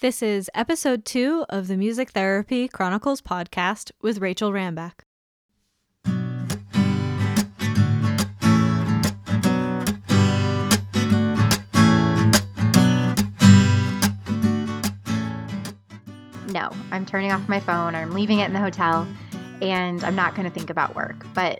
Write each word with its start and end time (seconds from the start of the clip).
This 0.00 0.22
is 0.22 0.48
episode 0.54 1.04
two 1.04 1.44
of 1.48 1.66
the 1.66 1.76
Music 1.76 2.10
Therapy 2.10 2.68
Chronicles 2.68 3.20
podcast 3.20 3.90
with 4.00 4.18
Rachel 4.18 4.52
Rambach. 4.52 4.92
No, 16.46 16.70
I'm 16.92 17.04
turning 17.04 17.32
off 17.32 17.48
my 17.48 17.58
phone 17.58 17.96
I'm 17.96 18.12
leaving 18.12 18.38
it 18.38 18.44
in 18.44 18.52
the 18.52 18.60
hotel 18.60 19.04
and 19.60 20.04
I'm 20.04 20.14
not 20.14 20.36
going 20.36 20.48
to 20.48 20.54
think 20.54 20.70
about 20.70 20.94
work. 20.94 21.26
But 21.34 21.58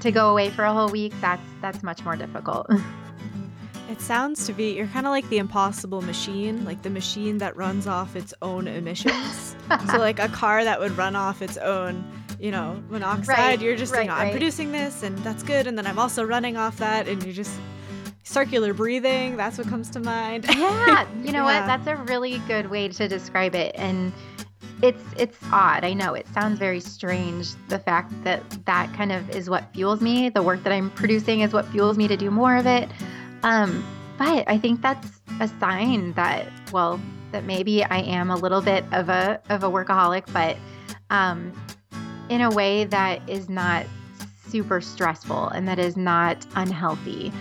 to 0.00 0.10
go 0.10 0.30
away 0.32 0.50
for 0.50 0.64
a 0.64 0.72
whole 0.72 0.88
week, 0.88 1.12
that's 1.20 1.40
that's 1.62 1.84
much 1.84 2.04
more 2.04 2.16
difficult. 2.16 2.68
It 3.90 4.00
sounds 4.00 4.46
to 4.46 4.52
be 4.52 4.72
you're 4.74 4.86
kind 4.88 5.06
of 5.06 5.10
like 5.10 5.28
the 5.28 5.38
impossible 5.38 6.02
machine, 6.02 6.64
like 6.64 6.82
the 6.82 6.90
machine 6.90 7.38
that 7.38 7.56
runs 7.56 7.86
off 7.86 8.16
its 8.16 8.34
own 8.42 8.66
emissions. 8.66 9.54
so 9.90 9.98
like 9.98 10.18
a 10.18 10.28
car 10.28 10.64
that 10.64 10.80
would 10.80 10.96
run 10.96 11.14
off 11.16 11.40
its 11.42 11.56
own, 11.56 12.04
you 12.40 12.50
know, 12.50 12.82
monoxide. 12.90 13.28
Right, 13.38 13.60
you're 13.60 13.76
just, 13.76 13.92
right, 13.92 14.02
you 14.02 14.08
know, 14.08 14.14
I'm 14.14 14.30
producing 14.32 14.72
this 14.72 15.02
and 15.02 15.16
that's 15.18 15.42
good, 15.42 15.66
and 15.66 15.78
then 15.78 15.86
I'm 15.86 15.98
also 15.98 16.24
running 16.24 16.56
off 16.56 16.78
that, 16.78 17.06
and 17.08 17.22
you're 17.22 17.32
just 17.32 17.58
circular 18.24 18.74
breathing. 18.74 19.36
That's 19.36 19.56
what 19.56 19.68
comes 19.68 19.88
to 19.90 20.00
mind. 20.00 20.46
yeah, 20.48 21.06
you 21.22 21.30
know 21.32 21.46
Yeah. 21.46 21.60
what? 21.60 21.84
That's 21.84 21.86
a 21.86 21.96
really 22.04 22.38
good 22.48 22.68
way 22.70 22.88
to 22.88 23.06
describe 23.08 23.54
it 23.54 23.72
and 23.76 24.12
it's 24.82 25.02
it's 25.16 25.38
odd. 25.52 25.84
I 25.84 25.94
know 25.94 26.12
it 26.12 26.26
sounds 26.34 26.58
very 26.58 26.80
strange 26.80 27.54
the 27.68 27.78
fact 27.78 28.12
that 28.24 28.42
that 28.66 28.92
kind 28.94 29.10
of 29.12 29.30
is 29.30 29.48
what 29.48 29.72
fuels 29.72 30.00
me. 30.02 30.28
The 30.28 30.42
work 30.42 30.62
that 30.64 30.72
I'm 30.72 30.90
producing 30.90 31.40
is 31.40 31.52
what 31.54 31.66
fuels 31.68 31.96
me 31.96 32.08
to 32.08 32.16
do 32.16 32.30
more 32.30 32.56
of 32.56 32.66
it. 32.66 32.88
Um 33.46 33.86
but 34.18 34.44
I 34.48 34.58
think 34.58 34.82
that's 34.82 35.20
a 35.40 35.46
sign 35.60 36.12
that 36.14 36.48
well 36.72 37.00
that 37.30 37.44
maybe 37.44 37.84
I 37.84 37.98
am 37.98 38.28
a 38.28 38.36
little 38.36 38.60
bit 38.60 38.84
of 38.92 39.08
a 39.08 39.40
of 39.50 39.62
a 39.62 39.70
workaholic 39.70 40.24
but 40.32 40.56
um 41.10 41.52
in 42.28 42.40
a 42.40 42.50
way 42.50 42.84
that 42.86 43.22
is 43.28 43.48
not 43.48 43.86
super 44.48 44.80
stressful 44.80 45.46
and 45.50 45.68
that 45.68 45.78
is 45.78 45.96
not 45.96 46.44
unhealthy. 46.56 47.32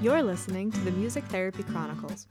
You're 0.00 0.22
listening 0.22 0.72
to 0.72 0.80
the 0.80 0.90
Music 0.92 1.24
Therapy 1.24 1.62
Chronicles, 1.64 2.26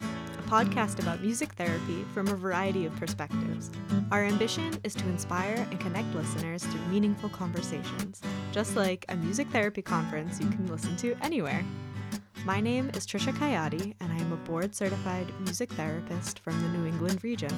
podcast 0.45 0.99
about 0.99 1.21
music 1.21 1.53
therapy 1.53 2.05
from 2.13 2.27
a 2.27 2.35
variety 2.35 2.85
of 2.85 2.95
perspectives. 2.95 3.71
Our 4.11 4.23
ambition 4.23 4.79
is 4.83 4.93
to 4.95 5.03
inspire 5.05 5.67
and 5.71 5.79
connect 5.79 6.13
listeners 6.13 6.63
through 6.63 6.85
meaningful 6.87 7.29
conversations, 7.29 8.21
just 8.51 8.75
like 8.75 9.05
a 9.09 9.15
music 9.15 9.47
therapy 9.49 9.81
conference 9.81 10.39
you 10.39 10.47
can 10.49 10.67
listen 10.67 10.95
to 10.97 11.15
anywhere. 11.21 11.63
My 12.45 12.61
name 12.61 12.91
is 12.93 13.07
Trisha 13.07 13.33
Kayati, 13.33 13.95
and 13.99 14.13
I 14.13 14.17
am 14.17 14.31
a 14.31 14.37
board 14.37 14.75
certified 14.75 15.31
music 15.39 15.71
therapist 15.73 16.39
from 16.39 16.61
the 16.61 16.77
New 16.77 16.87
England 16.87 17.23
region. 17.23 17.51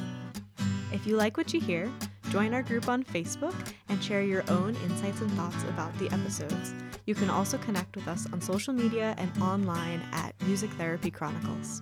If 0.94 1.06
you 1.06 1.18
like 1.18 1.36
what 1.36 1.54
you 1.54 1.60
hear, 1.60 1.92
join 2.30 2.54
our 2.54 2.64
group 2.64 2.88
on 2.88 3.04
Facebook 3.04 3.56
and 3.90 4.02
share 4.02 4.22
your 4.22 4.46
own 4.50 4.76
insights 4.86 5.20
and 5.20 5.32
thoughts 5.34 5.62
about 5.66 5.98
the 6.00 6.10
episodes. 6.12 6.74
You 7.06 7.16
can 7.16 7.30
also 7.30 7.58
connect 7.58 7.96
with 7.98 8.08
us 8.08 8.28
on 8.32 8.40
social 8.40 8.74
media 8.74 9.14
and 9.18 9.32
online 9.42 10.02
at 10.14 10.34
Music 10.46 10.70
Therapy 10.72 11.12
Chronicles. 11.12 11.82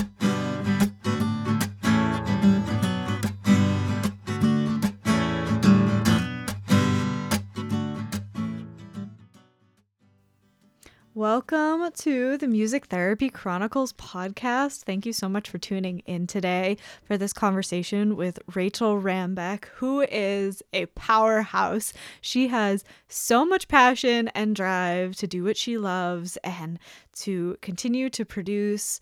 Welcome 11.33 11.89
to 11.99 12.37
the 12.37 12.47
Music 12.49 12.87
Therapy 12.87 13.29
Chronicles 13.29 13.93
podcast. 13.93 14.79
Thank 14.79 15.05
you 15.05 15.13
so 15.13 15.29
much 15.29 15.49
for 15.49 15.59
tuning 15.59 15.99
in 15.99 16.27
today 16.27 16.75
for 17.05 17.17
this 17.17 17.31
conversation 17.31 18.17
with 18.17 18.37
Rachel 18.53 19.01
Rambach, 19.01 19.63
who 19.75 20.01
is 20.01 20.61
a 20.73 20.87
powerhouse. 20.87 21.93
She 22.19 22.49
has 22.49 22.83
so 23.07 23.45
much 23.45 23.69
passion 23.69 24.27
and 24.35 24.53
drive 24.53 25.15
to 25.15 25.25
do 25.25 25.45
what 25.45 25.55
she 25.55 25.77
loves 25.77 26.35
and 26.43 26.77
to 27.19 27.55
continue 27.61 28.09
to 28.09 28.25
produce 28.25 28.99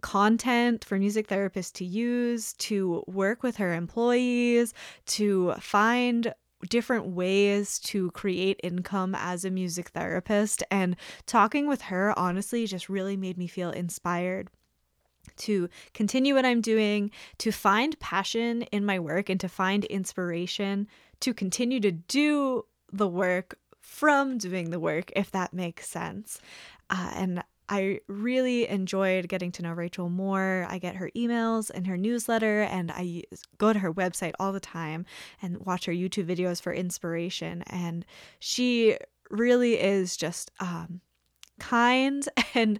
content 0.00 0.86
for 0.86 0.98
music 0.98 1.28
therapists 1.28 1.72
to 1.74 1.84
use, 1.84 2.54
to 2.54 3.04
work 3.06 3.42
with 3.42 3.56
her 3.56 3.74
employees, 3.74 4.72
to 5.04 5.52
find 5.60 6.32
different 6.68 7.06
ways 7.06 7.78
to 7.80 8.10
create 8.12 8.60
income 8.62 9.14
as 9.14 9.44
a 9.44 9.50
music 9.50 9.90
therapist. 9.90 10.62
And 10.70 10.96
talking 11.26 11.66
with 11.68 11.82
her 11.82 12.16
honestly 12.18 12.66
just 12.66 12.88
really 12.88 13.16
made 13.16 13.38
me 13.38 13.46
feel 13.46 13.70
inspired 13.70 14.48
to 15.36 15.68
continue 15.94 16.34
what 16.34 16.44
I'm 16.44 16.60
doing, 16.60 17.10
to 17.38 17.52
find 17.52 17.98
passion 18.00 18.62
in 18.62 18.84
my 18.84 18.98
work, 18.98 19.28
and 19.28 19.40
to 19.40 19.48
find 19.48 19.84
inspiration 19.84 20.88
to 21.20 21.32
continue 21.32 21.80
to 21.80 21.92
do 21.92 22.64
the 22.92 23.08
work 23.08 23.58
from 23.80 24.38
doing 24.38 24.70
the 24.70 24.80
work, 24.80 25.10
if 25.16 25.30
that 25.30 25.52
makes 25.52 25.88
sense. 25.88 26.40
Uh, 26.90 27.10
and 27.14 27.44
I 27.68 28.00
really 28.06 28.68
enjoyed 28.68 29.28
getting 29.28 29.52
to 29.52 29.62
know 29.62 29.72
Rachel 29.72 30.08
more. 30.08 30.66
I 30.68 30.78
get 30.78 30.96
her 30.96 31.10
emails 31.16 31.70
and 31.70 31.86
her 31.86 31.96
newsletter, 31.96 32.62
and 32.62 32.90
I 32.90 33.22
go 33.58 33.72
to 33.72 33.78
her 33.78 33.92
website 33.92 34.32
all 34.38 34.52
the 34.52 34.60
time 34.60 35.06
and 35.40 35.58
watch 35.58 35.86
her 35.86 35.92
YouTube 35.92 36.26
videos 36.26 36.60
for 36.60 36.72
inspiration. 36.72 37.62
And 37.62 38.04
she 38.38 38.98
really 39.30 39.80
is 39.80 40.16
just 40.16 40.50
um, 40.60 41.00
kind 41.58 42.28
and 42.54 42.78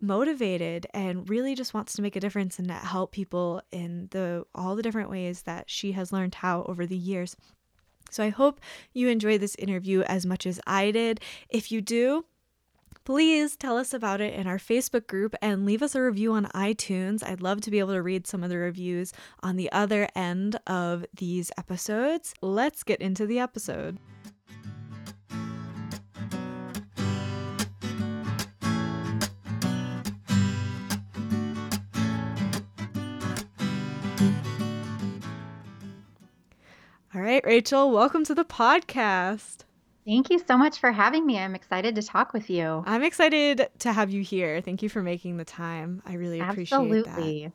motivated 0.00 0.86
and 0.94 1.28
really 1.28 1.54
just 1.54 1.74
wants 1.74 1.94
to 1.94 2.02
make 2.02 2.14
a 2.14 2.20
difference 2.20 2.58
and 2.58 2.70
help 2.70 3.10
people 3.10 3.60
in 3.72 4.08
the 4.12 4.44
all 4.54 4.76
the 4.76 4.82
different 4.82 5.10
ways 5.10 5.42
that 5.42 5.68
she 5.68 5.92
has 5.92 6.12
learned 6.12 6.36
how 6.36 6.62
over 6.68 6.86
the 6.86 6.96
years. 6.96 7.36
So 8.10 8.22
I 8.22 8.30
hope 8.30 8.60
you 8.92 9.08
enjoy 9.08 9.38
this 9.38 9.54
interview 9.56 10.02
as 10.02 10.24
much 10.24 10.46
as 10.46 10.60
I 10.66 10.90
did. 10.90 11.20
If 11.48 11.70
you 11.70 11.80
do, 11.80 12.24
please 13.08 13.56
tell 13.56 13.78
us 13.78 13.94
about 13.94 14.20
it 14.20 14.34
in 14.34 14.46
our 14.46 14.58
Facebook 14.58 15.06
group 15.06 15.34
and 15.40 15.64
leave 15.64 15.82
us 15.82 15.94
a 15.94 16.02
review 16.02 16.34
on 16.34 16.44
iTunes. 16.54 17.26
I'd 17.26 17.40
love 17.40 17.62
to 17.62 17.70
be 17.70 17.78
able 17.78 17.94
to 17.94 18.02
read 18.02 18.26
some 18.26 18.44
of 18.44 18.50
the 18.50 18.58
reviews 18.58 19.14
on 19.42 19.56
the 19.56 19.72
other 19.72 20.08
end 20.14 20.60
of 20.66 21.06
these 21.16 21.50
episodes. 21.56 22.34
Let's 22.42 22.82
get 22.82 23.00
into 23.00 23.24
the 23.24 23.38
episode. 23.38 23.96
All 37.14 37.22
right, 37.22 37.42
Rachel, 37.42 37.90
welcome 37.90 38.22
to 38.26 38.34
the 38.34 38.44
podcast. 38.44 39.57
Thank 40.08 40.30
you 40.30 40.38
so 40.38 40.56
much 40.56 40.78
for 40.78 40.90
having 40.90 41.26
me. 41.26 41.38
I'm 41.38 41.54
excited 41.54 41.94
to 41.96 42.02
talk 42.02 42.32
with 42.32 42.48
you. 42.48 42.82
I'm 42.86 43.02
excited 43.02 43.68
to 43.80 43.92
have 43.92 44.08
you 44.08 44.22
here. 44.22 44.62
Thank 44.62 44.82
you 44.82 44.88
for 44.88 45.02
making 45.02 45.36
the 45.36 45.44
time. 45.44 46.00
I 46.06 46.14
really 46.14 46.40
appreciate 46.40 46.78
that. 46.78 47.06
Absolutely. 47.08 47.52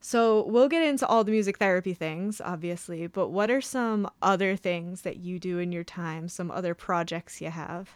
So, 0.00 0.46
we'll 0.46 0.68
get 0.68 0.84
into 0.84 1.04
all 1.04 1.24
the 1.24 1.32
music 1.32 1.58
therapy 1.58 1.92
things, 1.92 2.40
obviously, 2.40 3.08
but 3.08 3.30
what 3.30 3.50
are 3.50 3.60
some 3.60 4.08
other 4.22 4.54
things 4.54 5.02
that 5.02 5.16
you 5.16 5.40
do 5.40 5.58
in 5.58 5.72
your 5.72 5.82
time, 5.82 6.28
some 6.28 6.52
other 6.52 6.74
projects 6.74 7.40
you 7.40 7.50
have? 7.50 7.90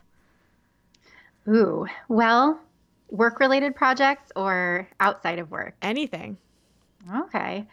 Ooh, 1.46 1.86
well, 2.08 2.60
work 3.10 3.38
related 3.38 3.76
projects 3.76 4.32
or 4.34 4.88
outside 4.98 5.38
of 5.38 5.52
work? 5.52 5.76
Anything. 5.82 6.36
Okay. 7.14 7.64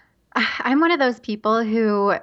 I'm 0.34 0.80
one 0.80 0.90
of 0.90 0.98
those 0.98 1.20
people 1.20 1.62
who 1.62 2.16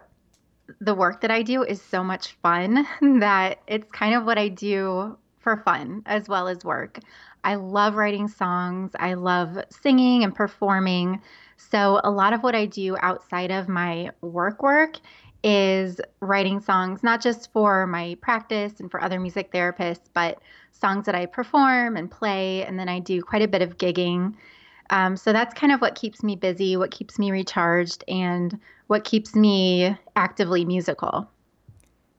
the 0.80 0.94
work 0.94 1.22
that 1.22 1.32
I 1.32 1.42
do 1.42 1.64
is 1.64 1.82
so 1.82 2.04
much 2.04 2.38
fun 2.42 2.88
that 3.20 3.60
it's 3.68 3.90
kind 3.92 4.16
of 4.16 4.26
what 4.26 4.38
I 4.38 4.48
do 4.50 5.18
for 5.40 5.58
fun 5.58 6.04
as 6.06 6.28
well 6.28 6.48
as 6.48 6.64
work. 6.64 7.00
I 7.44 7.56
love 7.56 7.96
writing 7.96 8.28
songs, 8.28 8.92
I 9.00 9.14
love 9.14 9.58
singing 9.70 10.24
and 10.24 10.36
performing. 10.36 11.22
So, 11.56 12.02
a 12.04 12.12
lot 12.12 12.34
of 12.34 12.44
what 12.44 12.56
I 12.56 12.66
do 12.66 12.98
outside 13.02 13.52
of 13.52 13.68
my 13.70 14.12
work 14.22 14.62
work 14.62 14.98
is 15.44 16.02
writing 16.20 16.60
songs, 16.60 17.04
not 17.04 17.22
just 17.22 17.52
for 17.54 17.88
my 17.88 18.18
practice 18.22 18.80
and 18.80 18.92
for 18.92 19.02
other 19.02 19.20
music 19.20 19.52
therapists, 19.52 20.10
but 20.14 20.40
songs 20.72 21.06
that 21.06 21.16
I 21.16 21.26
perform 21.26 21.96
and 21.96 22.12
play. 22.12 22.66
And 22.66 22.78
then 22.78 22.90
I 22.90 23.00
do 23.00 23.22
quite 23.22 23.42
a 23.42 23.48
bit 23.48 23.62
of 23.62 23.78
gigging. 23.78 24.36
Um, 24.90 25.16
so 25.18 25.34
that's 25.34 25.54
kind 25.54 25.72
of 25.72 25.82
what 25.82 25.96
keeps 25.96 26.24
me 26.24 26.36
busy, 26.36 26.78
what 26.78 26.92
keeps 26.92 27.20
me 27.20 27.32
recharged, 27.32 28.04
and 28.08 28.60
what 28.88 29.04
keeps 29.04 29.36
me 29.36 29.98
actively 30.16 30.66
musical. 30.66 31.30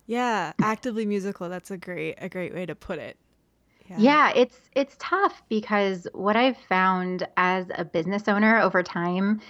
Yeah, 0.06 0.52
actively 0.62 1.06
musical. 1.06 1.48
That's 1.48 1.70
a 1.70 1.76
great 1.76 2.16
a 2.18 2.28
great 2.28 2.54
way 2.54 2.66
to 2.66 2.74
put 2.74 2.98
it. 2.98 3.18
Yeah, 3.96 4.32
it's 4.34 4.58
it's 4.74 4.96
tough 4.98 5.42
because 5.48 6.06
what 6.12 6.36
I've 6.36 6.56
found 6.56 7.26
as 7.36 7.66
a 7.74 7.84
business 7.84 8.28
owner 8.28 8.60
over 8.60 8.82
time 8.82 9.40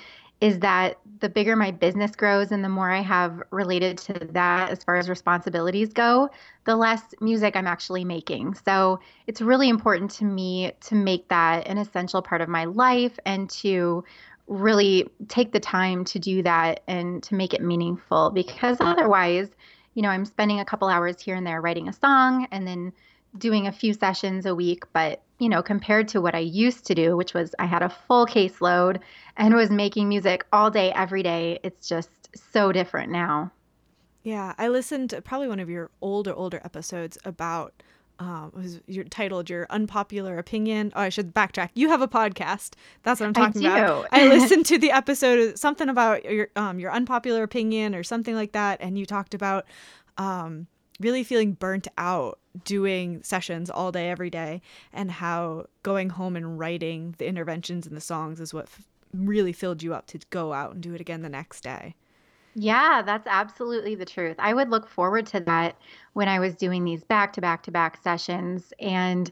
is 0.40 0.60
that 0.60 0.98
the 1.20 1.28
bigger 1.28 1.56
my 1.56 1.72
business 1.72 2.12
grows 2.12 2.52
and 2.52 2.64
the 2.64 2.68
more 2.68 2.90
I 2.90 3.00
have 3.00 3.42
related 3.50 3.98
to 3.98 4.14
that 4.32 4.70
as 4.70 4.84
far 4.84 4.96
as 4.96 5.08
responsibilities 5.08 5.92
go, 5.92 6.30
the 6.64 6.76
less 6.76 7.02
music 7.20 7.56
I'm 7.56 7.66
actually 7.66 8.04
making. 8.04 8.54
So 8.54 9.00
it's 9.26 9.40
really 9.40 9.68
important 9.68 10.12
to 10.12 10.24
me 10.24 10.72
to 10.82 10.94
make 10.94 11.28
that 11.28 11.66
an 11.66 11.76
essential 11.76 12.22
part 12.22 12.40
of 12.40 12.48
my 12.48 12.66
life 12.66 13.18
and 13.26 13.50
to 13.50 14.04
really 14.48 15.08
take 15.28 15.52
the 15.52 15.60
time 15.60 16.04
to 16.06 16.18
do 16.18 16.42
that 16.42 16.82
and 16.88 17.22
to 17.22 17.34
make 17.34 17.54
it 17.54 17.62
meaningful 17.62 18.30
because 18.30 18.78
otherwise, 18.80 19.48
you 19.94 20.02
know, 20.02 20.08
I'm 20.08 20.24
spending 20.24 20.60
a 20.60 20.64
couple 20.64 20.88
hours 20.88 21.20
here 21.20 21.36
and 21.36 21.46
there 21.46 21.60
writing 21.60 21.88
a 21.88 21.92
song 21.92 22.48
and 22.50 22.66
then 22.66 22.92
doing 23.36 23.66
a 23.66 23.72
few 23.72 23.92
sessions 23.92 24.46
a 24.46 24.54
week, 24.54 24.84
but 24.92 25.22
you 25.38 25.48
know, 25.48 25.62
compared 25.62 26.08
to 26.08 26.20
what 26.20 26.34
I 26.34 26.40
used 26.40 26.86
to 26.86 26.94
do, 26.94 27.16
which 27.16 27.34
was 27.34 27.54
I 27.58 27.66
had 27.66 27.82
a 27.82 27.94
full 28.08 28.26
caseload 28.26 29.00
and 29.36 29.54
was 29.54 29.70
making 29.70 30.08
music 30.08 30.44
all 30.52 30.70
day, 30.70 30.92
every 30.92 31.22
day, 31.22 31.60
it's 31.62 31.88
just 31.88 32.10
so 32.34 32.72
different 32.72 33.12
now. 33.12 33.52
Yeah, 34.24 34.54
I 34.58 34.68
listened 34.68 35.10
to 35.10 35.22
probably 35.22 35.48
one 35.48 35.60
of 35.60 35.70
your 35.70 35.90
older, 36.00 36.34
older 36.34 36.60
episodes 36.64 37.18
about 37.24 37.82
um, 38.18 38.50
was 38.54 38.80
your 38.86 39.04
titled 39.04 39.48
your 39.48 39.66
unpopular 39.70 40.38
opinion. 40.38 40.92
Oh, 40.96 41.02
I 41.02 41.08
should 41.08 41.34
backtrack. 41.34 41.70
You 41.74 41.88
have 41.88 42.02
a 42.02 42.08
podcast. 42.08 42.74
That's 43.02 43.20
what 43.20 43.26
I'm 43.26 43.34
talking 43.34 43.64
I 43.64 43.78
about. 43.78 44.06
I 44.10 44.26
listened 44.28 44.66
to 44.66 44.78
the 44.78 44.90
episode 44.90 45.58
something 45.58 45.88
about 45.88 46.24
your 46.24 46.48
um 46.56 46.78
your 46.80 46.92
unpopular 46.92 47.42
opinion 47.42 47.94
or 47.94 48.02
something 48.02 48.34
like 48.34 48.52
that, 48.52 48.78
and 48.80 48.98
you 48.98 49.06
talked 49.06 49.34
about 49.34 49.66
um 50.16 50.66
really 51.00 51.22
feeling 51.22 51.52
burnt 51.52 51.86
out 51.96 52.40
doing 52.64 53.22
sessions 53.22 53.70
all 53.70 53.92
day 53.92 54.10
every 54.10 54.30
day 54.30 54.60
and 54.92 55.10
how 55.10 55.66
going 55.84 56.10
home 56.10 56.34
and 56.34 56.58
writing 56.58 57.14
the 57.18 57.26
interventions 57.26 57.86
and 57.86 57.96
the 57.96 58.00
songs 58.00 58.40
is 58.40 58.52
what 58.52 58.64
f- 58.64 58.82
really 59.14 59.52
filled 59.52 59.82
you 59.82 59.94
up 59.94 60.06
to 60.08 60.18
go 60.30 60.52
out 60.52 60.74
and 60.74 60.82
do 60.82 60.94
it 60.94 61.00
again 61.00 61.22
the 61.22 61.28
next 61.28 61.60
day. 61.60 61.94
Yeah, 62.60 63.02
that's 63.02 63.26
absolutely 63.28 63.94
the 63.94 64.05
truth. 64.05 64.34
I 64.40 64.52
would 64.52 64.69
look 64.69 64.88
forward 64.88 65.26
to 65.26 65.40
that 65.40 65.76
when 66.14 66.28
I 66.28 66.40
was 66.40 66.56
doing 66.56 66.84
these 66.84 67.05
back 67.05 67.32
to 67.34 67.40
back 67.40 67.62
to 67.64 67.70
back 67.70 68.02
sessions. 68.02 68.72
And 68.81 69.31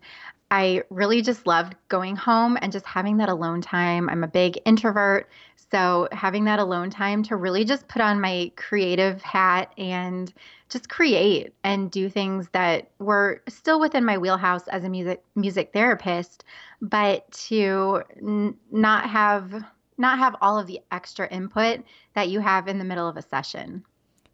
I 0.52 0.84
really 0.90 1.23
just 1.23 1.44
loved 1.44 1.75
going 1.88 2.14
home 2.14 2.56
and 2.62 2.70
just 2.70 2.87
having 2.87 3.17
that 3.17 3.28
alone 3.28 3.62
time. 3.62 4.08
I'm 4.08 4.23
a 4.23 4.28
big 4.28 4.61
introvert. 4.64 5.28
So 5.73 6.06
having 6.12 6.44
that 6.44 6.61
alone 6.61 6.88
time 6.88 7.25
to 7.25 7.34
really 7.34 7.64
just 7.64 7.88
put 7.88 8.00
on 8.00 8.20
my 8.20 8.52
creative 8.55 9.20
hat 9.23 9.72
and 9.76 10.32
just 10.69 10.88
create 10.88 11.52
and 11.64 11.90
do 11.90 12.08
things 12.08 12.49
that 12.52 12.90
were 13.00 13.43
still 13.49 13.81
within 13.81 14.05
my 14.05 14.19
wheelhouse 14.19 14.69
as 14.69 14.84
a 14.84 14.88
music 14.88 15.25
music 15.34 15.72
therapist, 15.72 16.44
but 16.81 17.29
to 17.32 18.02
n- 18.19 18.56
not 18.70 19.11
have 19.11 19.64
not 19.98 20.19
have 20.19 20.37
all 20.40 20.58
of 20.58 20.66
the 20.66 20.81
extra 20.90 21.28
input 21.28 21.81
that 22.14 22.28
you 22.28 22.40
have 22.40 22.69
in 22.69 22.78
the 22.78 22.84
middle 22.84 23.08
of 23.08 23.16
a 23.16 23.22
session. 23.22 23.84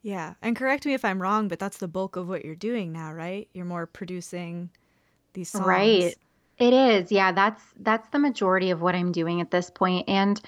Yeah. 0.02 0.34
And 0.42 0.56
correct 0.56 0.84
me 0.84 0.94
if 0.94 1.04
I'm 1.04 1.22
wrong, 1.22 1.48
but 1.48 1.58
that's 1.58 1.78
the 1.78 1.88
bulk 1.88 2.16
of 2.16 2.28
what 2.28 2.44
you're 2.44 2.54
doing 2.54 2.92
now, 2.92 3.12
right? 3.12 3.48
You're 3.52 3.64
more 3.64 3.86
producing 3.86 4.70
these 5.32 5.50
songs. 5.50 5.66
Right. 5.66 6.14
It 6.58 6.74
is. 6.74 7.10
Yeah, 7.10 7.32
that's 7.32 7.62
that's 7.80 8.08
the 8.10 8.18
majority 8.18 8.70
of 8.70 8.82
what 8.82 8.94
I'm 8.94 9.12
doing 9.12 9.40
at 9.40 9.50
this 9.50 9.70
point 9.70 10.08
and 10.08 10.40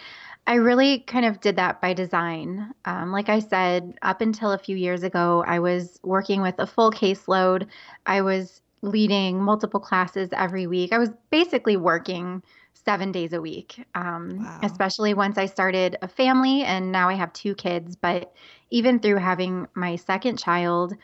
I 0.47 0.55
really 0.55 1.01
kind 1.01 1.25
of 1.25 1.41
did 1.41 1.57
that 1.57 1.81
by 1.81 1.95
design. 1.95 2.75
Um, 2.85 3.13
like 3.13 3.29
I 3.29 3.39
said, 3.39 3.97
up 4.03 4.21
until 4.21 4.53
a 4.53 4.59
few 4.59 4.77
years 4.77 5.03
ago, 5.03 5.43
I 5.47 5.59
was 5.59 5.99
working 6.03 6.43
with 6.43 6.57
a 6.59 6.67
full 6.67 6.91
caseload. 6.91 7.67
I 8.05 8.21
was 8.21 8.61
leading 8.83 9.41
multiple 9.41 9.81
classes 9.81 10.29
every 10.33 10.67
week. 10.67 10.93
I 10.93 10.99
was 10.99 11.09
basically 11.31 11.79
working 11.79 12.43
seven 12.75 13.13
days 13.13 13.33
a 13.33 13.41
week, 13.41 13.85
um, 13.95 14.39
wow. 14.43 14.61
especially 14.63 15.15
once 15.15 15.39
I 15.39 15.47
started 15.47 15.97
a 16.03 16.09
family 16.09 16.63
and 16.63 16.93
now 16.93 17.09
I 17.09 17.15
have 17.15 17.33
two 17.33 17.55
kids. 17.55 17.97
But 17.97 18.35
even 18.71 18.99
through 18.99 19.17
having 19.17 19.67
my 19.75 19.97
second 19.97 20.39
child, 20.39 20.95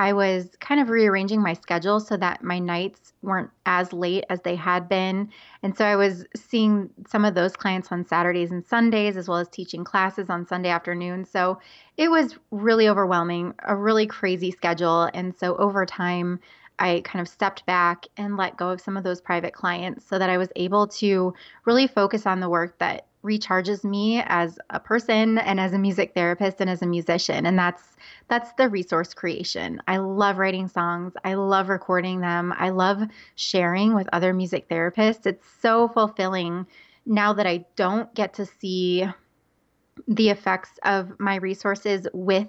I 0.00 0.14
was 0.14 0.48
kind 0.60 0.80
of 0.80 0.88
rearranging 0.88 1.42
my 1.42 1.52
schedule 1.52 2.00
so 2.00 2.16
that 2.16 2.42
my 2.42 2.58
nights 2.58 3.12
weren't 3.22 3.50
as 3.66 3.92
late 3.92 4.24
as 4.30 4.40
they 4.40 4.54
had 4.54 4.88
been. 4.88 5.28
And 5.62 5.76
so 5.76 5.84
I 5.84 5.94
was 5.94 6.24
seeing 6.34 6.88
some 7.06 7.24
of 7.24 7.34
those 7.34 7.54
clients 7.54 7.92
on 7.92 8.06
Saturdays 8.06 8.50
and 8.50 8.64
Sundays, 8.64 9.18
as 9.18 9.28
well 9.28 9.38
as 9.38 9.48
teaching 9.48 9.84
classes 9.84 10.30
on 10.30 10.46
Sunday 10.46 10.70
afternoons. 10.70 11.28
So 11.28 11.60
it 11.98 12.10
was 12.10 12.38
really 12.50 12.88
overwhelming, 12.88 13.54
a 13.66 13.76
really 13.76 14.06
crazy 14.06 14.50
schedule. 14.50 15.10
And 15.12 15.36
so 15.36 15.54
over 15.56 15.84
time, 15.84 16.40
I 16.80 17.02
kind 17.04 17.20
of 17.20 17.28
stepped 17.28 17.66
back 17.66 18.06
and 18.16 18.36
let 18.36 18.56
go 18.56 18.70
of 18.70 18.80
some 18.80 18.96
of 18.96 19.04
those 19.04 19.20
private 19.20 19.52
clients 19.52 20.06
so 20.06 20.18
that 20.18 20.30
I 20.30 20.38
was 20.38 20.48
able 20.56 20.88
to 20.88 21.34
really 21.66 21.86
focus 21.86 22.26
on 22.26 22.40
the 22.40 22.48
work 22.48 22.78
that 22.78 23.06
recharges 23.22 23.84
me 23.84 24.22
as 24.24 24.58
a 24.70 24.80
person 24.80 25.36
and 25.36 25.60
as 25.60 25.74
a 25.74 25.78
music 25.78 26.14
therapist 26.14 26.58
and 26.58 26.70
as 26.70 26.80
a 26.80 26.86
musician 26.86 27.44
and 27.44 27.58
that's 27.58 27.96
that's 28.28 28.52
the 28.54 28.68
resource 28.68 29.12
creation. 29.12 29.82
I 29.86 29.98
love 29.98 30.38
writing 30.38 30.68
songs. 30.68 31.12
I 31.22 31.34
love 31.34 31.68
recording 31.68 32.20
them. 32.20 32.54
I 32.56 32.70
love 32.70 33.02
sharing 33.34 33.94
with 33.94 34.08
other 34.12 34.32
music 34.32 34.68
therapists. 34.70 35.26
It's 35.26 35.46
so 35.60 35.88
fulfilling 35.88 36.66
now 37.04 37.34
that 37.34 37.46
I 37.46 37.66
don't 37.76 38.12
get 38.14 38.34
to 38.34 38.46
see 38.46 39.06
the 40.08 40.30
effects 40.30 40.70
of 40.84 41.18
my 41.18 41.36
resources 41.36 42.06
with 42.14 42.48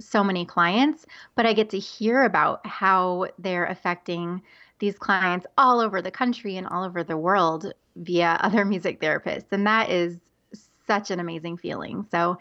so 0.00 0.22
many 0.22 0.44
clients, 0.44 1.06
but 1.34 1.46
I 1.46 1.52
get 1.52 1.70
to 1.70 1.78
hear 1.78 2.24
about 2.24 2.66
how 2.66 3.28
they're 3.38 3.66
affecting 3.66 4.42
these 4.78 4.98
clients 4.98 5.46
all 5.56 5.80
over 5.80 6.00
the 6.00 6.10
country 6.10 6.56
and 6.56 6.66
all 6.66 6.84
over 6.84 7.02
the 7.02 7.16
world 7.16 7.72
via 7.96 8.38
other 8.40 8.64
music 8.64 9.00
therapists. 9.00 9.50
And 9.50 9.66
that 9.66 9.90
is 9.90 10.18
such 10.86 11.10
an 11.10 11.20
amazing 11.20 11.58
feeling. 11.58 12.06
So 12.10 12.38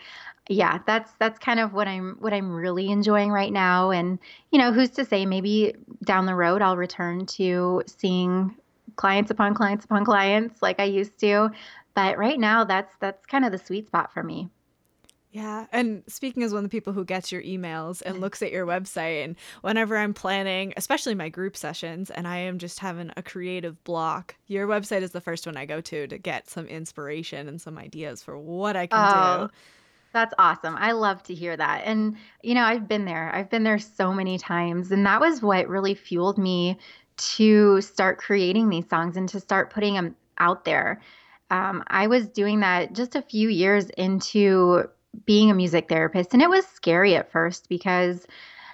yeah, 0.50 0.80
that's 0.88 1.12
that's 1.20 1.38
kind 1.38 1.60
of 1.60 1.74
what 1.74 1.88
I'm 1.88 2.16
what 2.20 2.34
I'm 2.34 2.52
really 2.52 2.90
enjoying 2.90 3.32
right 3.32 3.52
now 3.52 3.92
and 3.92 4.18
you 4.52 4.58
know, 4.60 4.72
who's 4.72 4.92
to 4.92 5.06
say 5.06 5.26
maybe 5.26 5.76
down 6.06 6.26
the 6.26 6.36
road 6.36 6.62
I'll 6.62 6.78
return 6.78 7.26
to 7.26 7.84
seeing 7.86 8.56
clients 8.96 9.30
upon 9.30 9.54
clients 9.54 9.86
upon 9.86 10.06
clients 10.06 10.62
like 10.62 10.80
I 10.80 10.86
used 10.86 11.20
to. 11.20 11.52
But 11.94 12.18
right 12.18 12.40
now 12.40 12.64
that's 12.64 12.96
that's 13.02 13.26
kind 13.26 13.44
of 13.44 13.52
the 13.52 13.58
sweet 13.58 13.88
spot 13.88 14.14
for 14.14 14.24
me. 14.24 14.50
Yeah. 15.38 15.68
And 15.72 16.02
speaking 16.08 16.42
as 16.42 16.52
one 16.52 16.64
of 16.64 16.64
the 16.64 16.76
people 16.76 16.94
who 16.94 17.06
gets 17.06 17.32
your 17.32 17.44
emails 17.44 18.02
and 18.04 18.20
looks 18.20 18.42
at 18.42 18.52
your 18.52 18.66
website, 18.66 19.24
and 19.24 19.36
whenever 19.62 19.96
I'm 19.96 20.12
planning, 20.12 20.74
especially 20.76 21.14
my 21.14 21.30
group 21.30 21.56
sessions, 21.56 22.10
and 22.10 22.28
I 22.28 22.38
am 22.38 22.58
just 22.58 22.80
having 22.80 23.12
a 23.16 23.22
creative 23.22 23.84
block, 23.84 24.36
your 24.48 24.68
website 24.68 25.04
is 25.04 25.12
the 25.12 25.22
first 25.22 25.46
one 25.46 25.56
I 25.56 25.68
go 25.68 25.80
to 25.80 26.08
to 26.08 26.18
get 26.18 26.50
some 26.50 26.66
inspiration 26.66 27.48
and 27.48 27.62
some 27.62 27.78
ideas 27.78 28.24
for 28.24 28.36
what 28.36 28.76
I 28.76 28.88
can 28.88 28.98
oh, 29.00 29.46
do. 29.46 29.54
That's 30.12 30.34
awesome. 30.40 30.76
I 30.76 30.94
love 30.94 31.22
to 31.24 31.36
hear 31.36 31.56
that. 31.56 31.84
And, 31.86 32.18
you 32.42 32.56
know, 32.56 32.64
I've 32.64 32.88
been 32.88 33.06
there. 33.06 33.30
I've 33.32 33.52
been 33.52 33.64
there 33.64 33.78
so 33.78 34.12
many 34.12 34.40
times. 34.40 34.92
And 34.92 35.06
that 35.06 35.22
was 35.22 35.44
what 35.44 35.70
really 35.70 35.94
fueled 35.94 36.40
me 36.40 36.80
to 37.18 37.80
start 37.82 38.18
creating 38.18 38.70
these 38.70 38.90
songs 38.90 39.18
and 39.18 39.30
to 39.30 39.40
start 39.40 39.70
putting 39.70 39.94
them 39.94 40.16
out 40.40 40.66
there. 40.66 41.00
Um, 41.52 41.84
I 41.86 42.08
was 42.08 42.28
doing 42.28 42.62
that 42.62 42.94
just 42.94 43.16
a 43.16 43.22
few 43.22 43.50
years 43.50 43.92
into 43.92 44.90
being 45.26 45.52
a 45.52 45.56
music 45.56 45.90
therapist. 45.90 46.34
And 46.34 46.42
it 46.42 46.50
was 46.50 46.66
scary 46.68 47.16
at 47.16 47.32
first 47.32 47.70
because, 47.70 48.26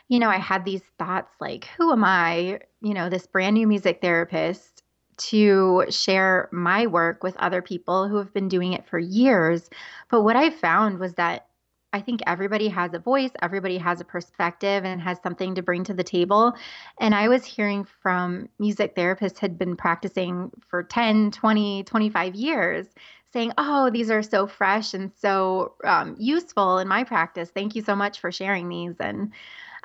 you 0.08 0.20
know, 0.20 0.30
I 0.30 0.38
had 0.38 0.66
these 0.66 0.84
thoughts 0.98 1.34
like, 1.40 1.66
who 1.78 1.92
am 1.92 2.04
I, 2.04 2.60
you 2.82 2.94
know, 2.94 3.10
this 3.10 3.28
brand 3.28 3.56
new 3.56 3.68
music 3.68 4.00
therapist 4.02 4.84
to 5.16 5.86
share 5.90 6.50
my 6.52 6.88
work 6.88 7.24
with 7.24 7.38
other 7.38 7.62
people 7.62 8.08
who 8.08 8.18
have 8.18 8.34
been 8.34 8.48
doing 8.48 8.74
it 8.74 8.88
for 8.88 8.98
years. 9.00 9.70
But 10.10 10.24
what 10.24 10.36
I 10.36 10.50
found 10.50 11.00
was 11.00 11.14
that 11.16 11.48
I 11.94 12.02
think 12.02 12.22
everybody 12.26 12.70
has 12.70 12.96
a 12.96 13.00
voice, 13.00 13.30
everybody 13.44 13.78
has 13.78 14.02
a 14.02 14.06
perspective 14.06 14.84
and 14.84 15.00
has 15.00 15.20
something 15.22 15.54
to 15.54 15.62
bring 15.62 15.84
to 15.84 15.94
the 15.94 16.04
table. 16.04 16.54
And 17.00 17.14
I 17.14 17.28
was 17.28 17.46
hearing 17.46 17.86
from 18.02 18.50
music 18.58 18.96
therapists 18.96 19.38
had 19.38 19.60
been 19.60 19.76
practicing 19.76 20.50
for 20.68 20.82
10, 20.82 21.30
20, 21.30 21.84
25 21.84 22.34
years 22.34 22.88
saying, 23.34 23.52
Oh, 23.58 23.90
these 23.90 24.10
are 24.10 24.24
so 24.24 24.48
fresh 24.48 24.94
and 24.94 25.12
so 25.16 25.74
um, 25.84 26.16
useful 26.18 26.78
in 26.78 26.88
my 26.88 27.04
practice. 27.04 27.50
Thank 27.50 27.76
you 27.76 27.82
so 27.82 27.96
much 27.96 28.20
for 28.20 28.32
sharing 28.32 28.70
these. 28.70 28.96
And 29.00 29.32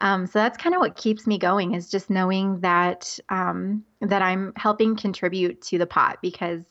um, 0.00 0.26
so 0.26 0.38
that's 0.38 0.58
kind 0.58 0.74
of 0.74 0.80
what 0.80 0.96
keeps 0.96 1.26
me 1.26 1.38
going 1.38 1.74
is 1.74 1.90
just 1.90 2.08
knowing 2.10 2.60
that 2.60 3.18
um, 3.30 3.84
that 4.00 4.22
I'm 4.22 4.52
helping 4.56 4.94
contribute 4.94 5.60
to 5.62 5.78
the 5.78 5.86
pot 5.86 6.18
because 6.22 6.62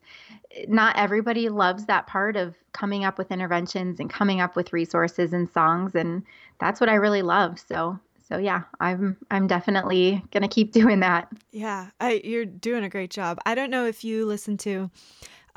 not 0.67 0.97
everybody 0.97 1.49
loves 1.49 1.85
that 1.85 2.07
part 2.07 2.37
of 2.37 2.55
coming 2.71 3.03
up 3.03 3.17
with 3.17 3.31
interventions 3.31 3.99
and 3.99 4.09
coming 4.09 4.39
up 4.39 4.55
with 4.55 4.71
resources 4.71 5.33
and 5.33 5.49
songs, 5.49 5.93
and 5.93 6.23
that's 6.59 6.79
what 6.79 6.89
I 6.89 6.95
really 6.95 7.21
love. 7.21 7.59
So 7.59 7.99
so 8.27 8.37
yeah, 8.37 8.63
I'm 8.79 9.17
I'm 9.31 9.47
definitely 9.47 10.23
gonna 10.31 10.47
keep 10.47 10.71
doing 10.79 11.01
that. 11.01 11.27
Yeah, 11.51 11.89
I, 11.99 12.21
you're 12.23 12.45
doing 12.45 12.83
a 12.83 12.89
great 12.89 13.11
job. 13.11 13.39
I 13.45 13.55
don't 13.55 13.69
know 13.69 13.85
if 13.85 14.03
you 14.03 14.25
listen 14.25 14.57
to 14.59 14.89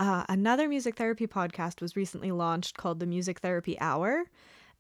uh, 0.01 0.25
another 0.29 0.67
music 0.67 0.97
therapy 0.97 1.27
podcast 1.27 1.81
was 1.81 1.95
recently 1.95 2.33
launched 2.33 2.77
called 2.77 2.99
the 2.99 3.07
Music 3.07 3.39
Therapy 3.41 3.79
Hour. 3.79 4.25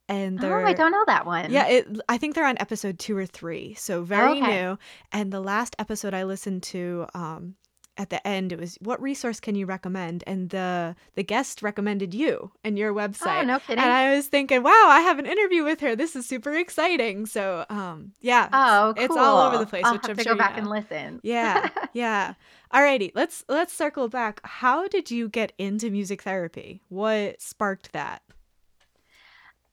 And 0.09 0.43
oh, 0.43 0.53
I 0.53 0.73
don't 0.73 0.91
know 0.91 1.05
that 1.07 1.25
one. 1.25 1.53
Yeah, 1.53 1.69
it, 1.69 1.87
I 2.09 2.19
think 2.19 2.35
they're 2.35 2.47
on 2.47 2.57
episode 2.59 2.99
two 2.99 3.17
or 3.17 3.27
three, 3.27 3.75
so 3.75 4.03
very 4.03 4.41
okay. 4.41 4.63
new. 4.63 4.79
And 5.13 5.33
the 5.33 5.39
last 5.39 5.77
episode 5.79 6.15
I 6.15 6.25
listened 6.25 6.65
to, 6.65 7.07
um, 7.15 7.55
at 8.01 8.09
the 8.09 8.27
end 8.27 8.51
it 8.51 8.59
was 8.59 8.79
what 8.81 9.01
resource 9.03 9.41
can 9.41 9.55
you 9.55 9.67
recommend 9.67 10.25
and 10.27 10.49
the 10.49 10.97
the 11.17 11.23
guest 11.23 11.61
recommended 11.61 12.15
you 12.15 12.51
and 12.65 12.79
your 12.79 12.95
website 12.95 13.43
oh, 13.43 13.45
no 13.45 13.59
kidding. 13.59 13.79
and 13.79 13.93
i 13.93 14.17
was 14.17 14.27
thinking 14.27 14.63
wow 14.63 14.87
i 14.89 15.01
have 15.01 15.19
an 15.19 15.27
interview 15.27 15.63
with 15.63 15.81
her 15.81 15.95
this 15.95 16.17
is 16.17 16.27
super 16.27 16.55
exciting 16.55 17.27
so 17.27 17.67
um 17.69 18.11
yeah 18.23 18.49
oh 18.55 18.95
cool. 18.97 19.05
it's 19.05 19.17
all 19.19 19.47
over 19.47 19.59
the 19.59 19.67
place 19.67 19.85
I'll 19.85 19.93
which 19.93 20.03
have 20.07 20.13
i'm 20.13 20.17
to 20.17 20.23
sure 20.23 20.33
go 20.33 20.39
back 20.39 20.53
know. 20.53 20.63
and 20.63 20.71
listen 20.71 21.21
yeah 21.23 21.69
yeah 21.93 22.33
alrighty 22.73 23.13
let's 23.15 23.45
let's 23.51 23.75
circle 23.75 24.09
back 24.09 24.41
how 24.45 24.89
did 24.89 25.11
you 25.11 25.29
get 25.29 25.53
into 25.59 25.91
music 25.91 26.23
therapy 26.23 26.81
what 26.89 27.43
sparked 27.43 27.93
that 27.93 28.23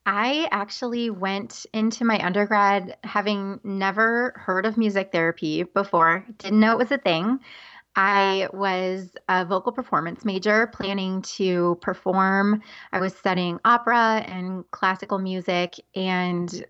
I 0.10 0.48
actually 0.52 1.10
went 1.10 1.66
into 1.74 2.06
my 2.06 2.18
undergrad 2.26 2.96
having 3.04 3.60
never 3.66 4.34
heard 4.38 4.66
of 4.66 4.78
music 4.78 5.12
therapy 5.12 5.64
before, 5.64 6.24
didn't 6.38 6.62
know 6.62 6.72
it 6.72 6.78
was 6.78 6.94
a 6.94 6.98
thing. 6.98 7.42
I 7.98 8.48
was 8.54 9.10
a 9.28 9.44
vocal 9.44 9.72
performance 9.72 10.24
major 10.24 10.68
planning 10.68 11.24
to 11.24 11.80
perform. 11.82 12.62
I 12.92 13.00
was 13.00 13.16
studying 13.16 13.60
opera 13.66 14.24
and 14.28 14.70
classical 14.70 15.18
music 15.18 15.74
and 15.96 16.64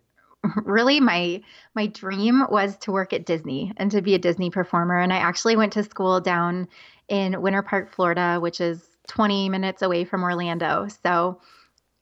really 0.63 1.01
my 1.01 1.41
my 1.75 1.87
dream 1.87 2.45
was 2.49 2.77
to 2.77 2.93
work 2.93 3.11
at 3.11 3.25
Disney 3.25 3.73
and 3.75 3.91
to 3.91 4.01
be 4.01 4.15
a 4.15 4.19
Disney 4.19 4.49
performer 4.49 4.97
and 4.97 5.11
I 5.11 5.17
actually 5.17 5.57
went 5.57 5.73
to 5.73 5.83
school 5.83 6.21
down 6.21 6.69
in 7.09 7.41
Winter 7.41 7.61
Park, 7.61 7.93
Florida, 7.93 8.39
which 8.39 8.61
is 8.61 8.87
20 9.09 9.49
minutes 9.49 9.81
away 9.81 10.05
from 10.05 10.23
Orlando. 10.23 10.87
So 11.03 11.41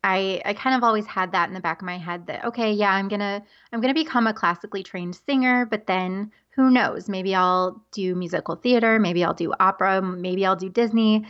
I 0.05 0.39
I 0.45 0.53
kind 0.53 0.75
of 0.75 0.83
always 0.83 1.07
had 1.07 1.31
that 1.31 1.49
in 1.49 1.55
the 1.55 1.59
back 1.59 1.81
of 1.81 1.85
my 1.85 1.97
head 1.97 2.27
that 2.27 2.45
okay, 2.45 2.71
yeah, 2.71 2.91
I'm 2.91 3.09
to 3.19 3.41
I'm 3.73 3.81
to 3.93 3.99
become 3.99 4.27
a 4.27 4.33
classically 4.33 4.83
trained 4.83 5.15
singer, 5.15 5.65
but 5.65 5.87
then 5.87 6.31
who 6.51 6.69
knows? 6.69 7.09
Maybe 7.09 7.33
I'll 7.35 7.83
do 7.91 8.15
musical 8.15 8.55
theater, 8.55 8.99
maybe 8.99 9.23
I'll 9.23 9.33
do 9.33 9.51
opera, 9.59 10.01
maybe 10.01 10.45
I'll 10.45 10.55
do 10.55 10.69
Disney. 10.69 11.25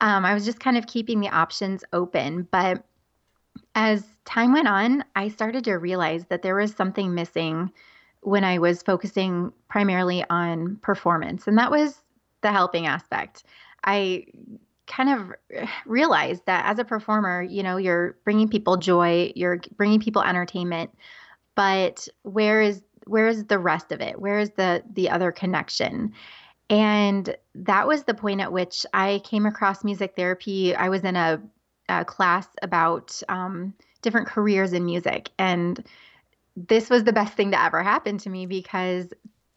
Um, 0.00 0.24
I 0.24 0.34
was 0.34 0.44
just 0.44 0.60
kind 0.60 0.76
of 0.78 0.86
keeping 0.86 1.20
the 1.20 1.28
options 1.28 1.84
open, 1.92 2.48
but 2.50 2.82
as 3.74 4.04
time 4.24 4.52
went 4.52 4.68
on, 4.68 5.04
I 5.14 5.28
started 5.28 5.64
to 5.64 5.74
realize 5.74 6.26
that 6.26 6.42
there 6.42 6.56
was 6.56 6.74
something 6.74 7.14
missing 7.14 7.70
when 8.22 8.44
I 8.44 8.58
was 8.58 8.82
focusing 8.82 9.52
primarily 9.68 10.24
on 10.30 10.76
performance, 10.76 11.46
and 11.46 11.58
that 11.58 11.70
was 11.70 12.00
the 12.40 12.50
helping 12.50 12.86
aspect. 12.86 13.44
I 13.84 14.26
kind 14.86 15.10
of 15.10 15.32
realized 15.84 16.42
that 16.46 16.66
as 16.66 16.78
a 16.78 16.84
performer, 16.84 17.42
you 17.42 17.62
know, 17.62 17.76
you're 17.76 18.16
bringing 18.24 18.48
people 18.48 18.76
joy, 18.76 19.32
you're 19.34 19.60
bringing 19.76 20.00
people 20.00 20.22
entertainment, 20.22 20.90
but 21.54 22.08
where 22.22 22.60
is 22.60 22.82
where 23.06 23.28
is 23.28 23.44
the 23.44 23.58
rest 23.58 23.92
of 23.92 24.00
it? 24.00 24.20
Where 24.20 24.38
is 24.38 24.50
the 24.50 24.82
the 24.92 25.10
other 25.10 25.32
connection? 25.32 26.12
And 26.68 27.36
that 27.54 27.86
was 27.86 28.04
the 28.04 28.14
point 28.14 28.40
at 28.40 28.52
which 28.52 28.84
I 28.92 29.20
came 29.24 29.46
across 29.46 29.84
music 29.84 30.14
therapy. 30.16 30.74
I 30.74 30.88
was 30.88 31.04
in 31.04 31.14
a, 31.14 31.40
a 31.88 32.04
class 32.04 32.48
about 32.62 33.20
um, 33.28 33.72
different 34.02 34.26
careers 34.26 34.72
in 34.72 34.84
music, 34.84 35.30
and 35.38 35.84
this 36.56 36.90
was 36.90 37.04
the 37.04 37.12
best 37.12 37.34
thing 37.34 37.52
to 37.52 37.62
ever 37.62 37.82
happen 37.82 38.18
to 38.18 38.30
me 38.30 38.46
because 38.46 39.12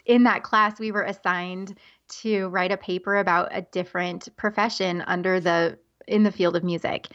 in 0.05 0.23
that 0.23 0.43
class 0.43 0.79
we 0.79 0.91
were 0.91 1.03
assigned 1.03 1.77
to 2.09 2.47
write 2.49 2.71
a 2.71 2.77
paper 2.77 3.17
about 3.17 3.49
a 3.51 3.61
different 3.61 4.35
profession 4.37 5.01
under 5.07 5.39
the 5.39 5.77
in 6.07 6.23
the 6.23 6.31
field 6.31 6.55
of 6.55 6.63
music. 6.63 7.07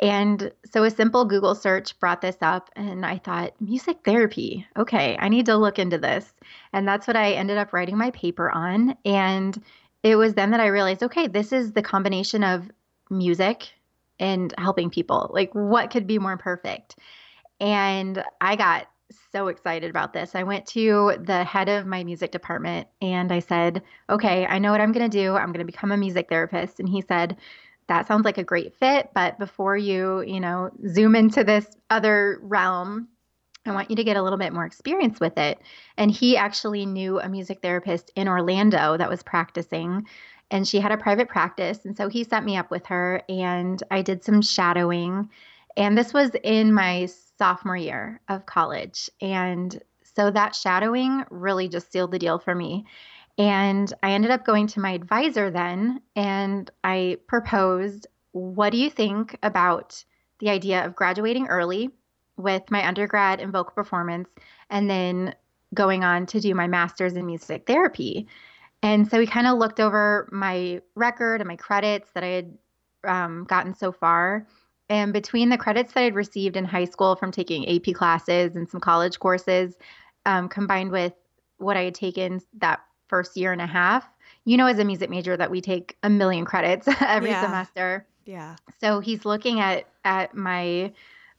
And 0.00 0.52
so 0.70 0.84
a 0.84 0.90
simple 0.90 1.24
Google 1.24 1.54
search 1.54 1.98
brought 2.00 2.20
this 2.20 2.36
up 2.42 2.68
and 2.74 3.06
I 3.06 3.18
thought 3.18 3.54
music 3.60 3.98
therapy. 4.04 4.66
Okay, 4.76 5.16
I 5.18 5.28
need 5.28 5.46
to 5.46 5.56
look 5.56 5.78
into 5.78 5.98
this. 5.98 6.34
And 6.72 6.86
that's 6.86 7.06
what 7.06 7.16
I 7.16 7.32
ended 7.32 7.58
up 7.58 7.72
writing 7.72 7.96
my 7.96 8.10
paper 8.10 8.50
on 8.50 8.96
and 9.04 9.60
it 10.02 10.16
was 10.16 10.34
then 10.34 10.50
that 10.50 10.60
I 10.60 10.66
realized 10.66 11.02
okay, 11.02 11.28
this 11.28 11.52
is 11.52 11.72
the 11.72 11.82
combination 11.82 12.44
of 12.44 12.70
music 13.08 13.72
and 14.18 14.52
helping 14.58 14.90
people. 14.90 15.30
Like 15.32 15.54
what 15.54 15.90
could 15.90 16.06
be 16.06 16.18
more 16.18 16.36
perfect? 16.36 16.96
And 17.60 18.22
I 18.40 18.56
got 18.56 18.88
so 19.34 19.48
excited 19.48 19.90
about 19.90 20.12
this. 20.12 20.36
I 20.36 20.44
went 20.44 20.64
to 20.68 21.16
the 21.20 21.42
head 21.42 21.68
of 21.68 21.86
my 21.86 22.04
music 22.04 22.30
department 22.30 22.86
and 23.02 23.32
I 23.32 23.40
said, 23.40 23.82
Okay, 24.08 24.46
I 24.46 24.60
know 24.60 24.70
what 24.70 24.80
I'm 24.80 24.92
going 24.92 25.10
to 25.10 25.18
do. 25.18 25.34
I'm 25.34 25.48
going 25.48 25.66
to 25.66 25.72
become 25.72 25.90
a 25.90 25.96
music 25.96 26.28
therapist. 26.28 26.78
And 26.78 26.88
he 26.88 27.02
said, 27.02 27.36
That 27.88 28.06
sounds 28.06 28.24
like 28.24 28.38
a 28.38 28.44
great 28.44 28.76
fit. 28.76 29.10
But 29.12 29.38
before 29.40 29.76
you, 29.76 30.22
you 30.22 30.38
know, 30.38 30.70
zoom 30.88 31.16
into 31.16 31.42
this 31.42 31.66
other 31.90 32.38
realm, 32.42 33.08
I 33.66 33.72
want 33.72 33.90
you 33.90 33.96
to 33.96 34.04
get 34.04 34.16
a 34.16 34.22
little 34.22 34.38
bit 34.38 34.52
more 34.52 34.66
experience 34.66 35.18
with 35.18 35.36
it. 35.36 35.58
And 35.96 36.12
he 36.12 36.36
actually 36.36 36.86
knew 36.86 37.18
a 37.18 37.28
music 37.28 37.60
therapist 37.60 38.12
in 38.14 38.28
Orlando 38.28 38.96
that 38.96 39.10
was 39.10 39.24
practicing 39.24 40.06
and 40.50 40.68
she 40.68 40.78
had 40.78 40.92
a 40.92 40.96
private 40.96 41.28
practice. 41.28 41.84
And 41.84 41.96
so 41.96 42.08
he 42.08 42.22
set 42.22 42.44
me 42.44 42.56
up 42.56 42.70
with 42.70 42.86
her 42.86 43.22
and 43.28 43.82
I 43.90 44.02
did 44.02 44.22
some 44.22 44.42
shadowing. 44.42 45.30
And 45.76 45.96
this 45.98 46.12
was 46.12 46.30
in 46.42 46.72
my 46.72 47.08
sophomore 47.38 47.76
year 47.76 48.20
of 48.28 48.46
college. 48.46 49.10
And 49.20 49.82
so 50.14 50.30
that 50.30 50.54
shadowing 50.54 51.24
really 51.30 51.68
just 51.68 51.90
sealed 51.90 52.12
the 52.12 52.18
deal 52.18 52.38
for 52.38 52.54
me. 52.54 52.84
And 53.36 53.92
I 54.02 54.12
ended 54.12 54.30
up 54.30 54.44
going 54.44 54.68
to 54.68 54.80
my 54.80 54.92
advisor 54.92 55.50
then 55.50 56.00
and 56.14 56.70
I 56.84 57.18
proposed, 57.26 58.06
What 58.30 58.70
do 58.70 58.78
you 58.78 58.90
think 58.90 59.36
about 59.42 60.04
the 60.38 60.50
idea 60.50 60.84
of 60.84 60.94
graduating 60.94 61.48
early 61.48 61.90
with 62.36 62.70
my 62.70 62.86
undergrad 62.86 63.40
in 63.40 63.50
vocal 63.50 63.74
performance 63.74 64.28
and 64.70 64.88
then 64.88 65.34
going 65.72 66.04
on 66.04 66.26
to 66.26 66.40
do 66.40 66.54
my 66.54 66.68
master's 66.68 67.14
in 67.14 67.26
music 67.26 67.66
therapy? 67.66 68.28
And 68.82 69.10
so 69.10 69.18
we 69.18 69.26
kind 69.26 69.46
of 69.46 69.58
looked 69.58 69.80
over 69.80 70.28
my 70.30 70.80
record 70.94 71.40
and 71.40 71.48
my 71.48 71.56
credits 71.56 72.10
that 72.12 72.22
I 72.22 72.28
had 72.28 72.58
um, 73.02 73.44
gotten 73.48 73.74
so 73.74 73.90
far. 73.90 74.46
And 74.88 75.12
between 75.12 75.48
the 75.48 75.56
credits 75.58 75.92
that 75.92 76.02
I'd 76.04 76.14
received 76.14 76.56
in 76.56 76.64
high 76.64 76.84
school 76.84 77.16
from 77.16 77.30
taking 77.32 77.68
AP 77.68 77.94
classes 77.94 78.54
and 78.54 78.68
some 78.68 78.80
college 78.80 79.18
courses, 79.18 79.76
um, 80.26 80.48
combined 80.48 80.90
with 80.90 81.14
what 81.58 81.76
I 81.76 81.82
had 81.84 81.94
taken 81.94 82.40
that 82.58 82.80
first 83.08 83.36
year 83.36 83.52
and 83.52 83.60
a 83.60 83.66
half, 83.66 84.06
you 84.44 84.56
know, 84.56 84.66
as 84.66 84.78
a 84.78 84.84
music 84.84 85.08
major, 85.10 85.36
that 85.36 85.50
we 85.50 85.60
take 85.60 85.96
a 86.02 86.10
million 86.10 86.44
credits 86.44 86.88
every 87.00 87.30
Yeah. 87.30 87.40
semester. 87.40 88.06
yeah 88.26 88.56
So 88.80 89.00
he's 89.00 89.24
looking 89.24 89.60
at 89.60 89.88
at 90.04 90.34
my 90.34 90.92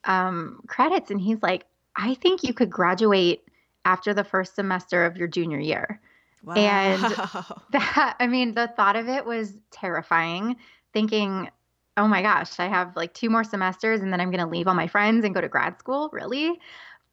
um, 0.06 0.62
credits 0.68 1.12
and 1.12 1.20
he's 1.22 1.42
like, 1.42 1.66
"I 1.96 2.16
think 2.16 2.44
you 2.44 2.54
could 2.54 2.70
graduate 2.70 3.44
after 3.86 4.14
the 4.14 4.24
first 4.24 4.56
semester 4.56 5.06
of 5.06 5.18
your 5.18 5.28
junior 5.28 5.60
year." 5.60 6.02
wow 6.44 6.54
And 6.56 7.02
that 7.72 8.16
I 8.20 8.28
mean, 8.28 8.54
the 8.54 8.68
thought 8.76 8.96
of 8.96 9.08
it 9.08 9.26
was 9.26 9.58
terrifying. 9.72 10.56
Thinking, 10.94 11.50
oh 11.98 12.08
my 12.08 12.22
gosh, 12.22 12.60
I 12.60 12.68
have 12.68 12.96
like 12.96 13.14
two 13.14 13.30
more 13.30 13.44
semesters 13.44 14.02
and 14.02 14.12
then 14.12 14.20
I'm 14.20 14.32
going 14.32 14.44
to 14.44 14.50
leave 14.50 14.68
all 14.68 14.76
my 14.76 14.88
friends 14.88 15.24
and 15.24 15.34
go 15.34 15.42
to 15.42 15.48
grad 15.48 15.80
school. 15.80 16.10
Really? 16.12 16.60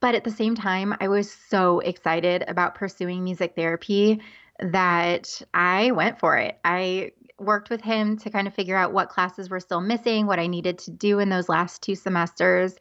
But 0.01 0.15
at 0.17 0.25
the 0.25 0.31
same 0.31 0.55
time, 0.55 0.95
I 1.01 1.09
was 1.09 1.31
so 1.31 1.79
excited 1.81 2.45
about 2.49 2.75
pursuing 2.75 3.23
music 3.23 3.55
therapy 3.55 4.21
that 4.59 5.41
I 5.55 5.93
went 5.93 6.19
for 6.19 6.37
it. 6.37 6.59
I 6.65 7.13
worked 7.39 7.71
with 7.71 7.81
him 7.83 8.17
to 8.19 8.31
kind 8.31 8.47
of 8.47 8.55
figure 8.55 8.77
out 8.77 8.93
what 8.93 9.09
classes 9.09 9.49
were 9.49 9.61
still 9.61 9.81
missing, 9.81 10.27
what 10.27 10.39
I 10.39 10.47
needed 10.47 10.79
to 10.81 10.91
do 10.91 11.19
in 11.19 11.29
those 11.29 11.49
last 11.49 11.83
two 11.83 11.95
semesters. 11.95 12.75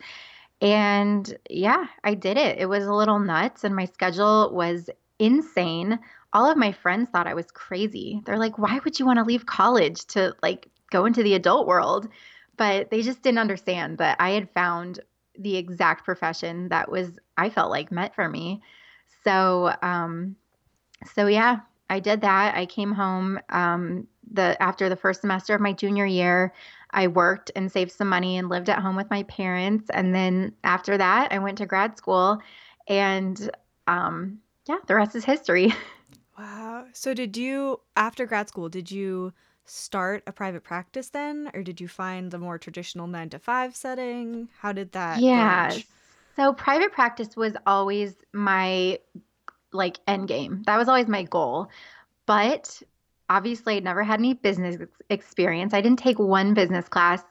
And 0.62 1.38
yeah, 1.50 1.86
I 2.04 2.14
did 2.14 2.38
it. 2.38 2.60
It 2.60 2.68
was 2.68 2.86
a 2.86 2.94
little 2.94 3.20
nuts, 3.20 3.64
and 3.64 3.76
my 3.76 3.86
schedule 3.86 4.52
was 4.54 4.90
insane. 5.18 6.00
All 6.34 6.50
of 6.50 6.58
my 6.58 6.72
friends 6.72 7.10
thought 7.10 7.28
I 7.28 7.34
was 7.34 7.52
crazy. 7.52 8.22
They're 8.26 8.38
like, 8.38 8.58
why 8.58 8.80
would 8.84 9.00
you 9.00 9.06
want 9.06 9.18
to 9.18 9.26
leave 9.26 9.46
college 9.46 10.06
to 10.08 10.36
like 10.44 10.70
go 10.92 11.06
into 11.06 11.24
the 11.24 11.34
adult 11.34 11.68
world? 11.68 12.08
But 12.58 12.92
they 12.92 13.02
just 13.02 13.24
didn't 13.24 13.40
understand 13.40 13.98
that 13.98 14.18
I 14.20 14.32
had 14.32 14.50
found 14.52 15.00
the 15.38 15.58
exact 15.58 16.06
profession 16.06 16.70
that 16.70 16.92
was, 16.92 17.12
I 17.38 17.50
felt 17.50 17.72
like, 17.72 17.92
meant 17.92 18.14
for 18.14 18.30
me. 18.30 18.62
So, 19.24 19.74
um, 19.82 20.36
so 21.14 21.28
yeah, 21.28 21.62
I 21.90 22.00
did 22.00 22.22
that. 22.22 22.56
I 22.56 22.66
came 22.66 22.92
home 22.92 23.40
um, 23.50 24.08
the 24.32 24.62
after 24.62 24.88
the 24.90 24.96
first 24.96 25.22
semester 25.22 25.54
of 25.54 25.62
my 25.62 25.74
junior 25.74 26.06
year. 26.06 26.54
I 26.92 27.08
worked 27.08 27.52
and 27.56 27.72
saved 27.72 27.92
some 27.92 28.10
money 28.10 28.38
and 28.38 28.50
lived 28.50 28.70
at 28.70 28.80
home 28.80 28.96
with 28.96 29.10
my 29.10 29.24
parents. 29.24 29.90
And 29.90 30.14
then 30.14 30.54
after 30.64 30.98
that, 30.98 31.32
I 31.32 31.40
went 31.40 31.58
to 31.60 31.66
grad 31.66 31.98
school, 31.98 32.42
and 32.88 33.50
um, 33.88 34.40
yeah, 34.68 34.78
the 34.88 34.96
rest 34.96 35.16
is 35.16 35.26
history. 35.26 35.74
Wow. 36.38 36.86
So 36.94 37.14
did 37.14 37.38
you 37.38 37.82
after 37.96 38.26
grad 38.26 38.48
school, 38.48 38.68
did 38.68 38.90
you 38.90 39.32
start 39.72 40.24
a 40.28 40.32
private 40.32 40.64
practice 40.64 41.10
then 41.10 41.50
or 41.54 41.64
did 41.64 41.80
you 41.80 41.88
find 41.88 42.32
the 42.32 42.38
more 42.38 42.58
traditional 42.58 43.08
9 43.08 43.30
to 43.30 43.40
5 43.40 43.76
setting? 43.76 44.50
How 44.60 44.72
did 44.74 44.92
that 44.94 45.20
Yeah. 45.22 45.72
So 46.36 46.54
private 46.54 46.92
practice 46.92 47.36
was 47.36 47.56
always 47.66 48.16
my 48.34 49.00
like 49.74 50.00
end 50.08 50.28
game. 50.28 50.64
That 50.66 50.78
was 50.78 50.88
always 50.88 51.08
my 51.08 51.24
goal. 51.24 51.70
But 52.26 52.82
obviously, 53.30 53.78
I 53.78 53.80
never 53.80 54.04
had 54.04 54.20
any 54.20 54.34
business 54.34 54.78
experience. 55.10 55.74
I 55.74 55.82
didn't 55.82 56.00
take 56.00 56.20
one 56.20 56.54
business 56.54 56.88
class 56.88 57.24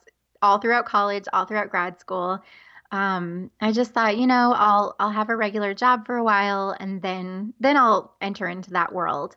all 0.43 0.59
throughout 0.59 0.87
college, 0.87 1.25
all 1.33 1.45
throughout 1.45 1.71
grad 1.71 2.01
school. 2.01 2.43
Um, 2.93 3.51
I 3.61 3.73
just 3.73 3.93
thought, 3.93 4.17
you 4.17 4.27
know, 4.27 4.53
I'll 4.57 4.97
I'll 4.99 5.11
have 5.11 5.31
a 5.31 5.37
regular 5.37 5.75
job 5.75 6.07
for 6.07 6.17
a 6.17 6.25
while 6.25 6.75
and 6.81 7.01
then 7.03 7.55
then 7.61 7.77
I'll 7.77 8.15
enter 8.21 8.49
into 8.49 8.71
that 8.71 8.93
world. 8.93 9.37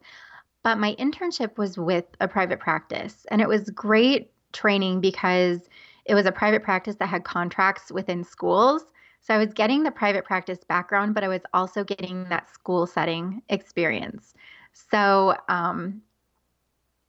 But 0.63 0.79
my 0.79 0.95
internship 0.95 1.57
was 1.57 1.77
with 1.77 2.05
a 2.21 2.27
private 2.27 2.59
practice, 2.59 3.25
and 3.29 3.41
it 3.41 3.47
was 3.47 3.69
great 3.69 4.31
training 4.53 5.01
because 5.01 5.61
it 6.05 6.15
was 6.15 6.25
a 6.25 6.31
private 6.31 6.63
practice 6.63 6.95
that 6.95 7.07
had 7.07 7.23
contracts 7.23 7.91
within 7.91 8.23
schools. 8.23 8.85
So 9.21 9.33
I 9.33 9.37
was 9.37 9.53
getting 9.53 9.83
the 9.83 9.91
private 9.91 10.25
practice 10.25 10.63
background, 10.63 11.13
but 11.13 11.23
I 11.23 11.29
was 11.29 11.41
also 11.53 11.83
getting 11.83 12.25
that 12.29 12.53
school 12.53 12.85
setting 12.85 13.41
experience. 13.49 14.33
So 14.73 15.35
um, 15.47 16.01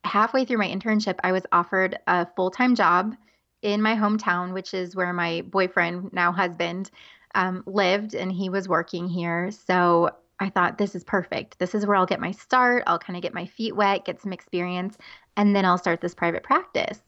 halfway 0.04 0.44
through 0.44 0.58
my 0.58 0.68
internship, 0.68 1.18
I 1.24 1.32
was 1.32 1.44
offered 1.50 1.98
a 2.06 2.26
full 2.36 2.50
time 2.50 2.74
job 2.74 3.16
in 3.62 3.82
my 3.82 3.94
hometown, 3.96 4.52
which 4.52 4.74
is 4.74 4.94
where 4.94 5.12
my 5.12 5.42
boyfriend, 5.42 6.12
now 6.12 6.30
husband, 6.30 6.90
um, 7.34 7.64
lived, 7.66 8.14
and 8.14 8.30
he 8.30 8.48
was 8.48 8.68
working 8.68 9.08
here. 9.08 9.50
So 9.50 10.10
I 10.44 10.50
thought, 10.50 10.78
this 10.78 10.94
is 10.94 11.02
perfect. 11.04 11.58
This 11.58 11.74
is 11.74 11.86
where 11.86 11.96
I'll 11.96 12.06
get 12.06 12.20
my 12.20 12.30
start. 12.30 12.84
I'll 12.86 12.98
kind 12.98 13.16
of 13.16 13.22
get 13.22 13.34
my 13.34 13.46
feet 13.46 13.74
wet, 13.74 14.04
get 14.04 14.20
some 14.20 14.32
experience, 14.32 14.96
and 15.36 15.56
then 15.56 15.64
I'll 15.64 15.78
start 15.78 16.00
this 16.00 16.14
private 16.14 16.42
practice. 16.42 17.00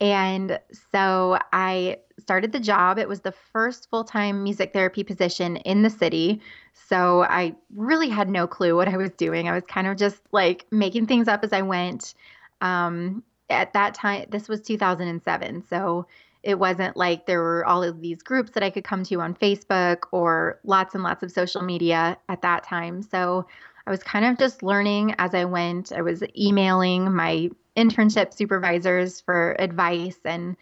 And 0.00 0.58
so 0.90 1.38
I 1.52 1.98
started 2.18 2.52
the 2.52 2.60
job. 2.60 2.98
It 2.98 3.08
was 3.08 3.20
the 3.20 3.32
first 3.32 3.90
full 3.90 4.04
time 4.04 4.42
music 4.42 4.72
therapy 4.72 5.04
position 5.04 5.56
in 5.58 5.82
the 5.82 5.90
city. 5.90 6.40
So 6.72 7.22
I 7.24 7.54
really 7.74 8.08
had 8.08 8.28
no 8.28 8.46
clue 8.46 8.76
what 8.76 8.88
I 8.88 8.96
was 8.96 9.10
doing. 9.10 9.48
I 9.48 9.52
was 9.52 9.64
kind 9.68 9.86
of 9.86 9.96
just 9.96 10.22
like 10.32 10.66
making 10.70 11.06
things 11.06 11.28
up 11.28 11.44
as 11.44 11.52
I 11.52 11.62
went. 11.62 12.14
Um, 12.62 13.22
at 13.50 13.72
that 13.74 13.94
time, 13.94 14.26
this 14.30 14.48
was 14.48 14.60
2007. 14.62 15.64
So 15.68 16.06
it 16.42 16.58
wasn't 16.58 16.96
like 16.96 17.26
there 17.26 17.42
were 17.42 17.64
all 17.66 17.82
of 17.82 18.00
these 18.00 18.22
groups 18.22 18.52
that 18.52 18.62
I 18.62 18.70
could 18.70 18.84
come 18.84 19.04
to 19.04 19.20
on 19.20 19.34
Facebook 19.34 20.04
or 20.12 20.58
lots 20.64 20.94
and 20.94 21.04
lots 21.04 21.22
of 21.22 21.30
social 21.30 21.62
media 21.62 22.16
at 22.28 22.42
that 22.42 22.64
time. 22.64 23.02
So 23.02 23.46
I 23.86 23.90
was 23.90 24.02
kind 24.02 24.24
of 24.24 24.38
just 24.38 24.62
learning 24.62 25.14
as 25.18 25.34
I 25.34 25.44
went. 25.44 25.92
I 25.92 26.02
was 26.02 26.22
emailing 26.36 27.12
my 27.14 27.50
internship 27.76 28.32
supervisors 28.34 29.20
for 29.20 29.56
advice 29.58 30.18
and 30.24 30.56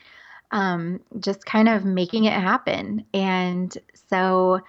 um, 0.50 1.00
just 1.20 1.44
kind 1.44 1.68
of 1.68 1.84
making 1.84 2.24
it 2.24 2.32
happen. 2.32 3.04
And 3.14 3.76
so 4.08 4.60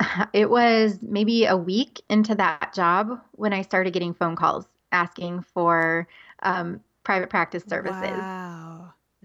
it 0.32 0.50
was 0.50 0.98
maybe 1.02 1.46
a 1.46 1.56
week 1.56 2.02
into 2.10 2.34
that 2.34 2.74
job 2.74 3.20
when 3.32 3.52
I 3.52 3.62
started 3.62 3.92
getting 3.92 4.14
phone 4.14 4.36
calls 4.36 4.66
asking 4.92 5.42
for 5.42 6.08
um, 6.42 6.80
private 7.04 7.30
practice 7.30 7.64
services. 7.68 8.10
Wow. 8.10 8.67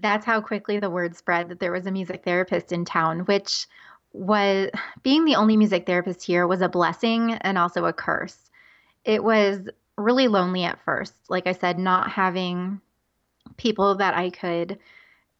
That's 0.04 0.26
how 0.26 0.42
quickly 0.42 0.80
the 0.80 0.90
word 0.90 1.16
spread 1.16 1.48
that 1.48 1.60
there 1.60 1.72
was 1.72 1.86
a 1.86 1.90
music 1.90 2.24
therapist 2.24 2.72
in 2.72 2.84
town, 2.84 3.20
which 3.20 3.66
was 4.12 4.68
being 5.02 5.24
the 5.24 5.36
only 5.36 5.56
music 5.56 5.86
therapist 5.86 6.22
here 6.22 6.46
was 6.46 6.60
a 6.60 6.68
blessing 6.68 7.32
and 7.32 7.56
also 7.56 7.86
a 7.86 7.92
curse. 7.94 8.50
It 9.06 9.24
was 9.24 9.66
really 9.96 10.28
lonely 10.28 10.64
at 10.64 10.84
first. 10.84 11.14
Like 11.30 11.46
I 11.46 11.52
said, 11.52 11.78
not 11.78 12.10
having 12.10 12.82
people 13.56 13.94
that 13.94 14.14
I 14.14 14.28
could 14.28 14.78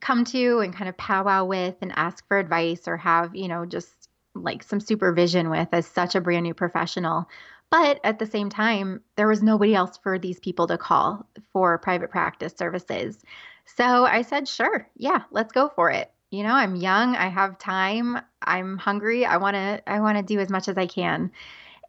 come 0.00 0.24
to 0.24 0.60
and 0.60 0.74
kind 0.74 0.88
of 0.88 0.96
powwow 0.96 1.44
with 1.44 1.74
and 1.82 1.92
ask 1.94 2.26
for 2.26 2.38
advice 2.38 2.88
or 2.88 2.96
have, 2.96 3.36
you 3.36 3.48
know, 3.48 3.66
just 3.66 4.08
like 4.34 4.62
some 4.62 4.80
supervision 4.80 5.50
with 5.50 5.68
as 5.72 5.86
such 5.86 6.14
a 6.14 6.22
brand 6.22 6.44
new 6.44 6.54
professional. 6.54 7.28
But 7.70 8.00
at 8.02 8.18
the 8.18 8.24
same 8.24 8.48
time, 8.48 9.02
there 9.16 9.28
was 9.28 9.42
nobody 9.42 9.74
else 9.74 9.98
for 9.98 10.18
these 10.18 10.40
people 10.40 10.68
to 10.68 10.78
call 10.78 11.26
for 11.52 11.76
private 11.76 12.10
practice 12.10 12.54
services. 12.56 13.22
So 13.64 14.04
I 14.04 14.22
said, 14.22 14.48
sure, 14.48 14.88
yeah, 14.96 15.22
let's 15.30 15.52
go 15.52 15.68
for 15.68 15.90
it. 15.90 16.10
You 16.30 16.42
know, 16.42 16.52
I'm 16.52 16.76
young, 16.76 17.16
I 17.16 17.28
have 17.28 17.58
time, 17.58 18.18
I'm 18.42 18.76
hungry, 18.76 19.24
I 19.24 19.36
want 19.36 19.54
to 19.54 19.82
I 19.86 20.00
want 20.00 20.18
to 20.18 20.22
do 20.22 20.40
as 20.40 20.50
much 20.50 20.68
as 20.68 20.76
I 20.76 20.86
can. 20.86 21.30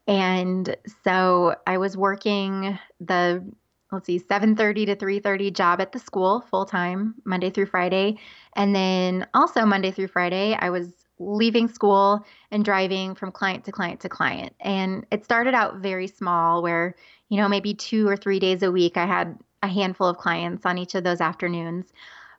And 0.08 0.76
so 1.04 1.56
I 1.66 1.78
was 1.78 1.98
working 1.98 2.78
the 3.00 3.44
let's 3.92 4.06
see 4.06 4.20
7:30 4.20 4.86
to 4.88 4.96
3:30 4.96 5.52
job 5.54 5.82
at 5.82 5.92
the 5.92 6.00
school 6.00 6.42
full 6.42 6.66
time 6.66 7.16
Monday 7.26 7.50
through 7.50 7.68
Friday 7.68 8.20
and 8.56 8.76
then 8.76 9.28
also 9.34 9.66
Monday 9.66 9.92
through 9.92 10.08
Friday 10.08 10.56
I 10.60 10.70
was 10.70 10.94
leaving 11.18 11.68
school 11.68 12.26
and 12.52 12.66
driving 12.66 13.16
from 13.16 13.32
client 13.32 13.64
to 13.66 13.72
client 13.72 14.02
to 14.02 14.10
client 14.10 14.54
and 14.60 15.06
it 15.12 15.24
started 15.24 15.54
out 15.54 15.78
very 15.78 16.08
small 16.08 16.62
where 16.62 16.96
you 17.30 17.38
know 17.38 17.48
maybe 17.48 17.74
2 17.74 18.08
or 18.08 18.18
3 18.18 18.40
days 18.40 18.64
a 18.64 18.72
week 18.72 18.98
I 18.98 19.06
had 19.06 19.38
a 19.66 19.68
handful 19.68 20.08
of 20.08 20.18
clients 20.18 20.66
on 20.66 20.78
each 20.78 20.96
of 20.96 21.04
those 21.04 21.22
afternoons 21.22 21.92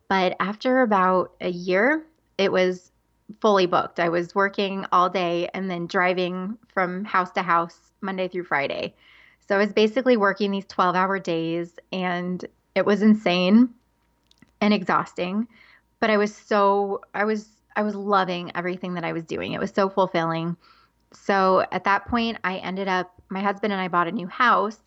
but 0.08 0.36
after 0.40 0.82
about 0.82 1.32
a 1.40 1.50
year 1.50 2.04
it 2.38 2.52
was 2.52 2.92
fully 3.40 3.66
booked. 3.66 3.98
I 4.00 4.08
was 4.08 4.34
working 4.34 4.86
all 4.92 5.08
day 5.08 5.48
and 5.54 5.70
then 5.70 5.86
driving 5.86 6.56
from 6.72 7.04
house 7.04 7.30
to 7.32 7.42
house 7.42 7.78
Monday 8.00 8.28
through 8.28 8.44
Friday. 8.44 8.94
So 9.48 9.54
I 9.54 9.58
was 9.58 9.72
basically 9.72 10.16
working 10.16 10.50
these 10.50 10.66
12 10.66 10.96
hour 10.96 11.18
days 11.18 11.78
and 11.92 12.44
it 12.74 12.84
was 12.84 13.02
insane 13.02 13.70
and 14.60 14.72
exhausting. 14.74 15.46
But 16.00 16.10
I 16.10 16.16
was 16.16 16.34
so, 16.34 17.00
I 17.14 17.24
was, 17.24 17.48
I 17.74 17.82
was 17.82 17.94
loving 17.94 18.52
everything 18.54 18.94
that 18.94 19.04
I 19.04 19.12
was 19.12 19.24
doing. 19.24 19.52
It 19.52 19.60
was 19.60 19.70
so 19.70 19.88
fulfilling. 19.88 20.56
So 21.12 21.64
at 21.72 21.84
that 21.84 22.06
point, 22.06 22.38
I 22.44 22.56
ended 22.58 22.88
up, 22.88 23.12
my 23.28 23.40
husband 23.40 23.72
and 23.72 23.80
I 23.80 23.88
bought 23.88 24.08
a 24.08 24.12
new 24.12 24.26
house, 24.26 24.78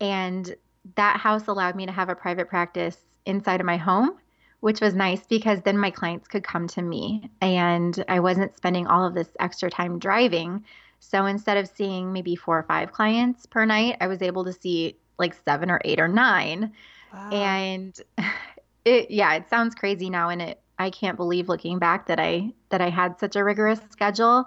and 0.00 0.54
that 0.96 1.18
house 1.18 1.46
allowed 1.46 1.76
me 1.76 1.86
to 1.86 1.92
have 1.92 2.08
a 2.08 2.14
private 2.14 2.48
practice 2.48 2.98
inside 3.24 3.60
of 3.60 3.66
my 3.66 3.76
home 3.76 4.18
which 4.62 4.80
was 4.80 4.94
nice 4.94 5.26
because 5.26 5.60
then 5.62 5.76
my 5.76 5.90
clients 5.90 6.28
could 6.28 6.44
come 6.44 6.68
to 6.68 6.80
me 6.80 7.28
and 7.40 8.04
I 8.06 8.20
wasn't 8.20 8.56
spending 8.56 8.86
all 8.86 9.04
of 9.04 9.12
this 9.12 9.28
extra 9.40 9.68
time 9.68 9.98
driving. 9.98 10.64
So 11.00 11.26
instead 11.26 11.56
of 11.56 11.66
seeing 11.66 12.12
maybe 12.12 12.36
four 12.36 12.60
or 12.60 12.62
five 12.62 12.92
clients 12.92 13.44
per 13.44 13.66
night, 13.66 13.96
I 14.00 14.06
was 14.06 14.22
able 14.22 14.44
to 14.44 14.52
see 14.52 14.96
like 15.18 15.34
seven 15.44 15.68
or 15.68 15.80
eight 15.84 15.98
or 15.98 16.06
nine. 16.06 16.72
Wow. 17.12 17.30
And 17.30 18.00
it 18.84 19.10
yeah, 19.10 19.34
it 19.34 19.50
sounds 19.50 19.74
crazy 19.74 20.08
now 20.08 20.28
and 20.28 20.40
it 20.40 20.60
I 20.78 20.90
can't 20.90 21.16
believe 21.16 21.48
looking 21.48 21.80
back 21.80 22.06
that 22.06 22.20
I 22.20 22.52
that 22.68 22.80
I 22.80 22.88
had 22.88 23.18
such 23.18 23.34
a 23.34 23.42
rigorous 23.42 23.80
schedule. 23.90 24.44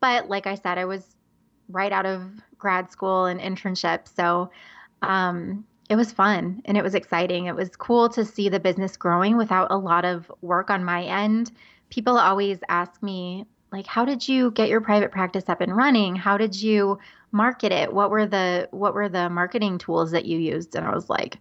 But 0.00 0.28
like 0.28 0.46
I 0.46 0.56
said, 0.56 0.76
I 0.76 0.84
was 0.84 1.16
right 1.70 1.90
out 1.90 2.04
of 2.04 2.20
grad 2.58 2.92
school 2.92 3.24
and 3.24 3.40
internship. 3.40 4.14
So 4.14 4.50
um 5.00 5.64
it 5.90 5.96
was 5.96 6.12
fun 6.12 6.62
and 6.64 6.76
it 6.76 6.82
was 6.82 6.94
exciting. 6.94 7.46
It 7.46 7.54
was 7.54 7.76
cool 7.76 8.08
to 8.10 8.24
see 8.24 8.48
the 8.48 8.60
business 8.60 8.96
growing 8.96 9.36
without 9.36 9.70
a 9.70 9.76
lot 9.76 10.04
of 10.04 10.30
work 10.40 10.70
on 10.70 10.84
my 10.84 11.04
end. 11.04 11.52
People 11.90 12.18
always 12.18 12.58
ask 12.68 13.02
me, 13.02 13.44
like, 13.70 13.86
how 13.86 14.04
did 14.04 14.26
you 14.26 14.50
get 14.52 14.68
your 14.68 14.80
private 14.80 15.10
practice 15.10 15.48
up 15.48 15.60
and 15.60 15.76
running? 15.76 16.16
How 16.16 16.38
did 16.38 16.60
you 16.60 16.98
market 17.32 17.72
it? 17.72 17.92
What 17.92 18.10
were 18.10 18.26
the 18.26 18.68
what 18.70 18.94
were 18.94 19.08
the 19.08 19.28
marketing 19.28 19.78
tools 19.78 20.12
that 20.12 20.24
you 20.24 20.38
used? 20.38 20.74
And 20.74 20.86
I 20.86 20.94
was 20.94 21.10
like, 21.10 21.38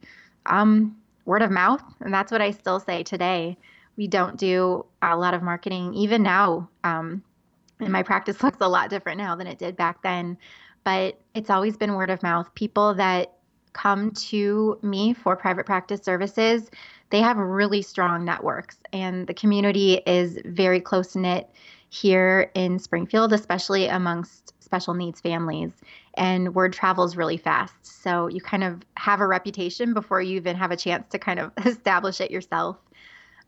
um, 0.48 0.98
word 1.26 1.42
of 1.42 1.52
mouth. 1.52 1.84
And 2.02 2.14
that's 2.14 2.32
what 2.32 2.42
I 2.42 2.52
still 2.52 2.80
say 2.80 3.04
today. 3.04 3.58
We 3.96 4.08
don't 4.08 4.38
do 4.38 4.86
a 5.02 5.16
lot 5.16 5.34
of 5.34 5.44
marketing 5.44 5.94
even 5.94 6.24
now. 6.24 6.70
Um, 6.84 7.24
and 7.80 7.94
my 7.94 8.04
practice 8.04 8.42
looks 8.44 8.58
a 8.60 8.68
lot 8.68 8.90
different 8.90 9.20
now 9.20 9.36
than 9.36 9.48
it 9.48 9.60
did 9.60 9.78
back 9.78 10.02
then. 10.02 10.38
But 10.84 11.20
it's 11.34 11.50
always 11.50 11.78
been 11.78 11.94
word 11.94 12.10
of 12.10 12.22
mouth. 12.24 12.54
People 12.56 12.96
that 12.96 13.34
come 13.74 14.12
to 14.12 14.80
me 14.82 15.14
for 15.14 15.36
private 15.36 15.66
practice 15.66 16.02
services, 16.02 16.70
they 17.10 17.20
have 17.20 17.38
really 17.38 17.82
strong 17.82 18.26
networks, 18.26 18.78
and 18.92 19.28
the 19.28 19.34
community 19.34 20.02
is 20.06 20.40
very 20.46 20.80
close 20.80 21.16
knit 21.16 21.50
here 21.90 22.50
in 22.56 22.80
Springfield, 22.80 23.34
especially 23.34 23.88
amongst 23.88 24.54
special 24.64 24.96
needs 24.96 25.22
families. 25.22 25.72
And 26.16 26.56
word 26.56 26.74
travels 26.74 27.16
really 27.16 27.38
fast. 27.38 28.02
So 28.02 28.28
you 28.28 28.42
kind 28.42 28.64
of 28.64 28.82
have 28.98 29.22
a 29.22 29.28
reputation 29.28 29.94
before 29.94 30.20
you 30.20 30.38
even 30.38 30.56
have 30.56 30.72
a 30.72 30.76
chance 30.76 31.08
to 31.10 31.20
kind 31.20 31.40
of 31.40 31.52
establish 31.66 32.20
it 32.20 32.32
yourself. 32.32 32.78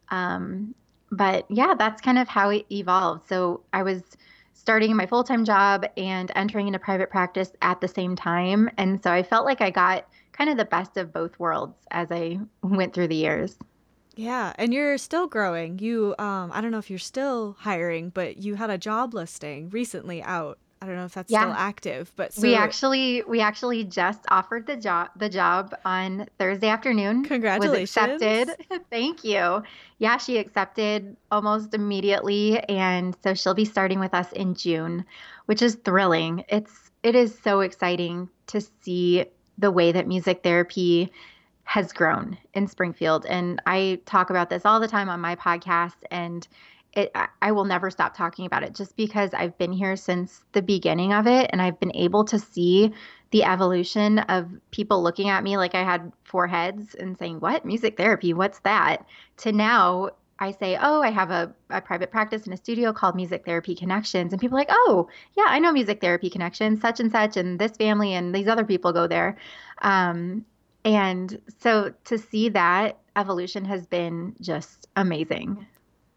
Um, 0.09 0.75
but 1.11 1.45
yeah, 1.49 1.73
that's 1.77 2.01
kind 2.01 2.19
of 2.19 2.27
how 2.27 2.49
it 2.49 2.65
evolved. 2.71 3.27
So 3.27 3.61
I 3.73 3.81
was 3.81 4.03
starting 4.65 4.95
my 4.95 5.05
full 5.05 5.23
time 5.23 5.45
job 5.45 5.85
and 5.95 6.31
entering 6.35 6.65
into 6.65 6.79
private 6.79 7.11
practice 7.11 7.51
at 7.61 7.79
the 7.81 7.87
same 7.87 8.15
time. 8.15 8.67
And 8.79 9.01
so 9.03 9.11
I 9.11 9.21
felt 9.21 9.45
like 9.45 9.61
I 9.61 9.69
got 9.69 10.07
kind 10.31 10.49
of 10.49 10.57
the 10.57 10.65
best 10.65 10.97
of 10.97 11.13
both 11.13 11.37
worlds 11.37 11.77
as 11.91 12.11
I 12.11 12.39
went 12.63 12.91
through 12.95 13.09
the 13.09 13.15
years. 13.15 13.59
Yeah, 14.15 14.53
and 14.57 14.73
you're 14.73 14.97
still 14.97 15.27
growing. 15.27 15.77
You 15.77 16.15
um 16.17 16.51
I 16.51 16.61
don't 16.61 16.71
know 16.71 16.79
if 16.79 16.89
you're 16.89 16.97
still 16.97 17.57
hiring, 17.59 18.09
but 18.09 18.37
you 18.37 18.55
had 18.55 18.71
a 18.71 18.77
job 18.79 19.13
listing 19.13 19.69
recently 19.69 20.23
out. 20.23 20.57
I 20.81 20.87
don't 20.87 20.95
know 20.97 21.05
if 21.05 21.13
that's 21.13 21.31
yeah. 21.31 21.41
still 21.41 21.53
active, 21.53 22.11
but 22.15 22.33
so... 22.33 22.41
we 22.41 22.55
actually 22.55 23.23
we 23.27 23.39
actually 23.39 23.83
just 23.83 24.21
offered 24.29 24.67
the 24.67 24.75
job 24.75 25.09
the 25.15 25.29
job 25.29 25.73
on 25.85 26.27
Thursday 26.37 26.67
afternoon. 26.67 27.23
Congratulations! 27.23 27.95
Was 27.95 28.21
accepted. 28.21 28.81
Thank 28.89 29.23
you. 29.23 29.63
Yeah, 29.97 30.17
she 30.17 30.37
accepted 30.37 31.15
almost 31.31 31.73
immediately, 31.73 32.59
and 32.69 33.15
so 33.23 33.33
she'll 33.33 33.53
be 33.53 33.65
starting 33.65 33.99
with 33.99 34.13
us 34.13 34.31
in 34.33 34.53
June, 34.53 35.05
which 35.45 35.61
is 35.61 35.75
thrilling. 35.75 36.43
It's 36.49 36.91
it 37.03 37.15
is 37.15 37.37
so 37.43 37.61
exciting 37.61 38.29
to 38.47 38.61
see 38.81 39.25
the 39.57 39.71
way 39.71 39.91
that 39.91 40.07
music 40.07 40.43
therapy 40.43 41.11
has 41.65 41.91
grown 41.91 42.37
in 42.53 42.67
Springfield. 42.67 43.25
And 43.25 43.61
I 43.65 43.99
talk 44.05 44.29
about 44.29 44.49
this 44.49 44.65
all 44.65 44.79
the 44.79 44.87
time 44.87 45.09
on 45.09 45.19
my 45.19 45.35
podcast. 45.35 45.95
And 46.11 46.47
it, 46.95 47.11
I 47.41 47.51
will 47.51 47.65
never 47.65 47.91
stop 47.91 48.15
talking 48.15 48.45
about 48.45 48.63
it 48.63 48.73
just 48.73 48.95
because 48.95 49.33
I've 49.33 49.57
been 49.57 49.73
here 49.73 49.95
since 49.95 50.43
the 50.53 50.61
beginning 50.61 51.13
of 51.13 51.27
it 51.27 51.49
and 51.51 51.61
I've 51.61 51.79
been 51.79 51.95
able 51.95 52.23
to 52.25 52.39
see 52.39 52.93
the 53.31 53.43
evolution 53.43 54.19
of 54.19 54.49
people 54.71 55.03
looking 55.03 55.29
at 55.29 55.43
me 55.43 55.57
like 55.57 55.75
I 55.75 55.83
had 55.83 56.11
four 56.23 56.47
heads 56.47 56.95
and 56.95 57.17
saying, 57.17 57.41
What? 57.41 57.65
Music 57.65 57.97
therapy? 57.97 58.33
What's 58.33 58.59
that? 58.59 59.05
To 59.37 59.51
now, 59.51 60.11
I 60.39 60.51
say, 60.51 60.77
Oh, 60.81 61.01
I 61.01 61.11
have 61.11 61.31
a, 61.31 61.53
a 61.69 61.81
private 61.81 62.11
practice 62.11 62.47
in 62.47 62.53
a 62.53 62.57
studio 62.57 62.93
called 62.93 63.15
Music 63.15 63.45
Therapy 63.45 63.75
Connections. 63.75 64.31
And 64.31 64.39
people 64.39 64.57
are 64.57 64.61
like, 64.61 64.69
Oh, 64.71 65.09
yeah, 65.35 65.45
I 65.47 65.59
know 65.59 65.73
Music 65.73 65.99
Therapy 65.99 66.29
Connections, 66.29 66.79
such 66.79 67.01
and 67.01 67.11
such, 67.11 67.35
and 67.35 67.59
this 67.59 67.73
family 67.73 68.13
and 68.13 68.33
these 68.33 68.47
other 68.47 68.63
people 68.63 68.93
go 68.93 69.05
there. 69.05 69.35
Um, 69.81 70.45
and 70.85 71.41
so 71.59 71.93
to 72.05 72.17
see 72.17 72.49
that 72.49 72.99
evolution 73.17 73.65
has 73.65 73.85
been 73.85 74.35
just 74.39 74.87
amazing. 74.95 75.65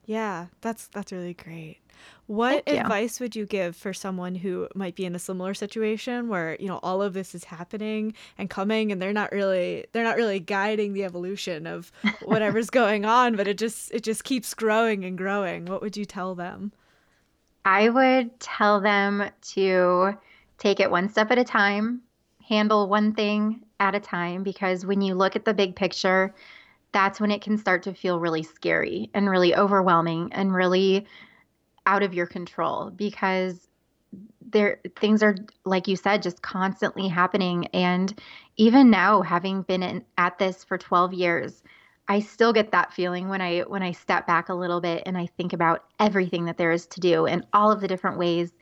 Yeah, 0.09 0.47
that's 0.63 0.89
that's 0.89 1.13
really 1.13 1.35
great. 1.35 1.81
What 2.29 2.65
Thank 2.65 2.77
you. 2.79 2.81
advice 2.81 3.21
would 3.21 3.37
you 3.37 3.45
give 3.45 3.77
for 3.77 3.93
someone 3.93 4.35
who 4.35 4.67
might 4.75 4.95
be 4.95 5.05
in 5.05 5.15
a 5.15 5.19
similar 5.19 5.53
situation 5.53 6.29
where, 6.29 6.57
you 6.59 6.67
know, 6.67 6.81
all 6.83 7.03
of 7.03 7.13
this 7.13 7.35
is 7.35 7.45
happening 7.45 8.15
and 8.39 8.49
coming 8.49 8.91
and 8.91 9.03
they're 9.03 9.13
not 9.13 9.33
really 9.33 9.85
they're 9.93 10.05
not 10.05 10.17
really 10.17 10.41
guiding 10.41 10.95
the 10.95 11.05
evolution 11.05 11.67
of 11.67 11.93
whatever's 12.23 12.71
going 12.71 13.05
on, 13.05 13.37
but 13.37 13.47
it 13.47 13.59
just 13.59 13.93
it 13.93 14.03
just 14.03 14.25
keeps 14.25 14.55
growing 14.55 15.05
and 15.05 15.19
growing. 15.19 15.67
What 15.67 15.83
would 15.83 15.95
you 15.95 16.07
tell 16.07 16.35
them? 16.35 16.73
I 17.65 17.89
would 17.89 18.41
tell 18.41 18.81
them 18.81 19.31
to 19.55 20.15
take 20.59 20.81
it 20.81 20.91
one 20.91 21.09
step 21.09 21.31
at 21.31 21.39
a 21.39 21.45
time, 21.45 22.03
handle 22.49 22.89
one 22.89 23.15
thing 23.15 23.63
at 23.79 23.95
a 23.95 24.01
time, 24.01 24.43
because 24.43 24.87
when 24.87 25.01
you 25.03 25.15
look 25.15 25.37
at 25.37 25.45
the 25.45 25.55
big 25.55 25.77
picture, 25.77 26.35
that's 26.93 27.21
when 27.21 27.31
it 27.31 27.43
can 27.43 27.59
start 27.59 27.83
to 27.85 27.95
feel 27.95 28.21
really 28.21 28.43
scary 28.43 29.11
and 29.15 29.29
really 29.29 29.55
overwhelming 29.55 30.33
and 30.33 30.55
really 30.55 31.07
out 31.87 32.03
of 32.03 32.15
your 32.15 32.27
control 32.27 32.91
because 32.91 33.69
there 34.51 34.81
things 34.97 35.23
are 35.23 35.37
like 35.65 35.87
you 35.87 35.97
said 35.97 36.23
just 36.23 36.41
constantly 36.43 37.09
happening. 37.09 37.67
And 37.69 38.19
even 38.57 38.91
now 38.91 39.23
having 39.23 39.63
been 39.63 39.83
in, 39.83 40.05
at 40.17 40.39
this 40.39 40.65
for 40.65 40.79
12 40.79 41.13
years 41.13 41.63
I 42.11 42.21
still 42.21 42.55
get 42.55 42.73
that 42.73 42.93
feeling 42.93 43.29
when 43.29 43.43
I 43.43 43.61
when 43.61 43.83
I 43.83 43.93
step 43.93 44.27
back 44.27 44.49
a 44.49 44.55
little 44.55 44.81
bit 44.81 45.03
and 45.05 45.17
I 45.17 45.27
think 45.27 45.53
about 45.53 45.85
everything 46.01 46.47
that 46.47 46.57
there 46.57 46.73
is 46.73 46.87
to 46.87 47.01
do 47.01 47.27
and 47.27 47.47
all 47.53 47.71
of 47.71 47.83
the 47.83 47.89
different 47.89 48.19
ways 48.19 48.53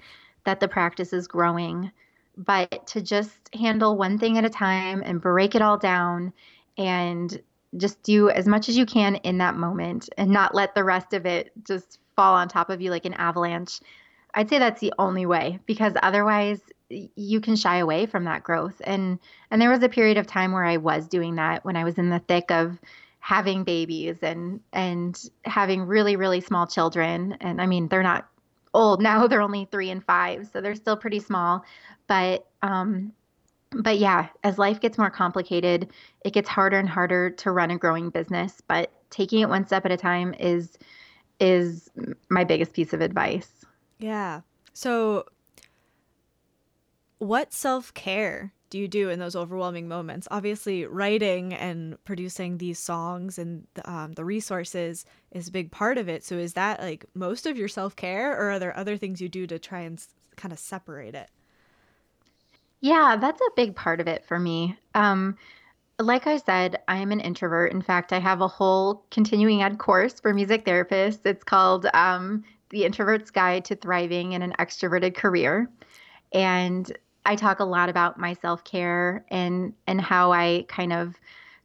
that 0.44 0.58
the 0.58 0.68
practice 0.68 1.12
is 1.12 1.28
growing. 1.28 1.92
But 2.36 2.86
to 2.88 3.00
just 3.00 3.54
handle 3.54 3.96
one 3.96 4.18
thing 4.18 4.36
at 4.36 4.44
a 4.44 4.50
time 4.50 5.02
and 5.04 5.20
break 5.20 5.54
it 5.54 5.62
all 5.62 5.78
down 5.78 6.32
and 6.76 7.40
just 7.76 8.02
do 8.02 8.30
as 8.30 8.46
much 8.46 8.68
as 8.68 8.76
you 8.76 8.86
can 8.86 9.16
in 9.16 9.38
that 9.38 9.56
moment 9.56 10.08
and 10.16 10.30
not 10.30 10.54
let 10.54 10.74
the 10.74 10.84
rest 10.84 11.12
of 11.12 11.26
it 11.26 11.50
just 11.64 11.98
fall 12.16 12.34
on 12.34 12.48
top 12.48 12.70
of 12.70 12.80
you 12.80 12.90
like 12.90 13.04
an 13.04 13.14
avalanche. 13.14 13.80
I'd 14.34 14.48
say 14.48 14.58
that's 14.58 14.80
the 14.80 14.92
only 14.98 15.26
way 15.26 15.58
because 15.66 15.94
otherwise 16.02 16.60
you 16.88 17.40
can 17.40 17.56
shy 17.56 17.78
away 17.78 18.06
from 18.06 18.24
that 18.24 18.42
growth. 18.42 18.80
And 18.84 19.18
and 19.50 19.60
there 19.60 19.70
was 19.70 19.82
a 19.82 19.88
period 19.88 20.18
of 20.18 20.26
time 20.26 20.52
where 20.52 20.64
I 20.64 20.76
was 20.76 21.08
doing 21.08 21.36
that 21.36 21.64
when 21.64 21.76
I 21.76 21.84
was 21.84 21.98
in 21.98 22.10
the 22.10 22.20
thick 22.20 22.50
of 22.50 22.78
having 23.26 23.64
babies 23.64 24.18
and 24.22 24.60
and 24.72 25.20
having 25.44 25.82
really 25.82 26.14
really 26.14 26.40
small 26.40 26.64
children 26.64 27.36
and 27.40 27.60
I 27.60 27.66
mean 27.66 27.88
they're 27.88 28.04
not 28.04 28.28
old 28.72 29.02
now 29.02 29.26
they're 29.28 29.42
only 29.42 29.66
3 29.68 29.90
and 29.90 30.04
5 30.04 30.48
so 30.52 30.60
they're 30.60 30.76
still 30.76 30.96
pretty 30.96 31.18
small 31.18 31.64
but 32.06 32.46
um 32.62 33.12
but 33.70 33.98
yeah, 33.98 34.28
as 34.44 34.58
life 34.58 34.80
gets 34.80 34.98
more 34.98 35.10
complicated, 35.10 35.90
it 36.24 36.32
gets 36.32 36.48
harder 36.48 36.78
and 36.78 36.88
harder 36.88 37.30
to 37.30 37.50
run 37.50 37.70
a 37.70 37.78
growing 37.78 38.10
business, 38.10 38.60
but 38.66 38.92
taking 39.10 39.40
it 39.40 39.48
one 39.48 39.66
step 39.66 39.84
at 39.84 39.92
a 39.92 39.96
time 39.96 40.34
is 40.38 40.78
is 41.38 41.90
my 42.30 42.44
biggest 42.44 42.72
piece 42.72 42.92
of 42.92 43.00
advice. 43.00 43.64
Yeah. 43.98 44.40
So 44.72 45.26
what 47.18 47.52
self-care 47.52 48.52
do 48.68 48.78
you 48.78 48.88
do 48.88 49.10
in 49.10 49.18
those 49.18 49.36
overwhelming 49.36 49.88
moments? 49.88 50.26
Obviously, 50.30 50.86
writing 50.86 51.54
and 51.54 52.02
producing 52.04 52.58
these 52.58 52.78
songs 52.78 53.38
and 53.38 53.66
um, 53.84 54.12
the 54.12 54.24
resources 54.24 55.04
is 55.30 55.48
a 55.48 55.52
big 55.52 55.70
part 55.70 55.98
of 55.98 56.08
it. 56.08 56.24
So, 56.24 56.36
is 56.36 56.54
that 56.54 56.80
like 56.80 57.06
most 57.14 57.46
of 57.46 57.56
your 57.56 57.68
self 57.68 57.96
care, 57.96 58.32
or 58.32 58.50
are 58.52 58.58
there 58.58 58.76
other 58.76 58.96
things 58.96 59.20
you 59.20 59.28
do 59.28 59.46
to 59.46 59.58
try 59.58 59.80
and 59.80 59.98
s- 59.98 60.08
kind 60.36 60.52
of 60.52 60.58
separate 60.58 61.14
it? 61.14 61.30
Yeah, 62.80 63.16
that's 63.20 63.40
a 63.40 63.50
big 63.56 63.74
part 63.74 64.00
of 64.00 64.08
it 64.08 64.24
for 64.24 64.38
me. 64.38 64.76
Um, 64.94 65.36
like 65.98 66.26
I 66.26 66.36
said, 66.36 66.82
I 66.88 66.98
am 66.98 67.10
an 67.10 67.20
introvert. 67.20 67.72
In 67.72 67.80
fact, 67.82 68.12
I 68.12 68.18
have 68.18 68.40
a 68.42 68.48
whole 68.48 69.06
continuing 69.10 69.62
ed 69.62 69.78
course 69.78 70.20
for 70.20 70.34
music 70.34 70.64
therapists. 70.64 71.24
It's 71.24 71.44
called 71.44 71.86
um, 71.94 72.44
The 72.70 72.84
Introvert's 72.84 73.30
Guide 73.30 73.64
to 73.66 73.76
Thriving 73.76 74.32
in 74.32 74.42
an 74.42 74.52
Extroverted 74.58 75.14
Career. 75.14 75.70
And 76.32 76.90
I 77.24 77.34
talk 77.34 77.60
a 77.60 77.64
lot 77.64 77.88
about 77.88 78.18
my 78.18 78.34
self 78.34 78.62
care 78.64 79.24
and 79.30 79.72
and 79.86 80.00
how 80.00 80.32
I 80.32 80.66
kind 80.68 80.92
of 80.92 81.18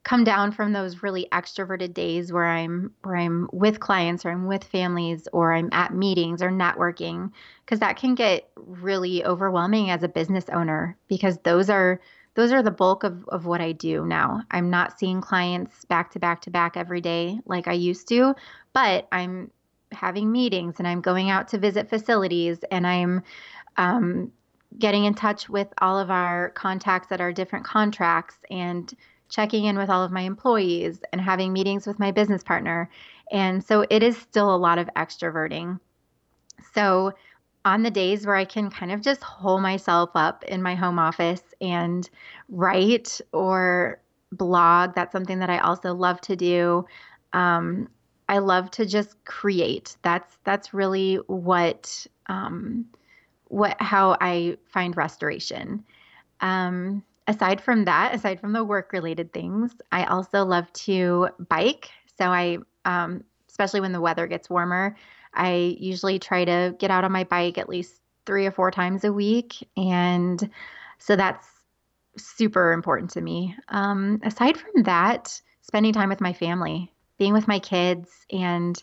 come 0.04 0.24
down 0.24 0.52
from 0.52 0.74
those 0.74 1.04
really 1.04 1.28
extroverted 1.32 1.94
days 1.94 2.34
where 2.34 2.48
I'm 2.48 2.92
where 3.04 3.16
I'm 3.16 3.48
with 3.54 3.80
clients 3.80 4.26
or 4.26 4.32
I'm 4.32 4.48
with 4.48 4.64
families 4.64 5.28
or 5.32 5.54
I'm 5.54 5.70
at 5.72 5.94
meetings 5.94 6.42
or 6.42 6.50
networking 6.50 7.32
because 7.66 7.80
that 7.80 7.98
can 7.98 8.16
get 8.16 8.50
really 8.56 9.24
overwhelming 9.24 9.92
as 9.92 10.02
a 10.02 10.08
business 10.08 10.46
owner 10.52 10.98
because 11.08 11.38
those 11.44 11.70
are 11.70 12.02
those 12.34 12.52
are 12.52 12.64
the 12.64 12.72
bulk 12.72 13.04
of, 13.04 13.28
of 13.28 13.46
what 13.46 13.62
I 13.62 13.74
do 13.74 14.06
now. 14.06 14.42
I'm 14.52 14.70
not 14.70 14.98
seeing 14.98 15.22
clients 15.22 15.86
back 15.86 16.12
to 16.12 16.20
back 16.20 16.42
to 16.44 16.50
back 16.50 16.78
every 16.78 17.02
day 17.02 17.40
like 17.46 17.68
I 17.68 17.74
used 17.74 18.08
to, 18.08 18.34
but 18.74 19.08
I'm 19.12 19.52
having 19.92 20.32
meetings 20.32 20.76
and 20.80 20.88
I'm 20.88 21.02
going 21.02 21.30
out 21.30 21.50
to 21.50 21.58
visit 21.58 21.90
facilities 21.90 22.60
and 22.72 22.88
I'm 22.88 23.22
um, 23.78 24.32
getting 24.80 25.04
in 25.06 25.14
touch 25.14 25.50
with 25.50 25.68
all 25.80 26.00
of 26.00 26.10
our 26.10 26.52
contacts 26.52 27.10
that 27.10 27.22
are 27.22 27.34
different 27.34 27.66
contracts 27.66 28.38
and 28.50 28.94
checking 29.32 29.66
in 29.66 29.78
with 29.78 29.90
all 29.90 30.04
of 30.04 30.12
my 30.12 30.22
employees 30.22 31.00
and 31.12 31.20
having 31.20 31.52
meetings 31.52 31.88
with 31.88 31.98
my 31.98 32.12
business 32.12 32.44
partner. 32.44 32.90
And 33.32 33.64
so 33.64 33.86
it 33.90 34.04
is 34.04 34.18
still 34.18 34.54
a 34.54 34.58
lot 34.58 34.78
of 34.78 34.90
extroverting. 34.96 35.80
So 36.74 37.14
on 37.64 37.82
the 37.82 37.90
days 37.92 38.26
where 38.28 38.36
I 38.36 38.46
can 38.46 38.70
kind 38.70 38.92
of 38.92 39.02
just 39.02 39.24
hole 39.24 39.60
myself 39.60 40.12
up 40.16 40.44
in 40.44 40.62
my 40.62 40.76
home 40.76 41.00
office 41.00 41.42
and 41.62 42.08
write 42.50 43.22
or 43.32 44.02
blog, 44.32 44.96
that's 44.96 45.12
something 45.12 45.40
that 45.40 45.50
I 45.50 45.60
also 45.60 45.94
love 45.94 46.20
to 46.22 46.36
do. 46.36 46.86
Um, 47.34 47.88
I 48.28 48.40
love 48.40 48.70
to 48.72 48.86
just 48.86 49.24
create. 49.26 49.96
That's 50.02 50.38
that's 50.44 50.74
really 50.74 51.16
what 51.28 52.06
um, 52.28 52.86
what 53.46 53.76
how 53.80 54.18
I 54.20 54.58
find 54.74 54.96
restoration. 54.96 55.84
Um, 56.40 57.04
aside 57.32 57.62
from 57.62 57.86
that, 57.86 58.14
aside 58.14 58.40
from 58.40 58.54
the 58.54 58.64
work 58.64 58.92
related 58.94 59.34
things, 59.34 59.74
I 59.92 60.04
also 60.04 60.44
love 60.46 60.72
to 60.74 61.30
bike. 61.50 61.90
So 62.18 62.26
I, 62.26 62.58
um, 62.86 63.24
especially 63.50 63.82
when 63.82 63.94
the 63.94 64.02
weather 64.02 64.28
gets 64.28 64.50
warmer, 64.50 64.96
I 65.34 65.78
usually 65.80 66.20
try 66.20 66.46
to 66.46 66.76
get 66.78 66.92
out 66.92 67.04
on 67.04 67.12
my 67.12 67.24
bike 67.24 67.58
at 67.58 67.70
least 67.70 68.02
three 68.26 68.46
or 68.46 68.52
four 68.52 68.70
times 68.70 69.04
a 69.04 69.14
week. 69.14 69.68
And 69.78 70.50
so 71.00 71.16
that's 71.16 71.48
super 72.18 72.74
important 72.74 73.12
to 73.12 73.22
me. 73.22 73.56
Um, 73.70 74.20
aside 74.24 74.58
from 74.58 74.84
that, 74.84 75.42
spending 75.62 75.94
time 75.94 76.10
with 76.10 76.22
my 76.22 76.34
family, 76.34 76.92
being 77.18 77.34
with 77.34 77.48
my 77.48 77.60
kids, 77.60 78.10
and 78.30 78.82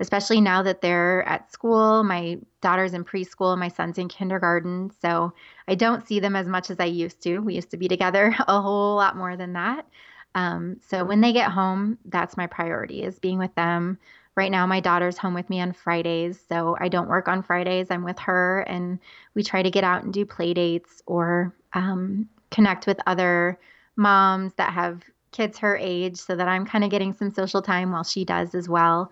especially 0.00 0.40
now 0.40 0.62
that 0.62 0.80
they're 0.80 1.22
at 1.28 1.52
school, 1.52 2.02
my 2.02 2.38
daughter's 2.62 2.94
in 2.94 3.04
preschool, 3.04 3.56
my 3.56 3.68
son's 3.68 3.98
in 3.98 4.08
kindergarten. 4.08 4.90
So 5.00 5.32
I 5.68 5.74
don't 5.74 6.06
see 6.06 6.20
them 6.20 6.34
as 6.34 6.48
much 6.48 6.70
as 6.70 6.80
I 6.80 6.86
used 6.86 7.22
to. 7.22 7.38
We 7.38 7.54
used 7.54 7.70
to 7.70 7.76
be 7.76 7.86
together 7.86 8.34
a 8.48 8.60
whole 8.60 8.96
lot 8.96 9.16
more 9.16 9.36
than 9.36 9.52
that. 9.52 9.86
Um, 10.34 10.78
so 10.88 11.04
when 11.04 11.20
they 11.20 11.32
get 11.32 11.50
home, 11.50 11.98
that's 12.06 12.36
my 12.36 12.46
priority 12.46 13.02
is 13.02 13.18
being 13.18 13.38
with 13.38 13.54
them. 13.54 13.98
Right 14.36 14.50
now, 14.50 14.66
my 14.66 14.80
daughter's 14.80 15.18
home 15.18 15.34
with 15.34 15.50
me 15.50 15.60
on 15.60 15.72
Fridays, 15.72 16.40
so 16.48 16.76
I 16.80 16.88
don't 16.88 17.08
work 17.08 17.28
on 17.28 17.42
Fridays. 17.42 17.88
I'm 17.90 18.04
with 18.04 18.18
her, 18.20 18.60
and 18.60 19.00
we 19.34 19.42
try 19.42 19.62
to 19.62 19.70
get 19.70 19.84
out 19.84 20.04
and 20.04 20.14
do 20.14 20.24
play 20.24 20.54
dates 20.54 21.02
or 21.06 21.52
um, 21.72 22.28
connect 22.50 22.86
with 22.86 23.00
other 23.06 23.58
moms 23.96 24.54
that 24.54 24.72
have 24.72 25.02
kids 25.32 25.58
her 25.58 25.76
age 25.76 26.16
so 26.16 26.36
that 26.36 26.48
I'm 26.48 26.64
kind 26.64 26.84
of 26.84 26.90
getting 26.90 27.12
some 27.12 27.32
social 27.34 27.60
time 27.60 27.90
while 27.90 28.04
she 28.04 28.24
does 28.24 28.54
as 28.54 28.68
well. 28.68 29.10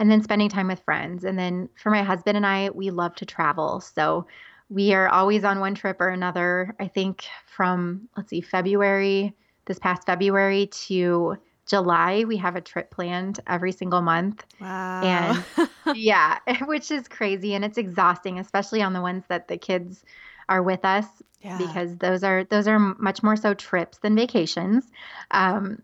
And 0.00 0.10
then 0.10 0.22
spending 0.22 0.48
time 0.48 0.66
with 0.66 0.80
friends. 0.80 1.22
And 1.24 1.38
then 1.38 1.68
for 1.80 1.90
my 1.90 2.02
husband 2.02 2.36
and 2.36 2.46
I, 2.46 2.70
we 2.70 2.90
love 2.90 3.14
to 3.16 3.26
travel. 3.26 3.80
So 3.80 4.26
we 4.68 4.94
are 4.94 5.08
always 5.08 5.44
on 5.44 5.60
one 5.60 5.74
trip 5.74 6.00
or 6.00 6.08
another. 6.08 6.74
I 6.80 6.88
think 6.88 7.26
from, 7.46 8.08
let's 8.16 8.30
see, 8.30 8.40
February, 8.40 9.34
this 9.66 9.78
past 9.78 10.06
February 10.06 10.66
to 10.86 11.36
July, 11.66 12.24
we 12.26 12.36
have 12.38 12.56
a 12.56 12.60
trip 12.60 12.90
planned 12.90 13.40
every 13.46 13.72
single 13.72 14.00
month. 14.00 14.44
Wow. 14.60 15.02
And 15.04 15.68
yeah, 15.94 16.38
which 16.64 16.90
is 16.90 17.06
crazy 17.06 17.54
and 17.54 17.64
it's 17.64 17.78
exhausting, 17.78 18.38
especially 18.38 18.82
on 18.82 18.92
the 18.92 19.00
ones 19.00 19.24
that 19.28 19.48
the 19.48 19.58
kids 19.58 20.02
are 20.48 20.62
with 20.62 20.84
us 20.84 21.06
yeah. 21.42 21.58
because 21.58 21.96
those 21.96 22.24
are 22.24 22.44
those 22.44 22.66
are 22.66 22.78
much 22.78 23.22
more 23.22 23.36
so 23.36 23.54
trips 23.54 23.98
than 23.98 24.16
vacations. 24.16 24.84
Um, 25.30 25.82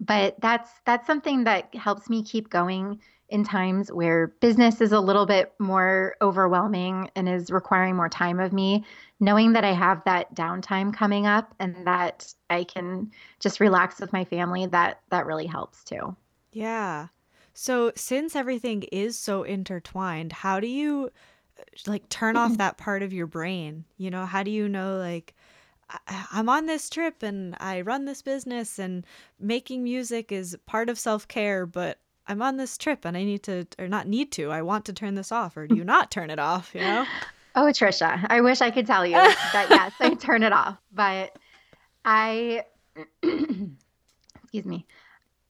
but 0.00 0.40
that's 0.40 0.70
that's 0.84 1.06
something 1.06 1.44
that 1.44 1.74
helps 1.74 2.08
me 2.08 2.22
keep 2.22 2.50
going 2.50 3.00
in 3.28 3.42
times 3.42 3.90
where 3.90 4.28
business 4.40 4.80
is 4.80 4.92
a 4.92 5.00
little 5.00 5.26
bit 5.26 5.52
more 5.58 6.14
overwhelming 6.20 7.10
and 7.16 7.28
is 7.28 7.50
requiring 7.50 7.96
more 7.96 8.08
time 8.08 8.38
of 8.38 8.52
me, 8.52 8.84
knowing 9.18 9.52
that 9.54 9.64
I 9.64 9.72
have 9.72 10.04
that 10.04 10.34
downtime 10.34 10.92
coming 10.94 11.26
up 11.26 11.54
and 11.58 11.86
that 11.86 12.32
I 12.50 12.64
can 12.64 13.10
just 13.40 13.60
relax 13.60 14.00
with 14.00 14.12
my 14.12 14.24
family, 14.24 14.66
that 14.66 15.00
that 15.10 15.26
really 15.26 15.46
helps 15.46 15.84
too. 15.84 16.14
Yeah. 16.52 17.08
So 17.54 17.92
since 17.96 18.36
everything 18.36 18.82
is 18.92 19.18
so 19.18 19.42
intertwined, 19.42 20.32
how 20.32 20.60
do 20.60 20.66
you 20.66 21.10
like 21.86 22.08
turn 22.08 22.36
off 22.36 22.56
that 22.58 22.76
part 22.76 23.02
of 23.02 23.12
your 23.12 23.26
brain? 23.26 23.84
You 23.96 24.10
know, 24.10 24.26
how 24.26 24.42
do 24.42 24.50
you 24.50 24.68
know 24.68 24.98
like 24.98 25.34
I'm 26.32 26.48
on 26.48 26.66
this 26.66 26.90
trip 26.90 27.22
and 27.22 27.56
I 27.60 27.80
run 27.80 28.04
this 28.04 28.22
business 28.22 28.78
and 28.78 29.06
making 29.38 29.84
music 29.84 30.32
is 30.32 30.56
part 30.66 30.88
of 30.88 30.98
self-care, 30.98 31.66
but 31.66 31.98
I'm 32.26 32.42
on 32.42 32.56
this 32.56 32.78
trip 32.78 33.04
and 33.04 33.16
I 33.16 33.24
need 33.24 33.42
to 33.44 33.66
or 33.78 33.88
not 33.88 34.08
need 34.08 34.32
to, 34.32 34.50
I 34.50 34.62
want 34.62 34.84
to 34.86 34.92
turn 34.92 35.14
this 35.14 35.30
off 35.32 35.56
or 35.56 35.66
do 35.66 35.76
you 35.76 35.84
not 35.84 36.10
turn 36.10 36.30
it 36.30 36.38
off, 36.38 36.74
you 36.74 36.80
know? 36.80 37.04
Oh, 37.56 37.66
Trisha, 37.66 38.26
I 38.28 38.40
wish 38.40 38.60
I 38.60 38.70
could 38.70 38.86
tell 38.86 39.06
you 39.06 39.12
that 39.12 39.66
yes, 39.70 39.92
I 40.00 40.14
turn 40.20 40.42
it 40.42 40.52
off, 40.52 40.76
but 40.92 41.36
I 42.04 42.64
excuse 43.22 44.64
me. 44.64 44.86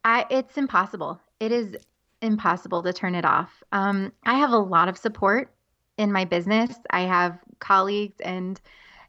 I 0.05 0.27
it's 0.31 0.59
impossible. 0.59 1.21
It 1.41 1.53
is 1.53 1.77
impossible 2.21 2.83
to 2.83 2.93
turn 2.93 3.15
it 3.15 3.25
off. 3.25 3.63
Um, 3.73 4.13
I 4.25 4.39
have 4.39 4.51
a 4.51 4.59
lot 4.59 4.89
of 4.89 4.99
support 4.99 5.51
in 5.97 6.13
my 6.13 6.25
business. 6.25 6.75
I 6.91 7.03
have 7.03 7.39
colleagues 7.59 8.21
and 8.21 8.61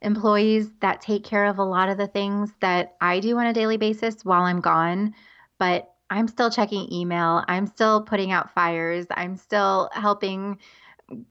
employees 0.06 0.70
that 0.82 1.02
take 1.02 1.24
care 1.24 1.46
of 1.46 1.58
a 1.58 1.64
lot 1.64 1.90
of 1.90 1.98
the 1.98 2.08
things 2.08 2.52
that 2.62 2.96
I 3.02 3.20
do 3.20 3.38
on 3.38 3.48
a 3.48 3.54
daily 3.54 3.78
basis 3.78 4.24
while 4.24 4.44
I'm 4.44 4.62
gone, 4.62 5.16
but 5.58 5.92
I'm 6.10 6.28
still 6.28 6.52
checking 6.52 6.92
email. 6.94 7.44
I'm 7.48 7.66
still 7.66 8.02
putting 8.02 8.32
out 8.32 8.54
fires. 8.54 9.08
I'm 9.10 9.36
still 9.36 9.90
helping 9.94 10.60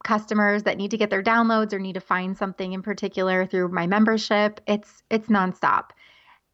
customers 0.04 0.64
that 0.64 0.76
need 0.76 0.90
to 0.90 0.96
get 0.96 1.10
their 1.10 1.22
downloads 1.22 1.72
or 1.72 1.78
need 1.78 1.94
to 1.94 2.00
find 2.00 2.36
something 2.36 2.72
in 2.72 2.82
particular 2.82 3.46
through 3.46 3.68
my 3.68 3.86
membership. 3.86 4.60
It's 4.66 5.02
it's 5.10 5.28
nonstop. 5.28 5.90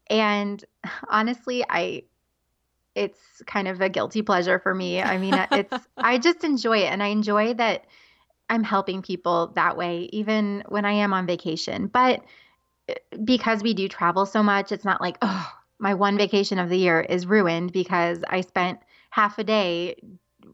And 0.08 0.62
honestly, 1.08 1.64
I 1.68 2.04
it's 2.94 3.42
kind 3.46 3.68
of 3.68 3.80
a 3.80 3.88
guilty 3.88 4.22
pleasure 4.22 4.58
for 4.58 4.74
me. 4.74 5.00
I 5.00 5.16
mean, 5.16 5.34
it's 5.52 5.86
I 5.96 6.18
just 6.18 6.44
enjoy 6.44 6.78
it 6.78 6.92
and 6.92 7.02
I 7.02 7.08
enjoy 7.08 7.54
that 7.54 7.86
I'm 8.50 8.64
helping 8.64 9.00
people 9.00 9.52
that 9.54 9.76
way 9.76 10.10
even 10.12 10.64
when 10.68 10.84
I 10.84 10.92
am 10.92 11.14
on 11.14 11.26
vacation. 11.26 11.86
But 11.86 12.22
eh, 12.88 12.94
because 13.24 13.62
we 13.62 13.72
do 13.72 13.88
travel 13.88 14.26
so 14.26 14.42
much, 14.42 14.72
it's 14.72 14.84
not 14.84 15.00
like, 15.00 15.16
oh, 15.22 15.50
my 15.78 15.94
one 15.94 16.18
vacation 16.18 16.58
of 16.58 16.68
the 16.68 16.76
year 16.76 17.00
is 17.00 17.26
ruined 17.26 17.72
because 17.72 18.22
I 18.28 18.42
spent 18.42 18.80
half 19.08 19.38
a 19.38 19.44
day 19.44 19.96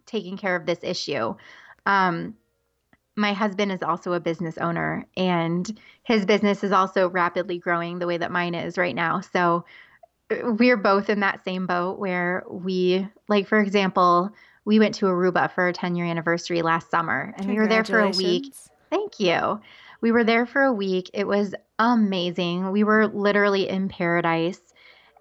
taking 0.04 0.36
care 0.36 0.54
of 0.54 0.66
this 0.66 0.78
issue. 0.82 1.34
Um, 1.84 2.36
my 3.16 3.32
husband 3.32 3.72
is 3.72 3.82
also 3.82 4.12
a 4.12 4.20
business 4.20 4.58
owner 4.58 5.06
and 5.16 5.78
his 6.02 6.26
business 6.26 6.62
is 6.62 6.72
also 6.72 7.08
rapidly 7.08 7.58
growing 7.58 7.98
the 7.98 8.06
way 8.06 8.18
that 8.18 8.30
mine 8.30 8.54
is 8.54 8.76
right 8.76 8.94
now. 8.94 9.20
So 9.20 9.64
uh, 10.30 10.52
we're 10.52 10.76
both 10.76 11.08
in 11.08 11.20
that 11.20 11.42
same 11.44 11.66
boat 11.66 11.98
where 11.98 12.44
we, 12.48 13.08
like, 13.28 13.48
for 13.48 13.58
example, 13.58 14.30
we 14.66 14.78
went 14.80 14.96
to 14.96 15.06
Aruba 15.06 15.50
for 15.50 15.62
our 15.62 15.72
10 15.72 15.94
year 15.94 16.04
anniversary 16.04 16.60
last 16.60 16.90
summer 16.90 17.32
and 17.38 17.48
we 17.48 17.56
were 17.56 17.68
there 17.68 17.84
for 17.84 18.00
a 18.00 18.10
week. 18.10 18.52
Thank 18.90 19.18
you. 19.18 19.60
We 20.02 20.12
were 20.12 20.24
there 20.24 20.44
for 20.44 20.62
a 20.62 20.72
week. 20.72 21.08
It 21.14 21.26
was 21.26 21.54
amazing. 21.78 22.70
We 22.70 22.84
were 22.84 23.06
literally 23.06 23.68
in 23.68 23.88
paradise. 23.88 24.60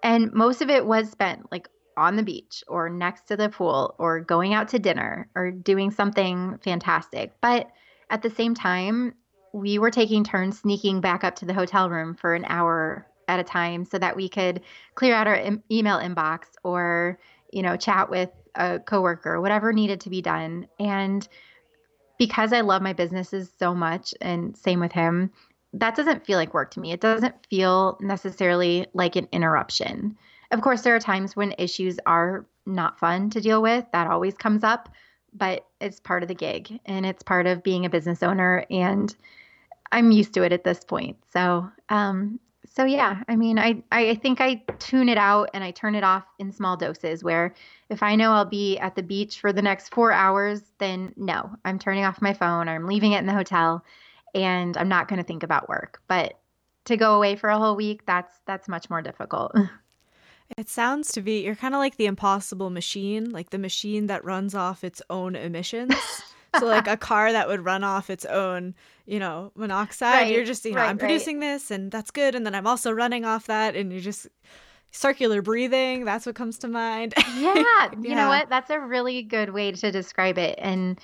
And 0.02 0.32
most 0.32 0.60
of 0.60 0.68
it 0.68 0.84
was 0.84 1.10
spent 1.10 1.50
like 1.50 1.68
on 1.96 2.16
the 2.16 2.22
beach 2.22 2.62
or 2.68 2.90
next 2.90 3.28
to 3.28 3.36
the 3.36 3.48
pool 3.48 3.94
or 3.98 4.20
going 4.20 4.52
out 4.52 4.68
to 4.68 4.78
dinner 4.78 5.30
or 5.34 5.50
doing 5.50 5.90
something 5.90 6.58
fantastic. 6.62 7.32
But 7.40 7.70
at 8.10 8.22
the 8.22 8.30
same 8.30 8.54
time, 8.54 9.14
we 9.52 9.78
were 9.78 9.90
taking 9.90 10.24
turns 10.24 10.58
sneaking 10.58 11.00
back 11.00 11.24
up 11.24 11.36
to 11.36 11.46
the 11.46 11.54
hotel 11.54 11.88
room 11.88 12.14
for 12.14 12.34
an 12.34 12.44
hour 12.48 13.06
at 13.28 13.40
a 13.40 13.44
time 13.44 13.84
so 13.84 13.98
that 13.98 14.16
we 14.16 14.28
could 14.28 14.60
clear 14.94 15.14
out 15.14 15.26
our 15.26 15.36
em- 15.36 15.62
email 15.70 15.98
inbox 15.98 16.42
or, 16.62 17.18
you 17.52 17.62
know, 17.62 17.76
chat 17.76 18.10
with 18.10 18.30
a 18.56 18.78
coworker, 18.80 19.40
whatever 19.40 19.72
needed 19.72 20.00
to 20.02 20.10
be 20.10 20.22
done. 20.22 20.66
And 20.78 21.26
because 22.18 22.52
I 22.52 22.62
love 22.62 22.82
my 22.82 22.92
businesses 22.92 23.52
so 23.58 23.74
much 23.74 24.14
and 24.20 24.56
same 24.56 24.80
with 24.80 24.92
him, 24.92 25.30
that 25.74 25.94
doesn't 25.94 26.24
feel 26.24 26.38
like 26.38 26.54
work 26.54 26.70
to 26.72 26.80
me. 26.80 26.92
It 26.92 27.00
doesn't 27.00 27.46
feel 27.48 27.98
necessarily 28.00 28.86
like 28.94 29.16
an 29.16 29.28
interruption. 29.32 30.16
Of 30.50 30.62
course, 30.62 30.82
there 30.82 30.96
are 30.96 31.00
times 31.00 31.36
when 31.36 31.54
issues 31.58 31.98
are 32.06 32.46
not 32.64 32.98
fun 32.98 33.30
to 33.30 33.40
deal 33.40 33.60
with. 33.60 33.84
That 33.92 34.06
always 34.06 34.34
comes 34.34 34.64
up, 34.64 34.88
but 35.34 35.66
it's 35.80 36.00
part 36.00 36.22
of 36.22 36.28
the 36.28 36.34
gig 36.34 36.80
and 36.86 37.04
it's 37.04 37.22
part 37.22 37.46
of 37.46 37.62
being 37.62 37.84
a 37.84 37.90
business 37.90 38.22
owner. 38.22 38.64
And 38.70 39.14
I'm 39.92 40.10
used 40.10 40.32
to 40.34 40.42
it 40.42 40.52
at 40.52 40.64
this 40.64 40.82
point. 40.82 41.16
So, 41.32 41.68
um, 41.88 42.40
so 42.76 42.84
yeah, 42.84 43.22
I 43.26 43.36
mean, 43.36 43.58
I, 43.58 43.82
I 43.90 44.16
think 44.16 44.42
I 44.42 44.56
tune 44.78 45.08
it 45.08 45.16
out 45.16 45.48
and 45.54 45.64
I 45.64 45.70
turn 45.70 45.94
it 45.94 46.04
off 46.04 46.24
in 46.38 46.52
small 46.52 46.76
doses 46.76 47.24
where 47.24 47.54
if 47.88 48.02
I 48.02 48.16
know 48.16 48.32
I'll 48.32 48.44
be 48.44 48.76
at 48.78 48.94
the 48.94 49.02
beach 49.02 49.40
for 49.40 49.50
the 49.50 49.62
next 49.62 49.94
four 49.94 50.12
hours, 50.12 50.60
then 50.76 51.14
no, 51.16 51.56
I'm 51.64 51.78
turning 51.78 52.04
off 52.04 52.20
my 52.20 52.34
phone 52.34 52.68
or 52.68 52.74
I'm 52.74 52.86
leaving 52.86 53.12
it 53.12 53.18
in 53.18 53.26
the 53.26 53.32
hotel 53.32 53.82
and 54.34 54.76
I'm 54.76 54.90
not 54.90 55.08
going 55.08 55.16
to 55.16 55.24
think 55.24 55.42
about 55.42 55.70
work. 55.70 56.02
But 56.06 56.38
to 56.84 56.98
go 56.98 57.14
away 57.14 57.34
for 57.36 57.48
a 57.48 57.56
whole 57.56 57.76
week, 57.76 58.04
that's 58.04 58.34
that's 58.44 58.68
much 58.68 58.90
more 58.90 59.02
difficult. 59.02 59.56
It 60.56 60.68
sounds 60.68 61.10
to 61.10 61.22
be 61.22 61.42
you're 61.42 61.56
kind 61.56 61.74
of 61.74 61.80
like 61.80 61.96
the 61.96 62.06
impossible 62.06 62.70
machine, 62.70 63.30
like 63.30 63.50
the 63.50 63.58
machine 63.58 64.06
that 64.06 64.24
runs 64.24 64.54
off 64.54 64.84
its 64.84 65.02
own 65.10 65.34
emissions. 65.34 65.92
so 66.58 66.66
like 66.66 66.86
a 66.88 66.96
car 66.96 67.32
that 67.32 67.48
would 67.48 67.64
run 67.64 67.84
off 67.84 68.10
its 68.10 68.24
own, 68.24 68.74
you 69.06 69.18
know, 69.18 69.52
monoxide. 69.54 70.14
Right, 70.14 70.34
you're 70.34 70.44
just, 70.44 70.64
you 70.64 70.72
know, 70.72 70.80
right, 70.80 70.90
I'm 70.90 70.98
producing 70.98 71.40
right. 71.40 71.54
this 71.54 71.70
and 71.70 71.90
that's 71.90 72.10
good 72.10 72.34
and 72.34 72.44
then 72.44 72.54
I'm 72.54 72.66
also 72.66 72.90
running 72.90 73.24
off 73.24 73.46
that 73.46 73.76
and 73.76 73.92
you're 73.92 74.00
just 74.00 74.28
circular 74.90 75.42
breathing, 75.42 76.04
that's 76.04 76.26
what 76.26 76.34
comes 76.34 76.58
to 76.58 76.68
mind. 76.68 77.14
yeah, 77.36 77.90
you 78.00 78.14
know 78.14 78.28
what? 78.28 78.48
That's 78.48 78.70
a 78.70 78.80
really 78.80 79.22
good 79.22 79.50
way 79.50 79.72
to 79.72 79.90
describe 79.90 80.38
it 80.38 80.58
and 80.60 80.98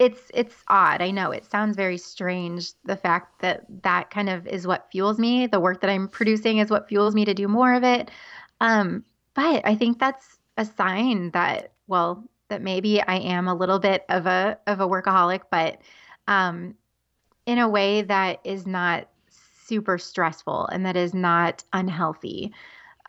it's 0.00 0.30
it's 0.32 0.56
odd. 0.68 1.02
I 1.02 1.10
know 1.10 1.30
it 1.30 1.44
sounds 1.44 1.76
very 1.76 1.98
strange 1.98 2.72
the 2.84 2.96
fact 2.96 3.42
that 3.42 3.66
that 3.82 4.10
kind 4.10 4.30
of 4.30 4.46
is 4.46 4.66
what 4.66 4.88
fuels 4.90 5.18
me. 5.18 5.46
The 5.46 5.60
work 5.60 5.82
that 5.82 5.90
I'm 5.90 6.08
producing 6.08 6.56
is 6.58 6.70
what 6.70 6.88
fuels 6.88 7.14
me 7.14 7.26
to 7.26 7.34
do 7.34 7.46
more 7.46 7.74
of 7.74 7.84
it. 7.84 8.10
Um, 8.60 9.04
but 9.34 9.60
I 9.66 9.74
think 9.74 9.98
that's 9.98 10.38
a 10.56 10.64
sign 10.64 11.30
that 11.32 11.72
well, 11.86 12.24
that 12.50 12.62
maybe 12.62 13.02
I 13.02 13.16
am 13.16 13.48
a 13.48 13.54
little 13.54 13.78
bit 13.78 14.04
of 14.08 14.26
a 14.26 14.58
of 14.66 14.80
a 14.80 14.88
workaholic, 14.88 15.42
but 15.50 15.80
um, 16.28 16.74
in 17.46 17.58
a 17.58 17.68
way 17.68 18.02
that 18.02 18.40
is 18.44 18.66
not 18.66 19.08
super 19.64 19.98
stressful 19.98 20.66
and 20.66 20.84
that 20.84 20.96
is 20.96 21.14
not 21.14 21.64
unhealthy. 21.72 22.52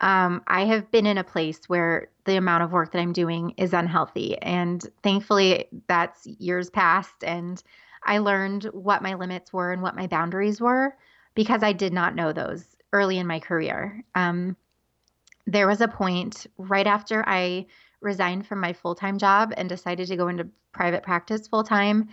Um, 0.00 0.42
I 0.46 0.64
have 0.64 0.90
been 0.90 1.06
in 1.06 1.18
a 1.18 1.24
place 1.24 1.68
where 1.68 2.08
the 2.24 2.36
amount 2.36 2.62
of 2.62 2.72
work 2.72 2.92
that 2.92 3.00
I'm 3.00 3.12
doing 3.12 3.54
is 3.56 3.72
unhealthy. 3.72 4.38
And 4.38 4.84
thankfully, 5.02 5.66
that's 5.86 6.26
years 6.26 6.70
past. 6.70 7.22
And 7.22 7.62
I 8.04 8.18
learned 8.18 8.64
what 8.72 9.02
my 9.02 9.14
limits 9.14 9.52
were 9.52 9.72
and 9.72 9.82
what 9.82 9.96
my 9.96 10.06
boundaries 10.06 10.60
were 10.60 10.96
because 11.34 11.62
I 11.62 11.72
did 11.72 11.92
not 11.92 12.14
know 12.14 12.32
those 12.32 12.64
early 12.92 13.18
in 13.18 13.26
my 13.26 13.38
career. 13.38 14.02
Um, 14.14 14.56
there 15.46 15.66
was 15.66 15.80
a 15.80 15.88
point 15.88 16.46
right 16.58 16.86
after 16.86 17.24
I 17.26 17.66
resigned 18.02 18.46
from 18.46 18.60
my 18.60 18.72
full 18.72 18.94
time 18.94 19.18
job 19.18 19.52
and 19.56 19.68
decided 19.68 20.08
to 20.08 20.16
go 20.16 20.28
into 20.28 20.48
private 20.72 21.02
practice 21.02 21.46
full 21.46 21.64
time. 21.64 22.08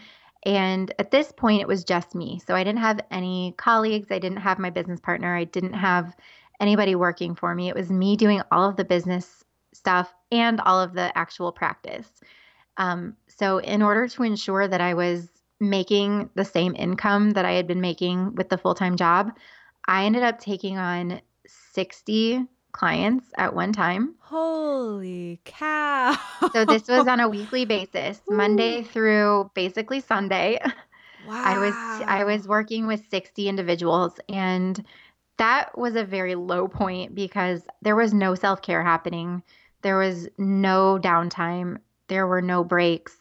And 0.45 0.93
at 0.99 1.11
this 1.11 1.31
point, 1.31 1.61
it 1.61 1.67
was 1.67 1.83
just 1.83 2.15
me. 2.15 2.41
So 2.45 2.55
I 2.55 2.63
didn't 2.63 2.79
have 2.79 3.01
any 3.11 3.53
colleagues. 3.57 4.07
I 4.09 4.19
didn't 4.19 4.37
have 4.37 4.57
my 4.57 4.69
business 4.69 4.99
partner. 4.99 5.35
I 5.35 5.43
didn't 5.43 5.73
have 5.73 6.15
anybody 6.61 6.95
working 6.95 7.35
for 7.35 7.53
me. 7.53 7.67
It 7.67 7.75
was 7.75 7.89
me 7.89 8.15
doing 8.15 8.41
all 8.51 8.69
of 8.69 8.77
the 8.77 8.85
business 8.85 9.43
stuff 9.73 10.13
and 10.31 10.61
all 10.61 10.79
of 10.81 10.93
the 10.93 11.15
actual 11.17 11.51
practice. 11.51 12.09
Um, 12.77 13.15
so, 13.27 13.57
in 13.57 13.81
order 13.81 14.07
to 14.07 14.23
ensure 14.23 14.67
that 14.67 14.79
I 14.81 14.93
was 14.93 15.27
making 15.59 16.29
the 16.35 16.45
same 16.45 16.75
income 16.77 17.31
that 17.31 17.43
I 17.43 17.51
had 17.51 17.67
been 17.67 17.81
making 17.81 18.35
with 18.35 18.47
the 18.47 18.57
full 18.57 18.75
time 18.75 18.95
job, 18.95 19.31
I 19.87 20.05
ended 20.05 20.23
up 20.23 20.39
taking 20.39 20.77
on 20.77 21.21
60 21.73 22.45
clients 22.71 23.25
at 23.37 23.53
one 23.53 23.73
time. 23.73 24.15
Holy 24.19 25.39
cow. 25.45 26.17
so, 26.53 26.65
this 26.65 26.87
was 26.87 27.07
on 27.07 27.19
a 27.19 27.29
weekly 27.29 27.65
basis, 27.65 28.21
Monday 28.27 28.83
through 28.83 29.51
basically 29.53 29.99
Sunday. 29.99 30.59
Wow. 31.27 31.43
I 31.43 31.59
was 31.59 31.73
I 32.07 32.23
was 32.23 32.47
working 32.47 32.87
with 32.87 33.03
60 33.09 33.49
individuals 33.49 34.19
and 34.29 34.83
that 35.39 35.77
was 35.77 35.95
a 35.95 36.03
very 36.03 36.35
low 36.35 36.67
point 36.67 37.15
because 37.15 37.61
there 37.81 37.95
was 37.95 38.13
no 38.13 38.35
self 38.35 38.61
care 38.61 38.83
happening. 38.83 39.41
There 39.81 39.97
was 39.97 40.27
no 40.37 40.99
downtime. 41.01 41.77
There 42.09 42.27
were 42.27 42.41
no 42.41 42.63
breaks. 42.63 43.15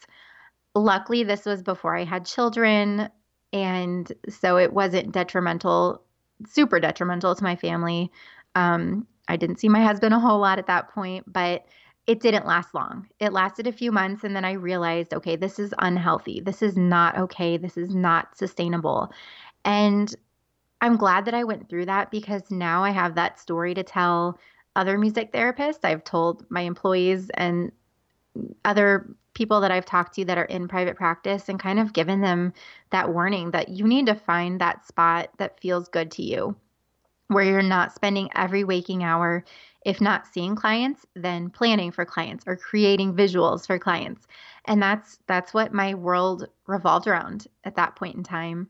Luckily, 0.75 1.23
this 1.23 1.47
was 1.47 1.63
before 1.63 1.97
I 1.97 2.05
had 2.05 2.27
children. 2.27 3.09
And 3.53 4.13
so 4.29 4.59
it 4.59 4.73
wasn't 4.73 5.13
detrimental, 5.13 6.03
super 6.47 6.81
detrimental 6.81 7.35
to 7.35 7.45
my 7.45 7.55
family. 7.57 8.11
Um, 8.55 9.07
I 9.29 9.37
didn't 9.37 9.61
see 9.61 9.69
my 9.69 9.85
husband 9.85 10.15
a 10.15 10.19
whole 10.19 10.39
lot 10.39 10.59
at 10.59 10.67
that 10.67 10.89
point, 10.89 11.31
but 11.31 11.67
it 12.07 12.21
didn't 12.21 12.47
last 12.47 12.75
long. 12.75 13.07
It 13.21 13.35
lasted 13.35 13.67
a 13.67 13.73
few 13.73 13.93
months 13.93 14.25
and 14.25 14.35
then 14.35 14.45
I 14.45 14.53
realized, 14.53 15.13
okay, 15.13 15.37
this 15.37 15.59
is 15.59 15.75
unhealthy. 15.79 16.41
This 16.41 16.63
is 16.63 16.77
not 16.77 17.19
okay. 17.19 17.59
This 17.59 17.77
is 17.77 17.95
not 17.95 18.37
sustainable. 18.37 19.13
And 19.65 20.15
I'm 20.81 20.97
glad 20.97 21.27
that 21.27 21.35
I 21.35 21.45
went 21.45 21.69
through 21.69 21.87
that 21.87 22.11
because 22.11 22.51
now 22.51 22.83
I 22.83 22.91
have 22.91 23.15
that 23.17 23.39
story 23.39 23.75
to 23.75 23.83
tell 23.83 24.39
other 24.75 24.97
music 24.97 25.33
therapists. 25.33 25.81
I've 25.85 26.05
told 26.05 26.47
my 26.51 26.63
employees 26.63 27.31
and 27.35 27.73
other 28.65 29.15
people 29.35 29.61
that 29.61 29.71
I've 29.71 29.85
talked 29.85 30.15
to 30.15 30.25
that 30.25 30.39
are 30.39 30.45
in 30.45 30.67
private 30.67 30.97
practice 30.97 31.49
and 31.49 31.61
kind 31.61 31.79
of 31.79 31.93
given 31.93 32.21
them 32.21 32.53
that 32.91 33.13
warning 33.13 33.51
that 33.51 33.69
you 33.69 33.87
need 33.87 34.07
to 34.07 34.15
find 34.15 34.61
that 34.61 34.87
spot 34.87 35.31
that 35.39 35.61
feels 35.61 35.89
good 35.89 36.11
to 36.13 36.23
you, 36.23 36.57
where 37.29 37.45
you're 37.45 37.63
not 37.63 37.95
spending 37.95 38.29
every 38.35 38.65
waking 38.65 39.05
hour, 39.05 39.45
if 39.85 40.01
not 40.01 40.27
seeing 40.27 40.57
clients, 40.57 41.07
then 41.15 41.51
planning 41.51 41.91
for 41.93 42.05
clients 42.05 42.45
or 42.47 42.57
creating 42.57 43.15
visuals 43.15 43.67
for 43.67 43.79
clients. 43.79 44.27
And 44.65 44.83
that's 44.83 45.19
that's 45.27 45.55
what 45.55 45.73
my 45.73 45.95
world 45.95 46.49
revolved 46.67 47.07
around 47.07 47.47
at 47.65 47.77
that 47.77 47.97
point 47.97 48.17
in 48.17 48.23
time. 48.23 48.69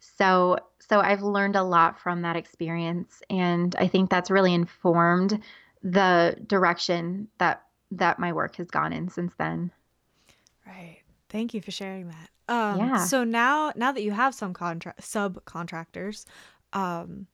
So 0.00 0.58
so 0.78 1.00
I've 1.00 1.22
learned 1.22 1.56
a 1.56 1.62
lot 1.62 1.98
from 1.98 2.22
that 2.22 2.36
experience 2.36 3.22
and 3.30 3.74
I 3.76 3.88
think 3.88 4.10
that's 4.10 4.30
really 4.30 4.54
informed 4.54 5.40
the 5.82 6.36
direction 6.46 7.28
that 7.38 7.62
that 7.90 8.18
my 8.18 8.32
work 8.32 8.56
has 8.56 8.70
gone 8.70 8.92
in 8.92 9.08
since 9.08 9.32
then. 9.38 9.70
Right. 10.66 11.00
Thank 11.28 11.54
you 11.54 11.60
for 11.60 11.70
sharing 11.70 12.08
that. 12.08 12.30
Um, 12.48 12.78
yeah. 12.78 13.04
So 13.04 13.24
now, 13.24 13.72
now 13.76 13.92
that 13.92 14.02
you 14.02 14.12
have 14.12 14.34
some 14.34 14.54
contract 14.54 15.02
subcontractors, 15.02 16.24
um, 16.72 17.26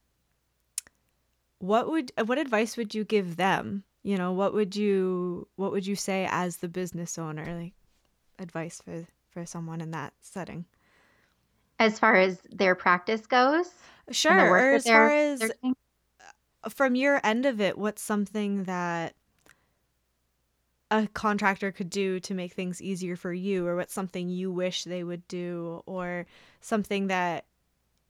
what 1.65 1.91
would 1.91 2.13
what 2.27 2.39
advice 2.39 2.77
would 2.77 2.95
you 2.95 3.05
give 3.05 3.37
them? 3.37 3.85
You 4.03 4.19
know, 4.19 4.33
what 4.33 4.53
would 4.53 4.77
you 4.77 5.49
what 5.57 5.73
would 5.73 5.87
you 5.87 5.97
say 5.97 6.29
as 6.31 6.59
the 6.59 6.69
business 6.69 7.19
owner, 7.19 7.45
like 7.59 7.73
advice 8.39 8.81
for 8.85 9.07
for 9.31 9.47
someone 9.47 9.81
in 9.81 9.91
that 9.93 10.13
setting? 10.21 10.67
As 11.79 11.99
far 11.99 12.15
as 12.17 12.39
their 12.51 12.75
practice 12.75 13.27
goes, 13.27 13.71
sure. 14.11 14.51
Or 14.51 14.75
as 14.75 14.85
far 14.85 15.09
as 15.11 15.43
uh, 15.43 16.69
from 16.69 16.95
your 16.95 17.21
end 17.25 17.47
of 17.47 17.61
it, 17.61 17.79
what's 17.79 18.03
something 18.03 18.65
that 18.65 19.15
a 20.91 21.09
contractor 21.09 21.73
could 21.73 21.91
do 21.91 22.21
to 22.21 22.35
make 22.35 22.53
things 22.53 22.81
easier 22.81 23.17
for 23.17 23.33
you 23.33 23.67
or 23.67 23.75
what's 23.75 23.95
something 23.95 24.29
you 24.29 24.53
wish 24.53 24.85
they 24.85 25.03
would 25.03 25.27
do 25.29 25.83
or 25.87 26.27
something 26.61 27.09
that 27.09 27.47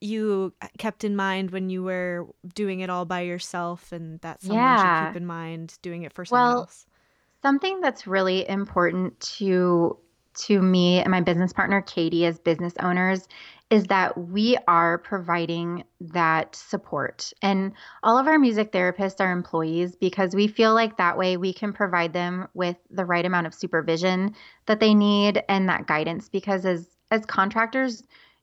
you 0.00 0.52
kept 0.78 1.04
in 1.04 1.16
mind 1.16 1.50
when 1.50 1.70
you 1.70 1.82
were 1.82 2.26
doing 2.54 2.80
it 2.80 2.90
all 2.90 3.04
by 3.04 3.20
yourself 3.20 3.92
and 3.92 4.20
that 4.20 4.42
someone 4.42 4.58
yeah. 4.58 5.04
should 5.04 5.10
keep 5.10 5.16
in 5.16 5.26
mind 5.26 5.78
doing 5.82 6.02
it 6.02 6.12
for 6.12 6.24
someone 6.24 6.48
well, 6.48 6.58
else 6.60 6.86
something 7.44 7.80
that's 7.82 8.06
really 8.06 8.48
important 8.48 9.20
to 9.20 9.98
to 10.34 10.60
me 10.62 10.98
and 10.98 11.10
my 11.10 11.20
business 11.20 11.52
partner 11.52 11.82
Katie 11.82 12.24
as 12.24 12.38
business 12.38 12.72
owners 12.80 13.28
is 13.70 13.84
that 13.84 14.16
we 14.16 14.56
are 14.66 14.98
providing 14.98 15.84
that 16.00 16.54
support. 16.56 17.32
And 17.42 17.72
all 18.02 18.18
of 18.18 18.26
our 18.26 18.38
music 18.38 18.72
therapists 18.72 19.20
are 19.20 19.32
employees 19.32 19.94
because 19.94 20.34
we 20.34 20.48
feel 20.48 20.74
like 20.74 20.96
that 20.96 21.18
way 21.18 21.36
we 21.36 21.52
can 21.52 21.72
provide 21.72 22.12
them 22.12 22.48
with 22.54 22.76
the 22.90 23.04
right 23.04 23.24
amount 23.24 23.46
of 23.46 23.54
supervision 23.54 24.34
that 24.66 24.80
they 24.80 24.94
need 24.94 25.42
and 25.48 25.68
that 25.68 25.86
guidance 25.86 26.28
because 26.28 26.64
as 26.64 26.88
as 27.10 27.26
contractors 27.26 28.02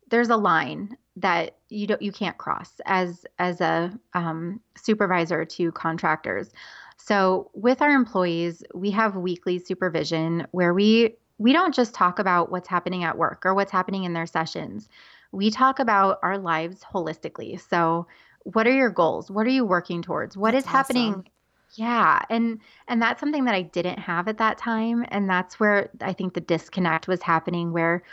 there's 0.09 0.29
a 0.29 0.37
line 0.37 0.95
that 1.21 1.57
you 1.69 1.87
don't 1.87 2.01
you 2.01 2.11
can't 2.11 2.37
cross 2.37 2.79
as 2.85 3.25
as 3.39 3.61
a 3.61 3.97
um, 4.13 4.59
supervisor 4.75 5.45
to 5.45 5.71
contractors. 5.71 6.51
So 6.97 7.49
with 7.53 7.81
our 7.81 7.91
employees, 7.91 8.63
we 8.75 8.91
have 8.91 9.15
weekly 9.15 9.59
supervision 9.59 10.47
where 10.51 10.73
we 10.73 11.15
we 11.37 11.53
don't 11.53 11.73
just 11.73 11.95
talk 11.95 12.19
about 12.19 12.51
what's 12.51 12.67
happening 12.67 13.03
at 13.03 13.17
work 13.17 13.45
or 13.45 13.55
what's 13.55 13.71
happening 13.71 14.03
in 14.03 14.13
their 14.13 14.27
sessions. 14.27 14.89
We 15.31 15.49
talk 15.49 15.79
about 15.79 16.19
our 16.21 16.37
lives 16.37 16.81
holistically. 16.83 17.59
So, 17.59 18.05
what 18.43 18.67
are 18.67 18.73
your 18.73 18.89
goals? 18.89 19.31
What 19.31 19.47
are 19.47 19.51
you 19.51 19.65
working 19.65 20.01
towards? 20.01 20.37
What 20.37 20.51
that's 20.51 20.65
is 20.65 20.71
happening? 20.71 21.13
Awesome. 21.13 21.25
Yeah, 21.73 22.21
and 22.29 22.59
and 22.87 23.01
that's 23.01 23.19
something 23.19 23.45
that 23.45 23.55
I 23.55 23.61
didn't 23.61 23.99
have 23.99 24.27
at 24.27 24.37
that 24.39 24.57
time 24.57 25.05
and 25.09 25.29
that's 25.29 25.59
where 25.59 25.89
I 26.01 26.13
think 26.13 26.33
the 26.33 26.41
disconnect 26.41 27.07
was 27.07 27.21
happening 27.21 27.71
where 27.71 28.03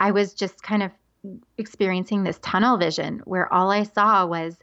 I 0.00 0.10
was 0.10 0.34
just 0.34 0.62
kind 0.62 0.82
of 0.82 0.90
experiencing 1.58 2.22
this 2.22 2.38
tunnel 2.40 2.76
vision 2.76 3.20
where 3.24 3.52
all 3.52 3.70
I 3.70 3.84
saw 3.84 4.26
was 4.26 4.56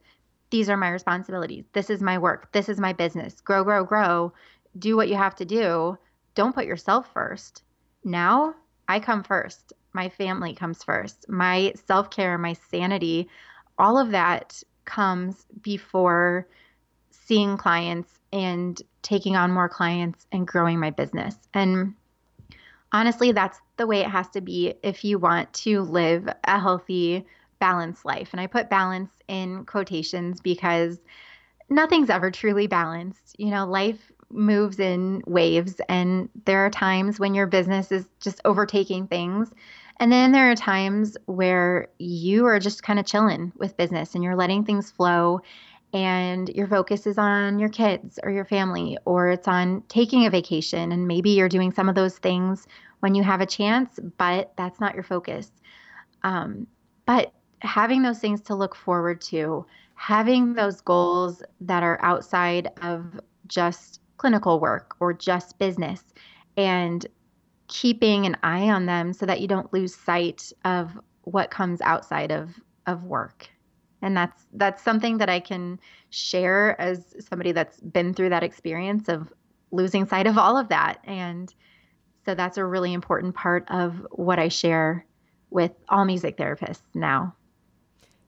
these 0.50 0.70
are 0.70 0.78
my 0.78 0.90
responsibilities. 0.90 1.66
This 1.74 1.90
is 1.90 2.02
my 2.02 2.18
work. 2.18 2.52
This 2.52 2.70
is 2.70 2.80
my 2.80 2.94
business. 2.94 3.42
Grow, 3.42 3.64
grow, 3.64 3.84
grow. 3.84 4.34
Do 4.78 4.96
what 4.96 5.10
you 5.10 5.16
have 5.16 5.36
to 5.38 5.46
do. 5.46 5.98
Don't 6.36 6.54
put 6.54 6.66
yourself 6.66 7.12
first. 7.12 7.64
Now 8.04 8.54
I 8.88 9.00
come 9.00 9.24
first. 9.24 9.74
My 9.94 10.10
family 10.10 10.54
comes 10.54 10.84
first. 10.84 11.28
My 11.30 11.74
self 11.88 12.10
care, 12.10 12.38
my 12.38 12.54
sanity, 12.54 13.30
all 13.78 13.98
of 13.98 14.12
that 14.12 14.62
comes 14.86 15.46
before 15.62 16.48
seeing 17.12 17.58
clients 17.58 18.20
and 18.32 18.82
taking 19.02 19.36
on 19.36 19.52
more 19.52 19.70
clients 19.70 20.26
and 20.32 20.48
growing 20.48 20.80
my 20.80 20.90
business. 20.90 21.36
And 21.54 21.96
honestly, 22.94 23.32
that's 23.32 23.60
the 23.78 23.88
way 23.88 24.02
it 24.02 24.10
has 24.10 24.30
to 24.30 24.42
be 24.42 24.76
if 24.84 25.04
you 25.04 25.20
want 25.20 25.52
to 25.54 25.82
live 25.82 26.30
a 26.44 26.60
healthy, 26.60 27.26
balanced 27.60 28.06
life. 28.06 28.30
And 28.32 28.40
I 28.40 28.48
put 28.48 28.70
balance 28.70 29.12
in 29.28 29.66
quotations 29.66 30.40
because 30.40 31.00
nothing's 31.70 32.10
ever 32.10 32.32
truly 32.32 32.68
balanced. 32.68 33.36
You 33.38 33.50
know, 33.50 33.66
life 33.66 34.12
moves 34.30 34.80
in 34.80 35.22
waves 35.28 35.82
and 35.90 36.30
there 36.46 36.66
are 36.66 36.70
times 36.70 37.20
when 37.20 37.36
your 37.36 37.48
business 37.48 37.92
is 37.92 38.08
just 38.20 38.42
overtaking 38.46 39.08
things 39.08 39.52
and 40.00 40.12
then 40.12 40.32
there 40.32 40.52
are 40.52 40.56
times 40.56 41.18
where 41.26 41.88
you 42.00 42.46
are 42.46 42.60
just 42.60 42.84
kind 42.84 43.00
of 43.00 43.06
chilling 43.06 43.54
with 43.56 43.78
business 43.78 44.16
and 44.16 44.24
you're 44.24 44.36
letting 44.36 44.66
things 44.66 44.92
flow 44.92 45.42
and 45.94 46.50
your 46.50 46.68
focus 46.68 47.06
is 47.06 47.18
on 47.18 47.60
your 47.60 47.70
kids 47.70 48.20
or 48.24 48.32
your 48.32 48.46
family 48.46 48.98
or 49.06 49.30
it's 49.30 49.48
on 49.48 49.84
taking 49.88 50.26
a 50.26 50.30
vacation 50.30 50.92
and 50.92 51.08
maybe 51.08 51.30
you're 51.30 51.48
doing 51.50 51.72
some 51.72 51.88
of 51.88 51.96
those 51.96 52.18
things 52.18 52.68
when 53.02 53.14
you 53.14 53.24
have 53.24 53.42
a 53.42 53.46
chance 53.46 54.00
but 54.18 54.52
that's 54.58 54.80
not 54.80 54.96
your 54.96 55.04
focus. 55.04 55.52
Um, 56.24 56.68
but 57.06 57.34
having 57.60 58.02
those 58.02 58.20
things 58.20 58.42
to 58.42 58.56
look 58.56 58.76
forward 58.76 59.22
to 59.22 59.66
having 59.96 60.54
those 60.54 60.82
goals 60.82 61.44
that 61.62 61.84
are 61.84 62.00
outside 62.02 62.70
of 62.82 63.20
just 63.48 64.02
clinical 64.18 64.60
work 64.60 64.96
or 65.00 65.14
just 65.14 65.60
business 65.60 66.04
and 66.58 67.06
keeping 67.68 68.26
an 68.26 68.36
eye 68.44 68.70
on 68.70 68.86
them 68.86 69.14
so 69.14 69.26
that 69.26 69.42
you 69.42 69.48
don't 69.48 69.72
lose 69.74 69.96
sight 69.96 70.52
of 70.66 71.00
what 71.24 71.52
comes 71.52 71.82
outside 71.82 72.32
of 72.32 72.60
of 72.86 73.04
work 73.04 73.50
and 74.04 74.16
that's 74.16 74.46
that's 74.54 74.84
something 74.84 75.18
that 75.18 75.30
i 75.30 75.40
can 75.40 75.80
share 76.12 76.80
as 76.80 77.16
somebody 77.20 77.52
that's 77.52 77.80
been 77.80 78.14
through 78.14 78.30
that 78.30 78.44
experience 78.44 79.10
of 79.10 79.34
losing 79.72 80.06
sight 80.06 80.28
of 80.28 80.38
all 80.38 80.58
of 80.58 80.70
that 80.70 81.00
and 81.06 81.56
so 82.26 82.36
that's 82.36 82.58
a 82.58 82.66
really 82.66 82.94
important 82.94 83.34
part 83.34 83.66
of 83.70 84.06
what 84.12 84.38
i 84.38 84.48
share 84.48 85.06
with 85.50 85.72
all 85.90 86.06
music 86.06 86.38
therapists 86.38 86.82
now 86.94 87.34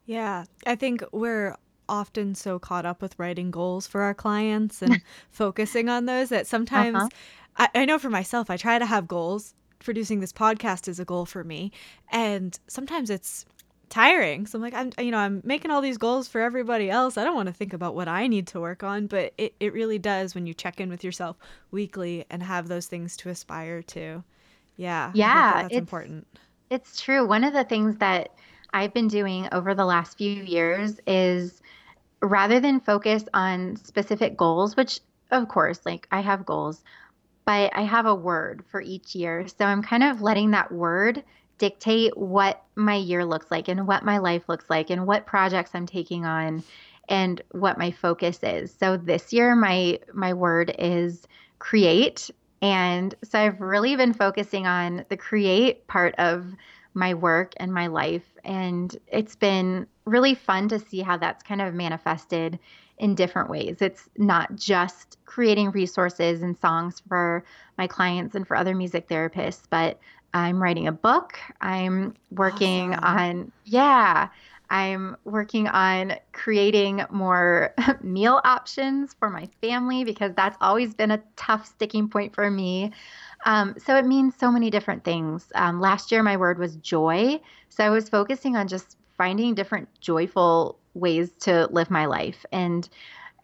yeah 0.07 0.43
i 0.65 0.75
think 0.75 1.03
we're 1.11 1.55
often 1.88 2.33
so 2.33 2.57
caught 2.57 2.85
up 2.85 2.99
with 2.99 3.17
writing 3.19 3.51
goals 3.51 3.85
for 3.85 4.01
our 4.01 4.13
clients 4.15 4.81
and 4.81 4.99
focusing 5.29 5.88
on 5.88 6.05
those 6.05 6.29
that 6.29 6.47
sometimes 6.47 6.95
uh-huh. 6.95 7.09
I, 7.57 7.69
I 7.73 7.85
know 7.85 7.99
for 7.99 8.09
myself, 8.09 8.49
I 8.49 8.57
try 8.57 8.79
to 8.79 8.85
have 8.85 9.07
goals. 9.07 9.53
Producing 9.79 10.19
this 10.19 10.33
podcast 10.33 10.88
is 10.88 10.99
a 10.99 11.05
goal 11.05 11.25
for 11.25 11.43
me. 11.43 11.71
And 12.09 12.57
sometimes 12.67 13.09
it's 13.09 13.45
tiring. 13.95 14.45
So 14.45 14.58
I'm 14.58 14.62
like, 14.62 14.73
I'm, 14.73 14.91
you 14.99 15.10
know, 15.10 15.17
I'm 15.17 15.41
making 15.45 15.71
all 15.71 15.79
these 15.79 15.97
goals 15.97 16.27
for 16.27 16.41
everybody 16.41 16.89
else. 16.89 17.17
I 17.17 17.23
don't 17.23 17.36
want 17.36 17.47
to 17.47 17.53
think 17.53 17.71
about 17.71 17.95
what 17.95 18.10
I 18.10 18.27
need 18.27 18.47
to 18.47 18.60
work 18.60 18.84
on, 18.84 19.08
but 19.08 19.34
it, 19.38 19.55
it 19.62 19.71
really 19.71 19.97
does 19.97 20.36
when 20.36 20.45
you 20.45 20.53
check 20.53 20.81
in 20.81 20.89
with 20.89 21.01
yourself 21.01 21.38
weekly 21.71 22.25
and 22.29 22.43
have 22.43 22.67
those 22.67 22.88
things 22.88 23.15
to 23.17 23.29
aspire 23.29 23.81
to. 23.84 24.21
Yeah. 24.75 25.12
Yeah. 25.13 25.53
That 25.53 25.62
that's 25.63 25.75
important. 25.75 26.27
It's 26.69 26.99
true. 26.99 27.25
One 27.25 27.45
of 27.45 27.53
the 27.53 27.63
things 27.63 27.95
that 27.99 28.31
I've 28.73 28.93
been 28.93 29.08
doing 29.08 29.47
over 29.53 29.73
the 29.73 29.86
last 29.86 30.17
few 30.17 30.43
years 30.43 30.99
is 31.08 31.62
rather 32.21 32.60
than 32.60 32.81
focus 32.81 33.23
on 33.34 33.77
specific 33.77 34.36
goals, 34.36 34.75
which 34.75 34.99
of 35.31 35.47
course, 35.47 35.79
like 35.86 36.05
I 36.12 36.19
have 36.19 36.45
goals, 36.45 36.84
but 37.45 37.71
I 37.73 37.84
have 37.84 38.05
a 38.05 38.15
word 38.15 38.65
for 38.69 38.81
each 38.81 39.15
year. 39.15 39.47
So 39.47 39.63
I'm 39.63 39.82
kind 39.82 40.03
of 40.03 40.22
letting 40.22 40.51
that 40.51 40.70
word 40.70 41.24
dictate 41.58 42.18
what 42.18 42.64
my 42.76 42.95
year 42.95 43.26
looks 43.26 43.49
like 43.49 43.68
and 43.68 43.88
what 43.88 44.03
my 44.03 44.18
life 44.18 44.47
looks 44.47 44.70
like 44.70 44.89
and 44.89 45.08
what 45.08 45.26
projects 45.26 45.72
I'm 45.74 45.86
taking 45.86 46.26
on 46.26 46.64
and 47.08 47.41
what 47.51 47.78
my 47.78 47.91
focus 47.91 48.39
is. 48.43 48.74
So 48.74 48.97
this 48.97 49.32
year 49.32 49.56
my 49.56 49.99
my 50.14 50.34
word 50.34 50.76
is 50.78 51.26
create 51.60 52.30
and 52.62 53.14
so 53.24 53.39
I've 53.39 53.62
really 53.62 53.95
been 53.95 54.14
focusing 54.14 54.66
on 54.66 55.06
the 55.10 55.18
create 55.18 55.86
part 55.88 56.16
of 56.18 56.45
my 56.95 57.14
work 57.14 57.53
and 57.58 57.74
my 57.74 57.88
life. 57.88 58.24
And 58.43 58.95
it's 59.08 59.36
been 59.36 59.86
really 60.06 60.34
fun 60.34 60.70
to 60.70 60.80
see 60.80 61.01
how 61.01 61.18
that's 61.18 61.43
kind 61.43 61.62
of 61.62 61.74
manifested 61.74 62.58
in 62.97 63.14
different 63.14 63.49
ways. 63.49 63.82
It's 63.82 64.10
not 64.18 64.56
just 64.56 65.18
creating 65.26 65.72
resources 65.72 66.41
and 66.41 66.58
songs 66.58 67.01
for 67.08 67.43
my 67.78 67.88
clients 67.88 68.36
and 68.36 68.47
for 68.47 68.56
other 68.56 68.74
music 68.74 69.10
therapists, 69.10 69.64
but 69.70 69.99
I'm 70.36 70.61
writing 70.61 70.86
a 70.86 70.91
book. 70.91 71.39
I'm 71.61 72.13
working 72.29 72.93
awesome. 72.93 73.17
on, 73.17 73.51
yeah, 73.63 74.27
I'm 74.69 75.15
working 75.23 75.69
on 75.69 76.15
creating 76.33 77.05
more 77.09 77.73
meal 78.01 78.41
options 78.43 79.15
for 79.17 79.29
my 79.29 79.47
family 79.61 80.03
because 80.03 80.33
that's 80.36 80.57
always 80.59 80.93
been 80.93 81.11
a 81.11 81.23
tough 81.38 81.65
sticking 81.65 82.09
point 82.09 82.36
for 82.36 82.51
me. 82.51 82.91
Um, 83.45 83.75
so 83.77 83.95
it 83.95 84.05
means 84.05 84.36
so 84.36 84.51
many 84.51 84.69
different 84.69 85.05
things. 85.05 85.53
Um, 85.55 85.79
last 85.79 86.11
year, 86.11 86.21
my 86.21 86.36
word 86.36 86.59
was 86.59 86.75
joy. 86.75 87.39
So 87.69 87.86
I 87.86 87.89
was 87.89 88.09
focusing 88.09 88.57
on 88.57 88.67
just 88.67 88.97
finding 89.17 89.55
different 89.55 89.88
joyful 90.01 90.79
ways 90.95 91.31
to 91.39 91.67
live 91.71 91.89
my 91.89 92.07
life 92.07 92.45
and 92.51 92.89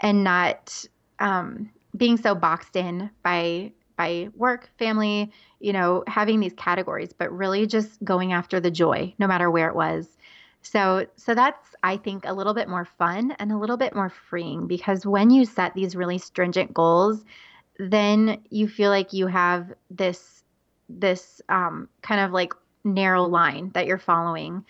and 0.01 0.25
not 0.25 0.83
um, 1.19 1.69
being 1.95 2.17
so 2.17 2.35
boxed 2.35 2.75
in 2.75 3.09
by 3.23 3.71
by 4.01 4.29
work, 4.35 4.67
family, 4.79 5.31
you 5.59 5.71
know, 5.71 6.03
having 6.07 6.39
these 6.39 6.53
categories, 6.53 7.13
but 7.13 7.31
really 7.31 7.67
just 7.67 8.03
going 8.03 8.33
after 8.33 8.59
the 8.59 8.71
joy, 8.71 9.13
no 9.19 9.27
matter 9.27 9.51
where 9.51 9.67
it 9.67 9.75
was. 9.75 10.17
So 10.63 11.05
so 11.17 11.35
that's 11.35 11.75
I 11.83 11.97
think 11.97 12.23
a 12.25 12.33
little 12.33 12.55
bit 12.55 12.67
more 12.67 12.85
fun 12.85 13.31
and 13.37 13.51
a 13.51 13.57
little 13.57 13.77
bit 13.77 13.93
more 13.93 14.09
freeing 14.09 14.65
because 14.65 15.05
when 15.05 15.29
you 15.29 15.45
set 15.45 15.75
these 15.75 15.95
really 15.95 16.17
stringent 16.17 16.73
goals, 16.73 17.23
then 17.77 18.41
you 18.49 18.67
feel 18.67 18.89
like 18.89 19.13
you 19.13 19.27
have 19.27 19.71
this 19.91 20.43
this 20.89 21.41
um, 21.49 21.87
kind 22.01 22.21
of 22.21 22.31
like 22.31 22.53
narrow 22.83 23.23
line 23.25 23.69
that 23.75 23.85
you're 23.85 23.99
following 23.99 24.65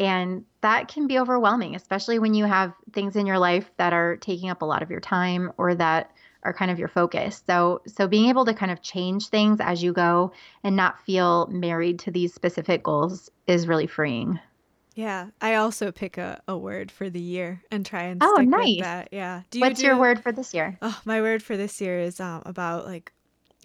and 0.00 0.44
that 0.60 0.88
can 0.88 1.06
be 1.06 1.20
overwhelming 1.20 1.76
especially 1.76 2.18
when 2.18 2.34
you 2.34 2.44
have 2.44 2.72
things 2.92 3.14
in 3.14 3.26
your 3.26 3.38
life 3.38 3.70
that 3.76 3.92
are 3.92 4.16
taking 4.16 4.50
up 4.50 4.60
a 4.60 4.64
lot 4.64 4.82
of 4.82 4.90
your 4.90 4.98
time 4.98 5.52
or 5.56 5.72
that 5.76 6.10
are 6.44 6.52
kind 6.52 6.70
of 6.70 6.78
your 6.78 6.88
focus 6.88 7.42
so 7.46 7.80
so 7.86 8.06
being 8.06 8.28
able 8.28 8.44
to 8.44 8.54
kind 8.54 8.72
of 8.72 8.82
change 8.82 9.28
things 9.28 9.58
as 9.60 9.82
you 9.82 9.92
go 9.92 10.32
and 10.62 10.76
not 10.76 11.00
feel 11.00 11.46
married 11.48 11.98
to 11.98 12.10
these 12.10 12.32
specific 12.32 12.82
goals 12.82 13.30
is 13.46 13.66
really 13.66 13.86
freeing 13.86 14.38
yeah, 14.96 15.30
I 15.40 15.56
also 15.56 15.90
pick 15.90 16.18
a, 16.18 16.40
a 16.46 16.56
word 16.56 16.90
for 16.92 17.10
the 17.10 17.20
year 17.20 17.62
and 17.70 17.84
try 17.84 18.04
and 18.04 18.22
oh, 18.22 18.34
stick 18.36 18.48
nice. 18.48 18.76
with 18.76 18.84
that. 18.84 19.08
Yeah. 19.10 19.42
Do 19.50 19.58
you 19.58 19.64
What's 19.64 19.80
do, 19.80 19.86
your 19.86 19.98
word 19.98 20.22
for 20.22 20.30
this 20.30 20.54
year? 20.54 20.78
Oh, 20.82 21.00
my 21.04 21.20
word 21.20 21.42
for 21.42 21.56
this 21.56 21.80
year 21.80 21.98
is 21.98 22.20
um, 22.20 22.42
about 22.46 22.86
like 22.86 23.12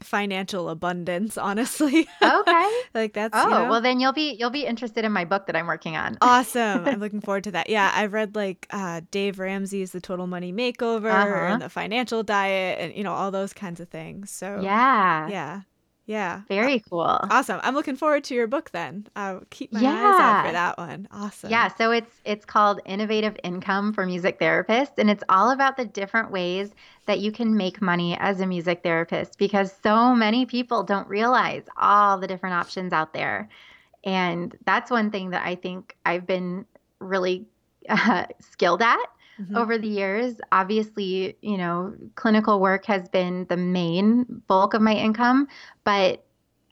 financial 0.03 0.69
abundance. 0.69 1.37
Honestly. 1.37 2.07
Okay. 2.21 2.71
like 2.93 3.13
that's. 3.13 3.33
Oh 3.35 3.43
you 3.43 3.49
know? 3.49 3.69
well, 3.69 3.81
then 3.81 3.99
you'll 3.99 4.13
be 4.13 4.35
you'll 4.39 4.49
be 4.49 4.65
interested 4.65 5.03
in 5.03 5.11
my 5.11 5.25
book 5.25 5.47
that 5.47 5.55
I'm 5.55 5.67
working 5.67 5.95
on. 5.95 6.17
awesome! 6.21 6.85
I'm 6.85 6.99
looking 6.99 7.21
forward 7.25 7.45
to 7.45 7.51
that. 7.51 7.69
Yeah, 7.69 7.91
I've 7.93 8.13
read 8.13 8.35
like 8.35 8.67
uh, 8.69 9.01
Dave 9.11 9.39
Ramsey's 9.39 9.91
The 9.91 10.01
Total 10.01 10.27
Money 10.27 10.53
Makeover 10.53 11.11
uh-huh. 11.11 11.53
and 11.53 11.61
the 11.61 11.69
Financial 11.69 12.23
Diet, 12.23 12.79
and 12.79 12.95
you 12.95 13.03
know 13.03 13.13
all 13.13 13.31
those 13.31 13.53
kinds 13.53 13.79
of 13.79 13.89
things. 13.89 14.31
So 14.31 14.61
yeah, 14.61 15.27
yeah. 15.27 15.61
Yeah. 16.10 16.41
Very 16.47 16.80
cool. 16.89 17.01
Awesome. 17.01 17.60
I'm 17.62 17.76
looking 17.76 17.95
forward 17.95 18.24
to 18.26 18.34
your 18.34 18.47
book 18.47 18.72
then. 18.72 19.05
I'll 19.16 19.43
keep 19.51 19.72
my 19.72 19.80
yeah. 19.80 19.89
eyes 19.91 20.20
out 20.20 20.45
for 20.47 20.51
that 20.53 20.78
one. 20.80 21.07
Awesome. 21.12 21.51
Yeah, 21.51 21.68
so 21.68 21.91
it's 21.91 22.12
it's 22.26 22.45
called 22.45 22.82
Innovative 22.88 23.38
Income 23.43 23.93
for 23.93 24.07
Music 24.07 24.39
Therapists 24.39 24.97
and 24.97 25.12
it's 25.12 25.24
all 25.30 25.51
about 25.51 25.78
the 25.78 25.86
different 25.86 26.32
ways 26.32 26.74
that 27.05 27.20
you 27.20 27.32
can 27.32 27.55
make 27.55 27.80
money 27.80 28.18
as 28.20 28.41
a 28.41 28.47
music 28.47 28.82
therapist 28.82 29.38
because 29.38 29.72
so 29.84 30.16
many 30.16 30.47
people 30.47 30.82
don't 30.82 31.07
realize 31.07 31.66
all 31.78 32.18
the 32.18 32.26
different 32.26 32.55
options 32.55 32.91
out 32.91 33.14
there. 33.14 33.47
And 34.03 34.57
that's 34.66 34.89
one 34.89 35.12
thing 35.12 35.30
that 35.30 35.45
I 35.45 35.53
think 35.53 35.95
I've 36.07 36.26
been 36.26 36.66
really 36.97 37.45
uh, 37.88 38.26
skilled 38.39 38.82
at 38.82 39.05
mm-hmm. 39.39 39.55
over 39.55 39.77
the 39.77 39.87
years. 39.87 40.35
Obviously, 40.51 41.37
you 41.41 41.57
know, 41.57 41.93
clinical 42.15 42.59
work 42.59 42.85
has 42.85 43.07
been 43.09 43.45
the 43.49 43.57
main 43.57 44.25
bulk 44.47 44.73
of 44.73 44.81
my 44.81 44.93
income, 44.93 45.47
but 45.83 46.25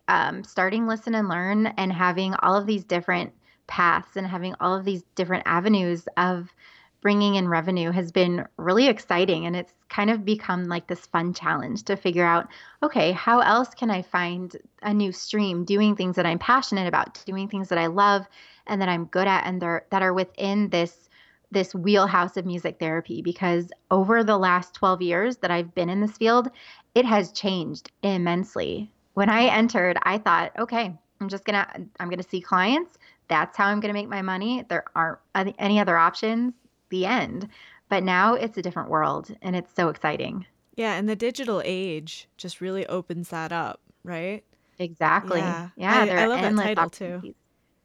um, 0.08 0.44
starting 0.44 0.88
Listen 0.88 1.16
and 1.16 1.28
Learn 1.28 1.68
and 1.68 1.92
having 1.92 2.34
all 2.36 2.56
of 2.56 2.66
these 2.66 2.84
different 2.84 3.34
paths 3.68 4.16
and 4.16 4.26
having 4.26 4.56
all 4.60 4.76
of 4.76 4.86
these 4.86 5.04
different 5.16 5.44
avenues 5.46 6.08
of 6.18 6.54
bringing 7.02 7.36
in 7.36 7.48
revenue 7.48 7.92
has 7.92 8.12
been 8.12 8.46
really 8.58 8.88
exciting 8.88 9.46
and 9.46 9.56
it's 9.56 9.74
kind 9.90 10.10
of 10.10 10.26
become 10.26 10.66
like 10.66 10.88
this 10.88 11.06
fun 11.06 11.34
challenge 11.34 11.84
to 11.84 11.96
figure 11.96 12.26
out 12.26 12.48
okay 12.82 13.12
how 13.12 13.40
else 13.40 13.70
can 13.70 13.92
i 13.92 14.02
find 14.02 14.58
a 14.82 14.94
new 14.94 15.12
stream 15.12 15.64
doing 15.64 15.96
things 15.96 16.16
that 16.16 16.26
i'm 16.26 16.40
passionate 16.40 16.88
about 16.88 17.24
doing 17.26 17.48
things 17.48 17.70
that 17.70 17.78
i 17.78 17.86
love 17.86 18.26
and 18.66 18.82
that 18.82 18.90
i'm 18.90 19.06
good 19.06 19.28
at 19.28 19.46
and 19.46 19.62
that 19.62 20.02
are 20.02 20.14
within 20.14 20.70
this 20.70 21.07
this 21.52 21.74
wheelhouse 21.74 22.38
of 22.38 22.46
music 22.46 22.78
therapy 22.80 23.22
because 23.22 23.72
over 23.92 24.24
the 24.24 24.38
last 24.38 24.74
12 24.74 25.02
years 25.02 25.38
that 25.38 25.52
I've 25.52 25.74
been 25.74 25.90
in 25.90 26.02
this 26.02 26.18
field, 26.18 26.50
it 26.96 27.06
has 27.06 27.32
changed 27.32 27.92
immensely. 28.04 28.92
When 29.14 29.30
I 29.30 29.46
entered, 29.46 29.98
I 30.04 30.18
thought, 30.18 30.52
okay, 30.60 30.94
I'm 31.20 31.30
just 31.30 31.46
going 31.46 31.56
to 31.56 31.68
I'm 32.00 32.10
going 32.10 32.22
to 32.22 32.30
see 32.30 32.42
clients. 32.42 32.98
That's 33.28 33.58
how 33.58 33.66
I'm 33.68 33.80
going 33.80 33.94
to 33.94 34.00
make 34.00 34.10
my 34.10 34.22
money. 34.22 34.64
There 34.70 34.86
aren't 34.96 35.20
any 35.58 35.80
other 35.80 35.98
options. 35.98 36.54
The 36.90 37.06
end. 37.06 37.50
But 37.90 38.04
now 38.04 38.34
it's 38.34 38.58
a 38.58 38.62
different 38.62 38.90
world 38.90 39.36
and 39.42 39.56
it's 39.56 39.74
so 39.74 39.90
exciting. 39.90 40.46
Yeah, 40.76 40.94
and 40.94 41.10
the 41.10 41.16
digital 41.16 41.62
age 41.66 42.28
just 42.38 42.62
really 42.62 42.86
opens 42.86 43.30
that 43.30 43.52
up, 43.52 43.82
right? 44.04 44.44
Exactly. 44.80 45.40
Yeah, 45.40 45.70
yeah 45.76 45.94
I, 45.94 46.24
I 46.24 46.26
love 46.28 46.42
that 46.42 46.56
title 46.56 46.90
too. 46.90 47.34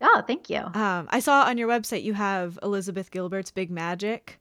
Oh, 0.02 0.22
thank 0.26 0.50
you. 0.50 0.58
Um, 0.58 1.08
I 1.10 1.20
saw 1.20 1.44
on 1.44 1.58
your 1.58 1.68
website 1.68 2.02
you 2.02 2.14
have 2.14 2.58
Elizabeth 2.62 3.10
Gilbert's 3.10 3.50
Big 3.50 3.70
Magic. 3.70 4.40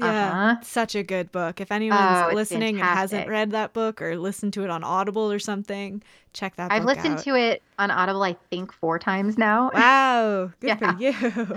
Yeah, 0.00 0.06
uh-huh. 0.06 0.56
such 0.62 0.94
a 0.94 1.02
good 1.02 1.32
book. 1.32 1.60
If 1.60 1.72
anyone's 1.72 2.00
oh, 2.00 2.34
listening 2.34 2.76
fantastic. 2.76 2.88
and 2.88 2.98
hasn't 2.98 3.28
read 3.28 3.50
that 3.52 3.72
book 3.72 4.02
or 4.02 4.16
listened 4.16 4.52
to 4.54 4.64
it 4.64 4.70
on 4.70 4.84
Audible 4.84 5.32
or 5.32 5.38
something, 5.38 6.02
check 6.32 6.56
that 6.56 6.70
I've 6.70 6.84
listened 6.84 7.18
out. 7.18 7.24
to 7.24 7.34
it 7.34 7.62
on 7.78 7.90
Audible, 7.90 8.22
I 8.22 8.36
think, 8.50 8.72
four 8.72 8.98
times 8.98 9.38
now. 9.38 9.70
Wow, 9.74 10.52
good 10.60 10.68
yeah. 10.68 10.76
for 10.76 11.02
you. 11.02 11.10
yeah, 11.10 11.56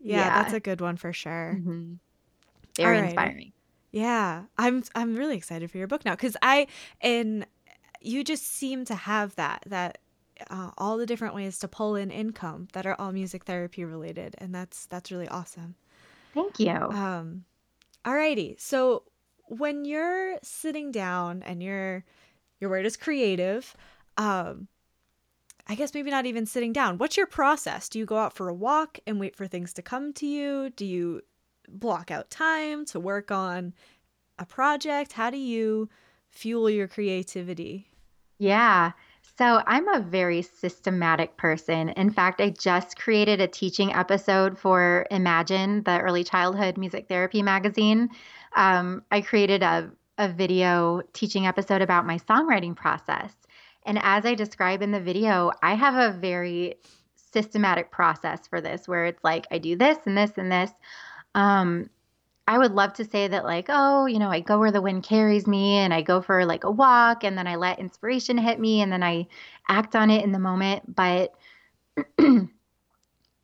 yeah, 0.00 0.42
that's 0.42 0.52
a 0.52 0.60
good 0.60 0.80
one 0.80 0.96
for 0.96 1.12
sure. 1.12 1.56
Mm-hmm. 1.58 1.94
Very 2.76 2.98
inspiring. 2.98 3.52
Yeah, 3.90 4.44
I'm 4.56 4.84
I'm 4.94 5.16
really 5.16 5.36
excited 5.36 5.70
for 5.70 5.78
your 5.78 5.86
book 5.86 6.04
now 6.04 6.12
because 6.12 6.36
I 6.42 6.66
and 7.00 7.46
you 8.00 8.22
just 8.22 8.46
seem 8.46 8.84
to 8.86 8.94
have 8.94 9.34
that 9.36 9.64
that 9.66 9.98
uh, 10.50 10.70
all 10.78 10.96
the 10.96 11.06
different 11.06 11.34
ways 11.34 11.58
to 11.60 11.68
pull 11.68 11.96
in 11.96 12.10
income 12.10 12.68
that 12.72 12.86
are 12.86 12.96
all 12.98 13.12
music 13.12 13.44
therapy 13.44 13.84
related, 13.84 14.34
and 14.38 14.54
that's 14.54 14.86
that's 14.86 15.10
really 15.10 15.28
awesome. 15.28 15.74
Thank 16.34 16.60
you. 16.60 16.70
Um, 16.70 17.44
alrighty. 18.04 18.60
So 18.60 19.04
when 19.44 19.84
you're 19.84 20.38
sitting 20.42 20.92
down 20.92 21.42
and 21.42 21.62
your 21.62 22.04
your 22.60 22.70
word 22.70 22.86
is 22.86 22.96
creative, 22.96 23.74
um, 24.16 24.68
I 25.66 25.74
guess 25.74 25.94
maybe 25.94 26.10
not 26.10 26.26
even 26.26 26.46
sitting 26.46 26.72
down. 26.72 26.98
What's 26.98 27.16
your 27.16 27.26
process? 27.26 27.88
Do 27.88 27.98
you 27.98 28.06
go 28.06 28.16
out 28.16 28.32
for 28.32 28.48
a 28.48 28.54
walk 28.54 28.98
and 29.06 29.20
wait 29.20 29.36
for 29.36 29.46
things 29.46 29.72
to 29.74 29.82
come 29.82 30.12
to 30.14 30.26
you? 30.26 30.70
Do 30.70 30.84
you 30.84 31.22
block 31.68 32.10
out 32.10 32.30
time 32.30 32.86
to 32.86 33.00
work 33.00 33.30
on 33.30 33.74
a 34.38 34.46
project? 34.46 35.12
How 35.12 35.30
do 35.30 35.36
you 35.36 35.88
fuel 36.30 36.70
your 36.70 36.88
creativity? 36.88 37.90
Yeah. 38.38 38.92
So, 39.38 39.62
I'm 39.68 39.86
a 39.86 40.00
very 40.00 40.42
systematic 40.42 41.36
person. 41.36 41.90
In 41.90 42.10
fact, 42.10 42.40
I 42.40 42.50
just 42.50 42.98
created 42.98 43.40
a 43.40 43.46
teaching 43.46 43.94
episode 43.94 44.58
for 44.58 45.06
Imagine, 45.12 45.84
the 45.84 46.00
early 46.00 46.24
childhood 46.24 46.76
music 46.76 47.06
therapy 47.06 47.40
magazine. 47.40 48.08
Um, 48.56 49.04
I 49.12 49.20
created 49.20 49.62
a, 49.62 49.92
a 50.18 50.28
video 50.28 51.02
teaching 51.12 51.46
episode 51.46 51.82
about 51.82 52.04
my 52.04 52.18
songwriting 52.18 52.74
process. 52.74 53.32
And 53.86 54.00
as 54.02 54.26
I 54.26 54.34
describe 54.34 54.82
in 54.82 54.90
the 54.90 54.98
video, 54.98 55.52
I 55.62 55.74
have 55.74 55.94
a 55.94 56.18
very 56.18 56.74
systematic 57.14 57.92
process 57.92 58.48
for 58.48 58.60
this 58.60 58.88
where 58.88 59.06
it's 59.06 59.22
like 59.22 59.46
I 59.52 59.58
do 59.58 59.76
this 59.76 59.98
and 60.04 60.18
this 60.18 60.32
and 60.36 60.50
this. 60.50 60.72
Um, 61.36 61.90
I 62.48 62.56
would 62.56 62.72
love 62.72 62.94
to 62.94 63.04
say 63.04 63.28
that, 63.28 63.44
like, 63.44 63.66
oh, 63.68 64.06
you 64.06 64.18
know, 64.18 64.30
I 64.30 64.40
go 64.40 64.58
where 64.58 64.72
the 64.72 64.80
wind 64.80 65.02
carries 65.02 65.46
me 65.46 65.76
and 65.76 65.92
I 65.92 66.00
go 66.00 66.22
for 66.22 66.46
like 66.46 66.64
a 66.64 66.70
walk 66.70 67.22
and 67.22 67.36
then 67.36 67.46
I 67.46 67.56
let 67.56 67.78
inspiration 67.78 68.38
hit 68.38 68.58
me 68.58 68.80
and 68.80 68.90
then 68.90 69.02
I 69.02 69.26
act 69.68 69.94
on 69.94 70.10
it 70.10 70.24
in 70.24 70.32
the 70.32 70.38
moment. 70.38 70.96
But 70.96 71.34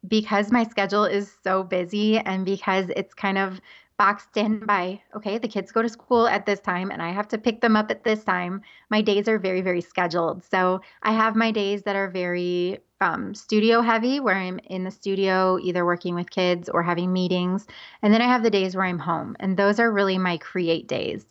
because 0.08 0.50
my 0.50 0.64
schedule 0.64 1.04
is 1.04 1.30
so 1.44 1.62
busy 1.62 2.16
and 2.16 2.46
because 2.46 2.86
it's 2.96 3.12
kind 3.12 3.36
of 3.36 3.60
boxed 3.98 4.38
in 4.38 4.60
by, 4.60 5.02
okay, 5.14 5.36
the 5.36 5.48
kids 5.48 5.70
go 5.70 5.82
to 5.82 5.88
school 5.90 6.26
at 6.26 6.46
this 6.46 6.60
time 6.60 6.90
and 6.90 7.02
I 7.02 7.12
have 7.12 7.28
to 7.28 7.38
pick 7.38 7.60
them 7.60 7.76
up 7.76 7.90
at 7.90 8.04
this 8.04 8.24
time, 8.24 8.62
my 8.88 9.02
days 9.02 9.28
are 9.28 9.38
very, 9.38 9.60
very 9.60 9.82
scheduled. 9.82 10.42
So 10.44 10.80
I 11.02 11.12
have 11.12 11.36
my 11.36 11.50
days 11.50 11.82
that 11.82 11.94
are 11.94 12.08
very 12.08 12.78
um, 13.04 13.34
studio 13.34 13.82
heavy, 13.82 14.18
where 14.18 14.34
I'm 14.34 14.58
in 14.64 14.84
the 14.84 14.90
studio 14.90 15.58
either 15.58 15.84
working 15.84 16.14
with 16.14 16.30
kids 16.30 16.70
or 16.70 16.82
having 16.82 17.12
meetings. 17.12 17.66
And 18.00 18.14
then 18.14 18.22
I 18.22 18.26
have 18.26 18.42
the 18.42 18.50
days 18.50 18.74
where 18.74 18.86
I'm 18.86 18.98
home, 18.98 19.36
and 19.38 19.56
those 19.56 19.78
are 19.78 19.92
really 19.92 20.16
my 20.16 20.38
create 20.38 20.88
days. 20.88 21.26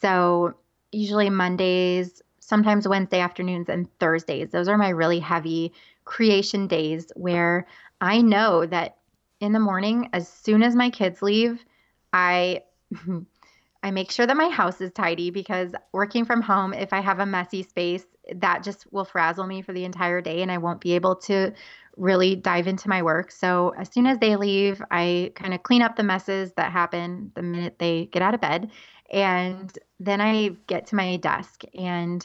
So 0.00 0.54
usually 0.90 1.28
Mondays, 1.28 2.22
sometimes 2.40 2.88
Wednesday 2.88 3.20
afternoons, 3.20 3.68
and 3.68 3.86
Thursdays. 3.98 4.50
Those 4.50 4.68
are 4.68 4.78
my 4.78 4.88
really 4.88 5.20
heavy 5.20 5.74
creation 6.06 6.66
days 6.66 7.12
where 7.14 7.66
I 8.00 8.22
know 8.22 8.64
that 8.64 8.96
in 9.40 9.52
the 9.52 9.60
morning, 9.60 10.08
as 10.14 10.26
soon 10.26 10.62
as 10.62 10.74
my 10.74 10.88
kids 10.88 11.20
leave, 11.20 11.62
I 12.12 12.62
I 13.82 13.90
make 13.92 14.10
sure 14.10 14.26
that 14.26 14.36
my 14.36 14.48
house 14.48 14.80
is 14.80 14.90
tidy 14.92 15.30
because 15.30 15.72
working 15.92 16.24
from 16.24 16.42
home, 16.42 16.72
if 16.72 16.92
I 16.92 17.00
have 17.00 17.20
a 17.20 17.26
messy 17.26 17.62
space, 17.62 18.04
that 18.36 18.62
just 18.62 18.90
will 18.92 19.04
frazzle 19.04 19.46
me 19.46 19.62
for 19.62 19.72
the 19.72 19.84
entire 19.84 20.20
day 20.20 20.42
and 20.42 20.52
I 20.52 20.58
won't 20.58 20.80
be 20.80 20.94
able 20.94 21.16
to 21.16 21.52
really 21.96 22.36
dive 22.36 22.66
into 22.66 22.88
my 22.88 23.02
work. 23.02 23.30
So 23.30 23.74
as 23.76 23.92
soon 23.92 24.06
as 24.06 24.18
they 24.18 24.36
leave, 24.36 24.82
I 24.90 25.32
kind 25.34 25.52
of 25.52 25.62
clean 25.62 25.82
up 25.82 25.96
the 25.96 26.02
messes 26.02 26.52
that 26.52 26.72
happen 26.72 27.32
the 27.34 27.42
minute 27.42 27.78
they 27.78 28.06
get 28.06 28.22
out 28.22 28.34
of 28.34 28.40
bed. 28.40 28.70
And 29.12 29.76
then 29.98 30.20
I 30.20 30.50
get 30.66 30.86
to 30.88 30.96
my 30.96 31.16
desk. 31.16 31.62
And 31.74 32.24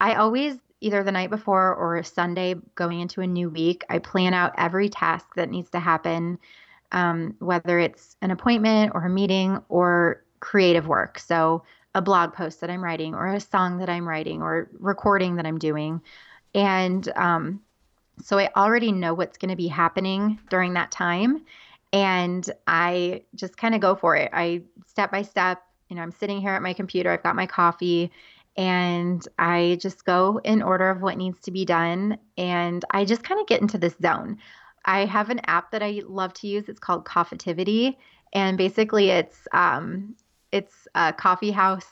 I 0.00 0.14
always, 0.14 0.56
either 0.80 1.02
the 1.02 1.12
night 1.12 1.30
before 1.30 1.74
or 1.74 2.02
Sunday 2.02 2.54
going 2.74 3.00
into 3.00 3.20
a 3.20 3.26
new 3.26 3.50
week, 3.50 3.84
I 3.88 3.98
plan 3.98 4.34
out 4.34 4.54
every 4.58 4.88
task 4.88 5.34
that 5.34 5.50
needs 5.50 5.70
to 5.70 5.80
happen, 5.80 6.38
um, 6.92 7.34
whether 7.38 7.78
it's 7.78 8.16
an 8.22 8.30
appointment 8.30 8.92
or 8.94 9.04
a 9.04 9.10
meeting 9.10 9.58
or 9.68 10.22
creative 10.40 10.86
work. 10.86 11.18
So 11.18 11.64
a 11.94 12.02
blog 12.02 12.32
post 12.32 12.60
that 12.60 12.70
I'm 12.70 12.82
writing 12.82 13.14
or 13.14 13.26
a 13.28 13.40
song 13.40 13.78
that 13.78 13.88
I'm 13.88 14.08
writing 14.08 14.42
or 14.42 14.68
recording 14.78 15.36
that 15.36 15.46
I'm 15.46 15.58
doing. 15.58 16.00
And 16.54 17.08
um, 17.16 17.60
so 18.22 18.38
I 18.38 18.50
already 18.56 18.92
know 18.92 19.14
what's 19.14 19.38
going 19.38 19.50
to 19.50 19.56
be 19.56 19.68
happening 19.68 20.38
during 20.50 20.74
that 20.74 20.90
time. 20.90 21.44
And 21.92 22.48
I 22.66 23.22
just 23.34 23.56
kind 23.56 23.74
of 23.74 23.80
go 23.80 23.94
for 23.94 24.16
it. 24.16 24.30
I 24.32 24.62
step 24.86 25.12
by 25.12 25.22
step, 25.22 25.62
you 25.88 25.96
know, 25.96 26.02
I'm 26.02 26.12
sitting 26.12 26.40
here 26.40 26.52
at 26.52 26.62
my 26.62 26.72
computer, 26.72 27.10
I've 27.10 27.22
got 27.22 27.36
my 27.36 27.46
coffee, 27.46 28.10
and 28.56 29.26
I 29.38 29.78
just 29.80 30.04
go 30.04 30.40
in 30.44 30.62
order 30.62 30.90
of 30.90 31.02
what 31.02 31.16
needs 31.16 31.40
to 31.42 31.50
be 31.50 31.64
done. 31.64 32.18
And 32.36 32.84
I 32.90 33.04
just 33.04 33.22
kind 33.22 33.40
of 33.40 33.46
get 33.46 33.60
into 33.60 33.78
this 33.78 33.96
zone. 34.02 34.38
I 34.84 35.04
have 35.06 35.30
an 35.30 35.40
app 35.46 35.70
that 35.70 35.82
I 35.82 36.02
love 36.06 36.34
to 36.34 36.46
use. 36.46 36.68
It's 36.68 36.80
called 36.80 37.04
Coffitivity. 37.04 37.96
And 38.32 38.58
basically, 38.58 39.10
it's 39.10 39.46
um, 39.52 40.16
it's 40.54 40.86
a 40.94 41.12
coffee 41.12 41.50
house 41.50 41.84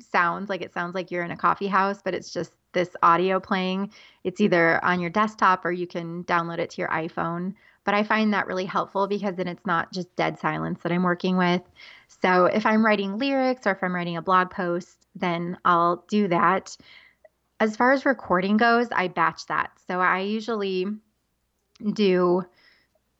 sounds 0.00 0.50
like 0.50 0.62
it 0.62 0.74
sounds 0.74 0.96
like 0.96 1.12
you're 1.12 1.22
in 1.22 1.30
a 1.30 1.36
coffee 1.36 1.68
house, 1.68 2.02
but 2.02 2.12
it's 2.12 2.32
just 2.32 2.52
this 2.72 2.96
audio 3.04 3.38
playing. 3.38 3.92
It's 4.24 4.40
either 4.40 4.84
on 4.84 4.98
your 4.98 5.10
desktop 5.10 5.64
or 5.64 5.70
you 5.70 5.86
can 5.86 6.24
download 6.24 6.58
it 6.58 6.70
to 6.70 6.80
your 6.80 6.90
iPhone. 6.90 7.54
But 7.84 7.94
I 7.94 8.02
find 8.02 8.34
that 8.34 8.48
really 8.48 8.64
helpful 8.64 9.06
because 9.06 9.36
then 9.36 9.46
it's 9.46 9.64
not 9.64 9.92
just 9.92 10.14
dead 10.16 10.40
silence 10.40 10.80
that 10.82 10.90
I'm 10.90 11.04
working 11.04 11.36
with. 11.36 11.62
So 12.08 12.46
if 12.46 12.66
I'm 12.66 12.84
writing 12.84 13.16
lyrics 13.16 13.64
or 13.64 13.70
if 13.70 13.82
I'm 13.82 13.94
writing 13.94 14.16
a 14.16 14.22
blog 14.22 14.50
post, 14.50 15.06
then 15.14 15.56
I'll 15.64 16.04
do 16.08 16.26
that. 16.28 16.76
As 17.60 17.76
far 17.76 17.92
as 17.92 18.04
recording 18.04 18.56
goes, 18.56 18.88
I 18.90 19.06
batch 19.06 19.46
that. 19.46 19.70
So 19.86 20.00
I 20.00 20.20
usually 20.20 20.86
do 21.92 22.44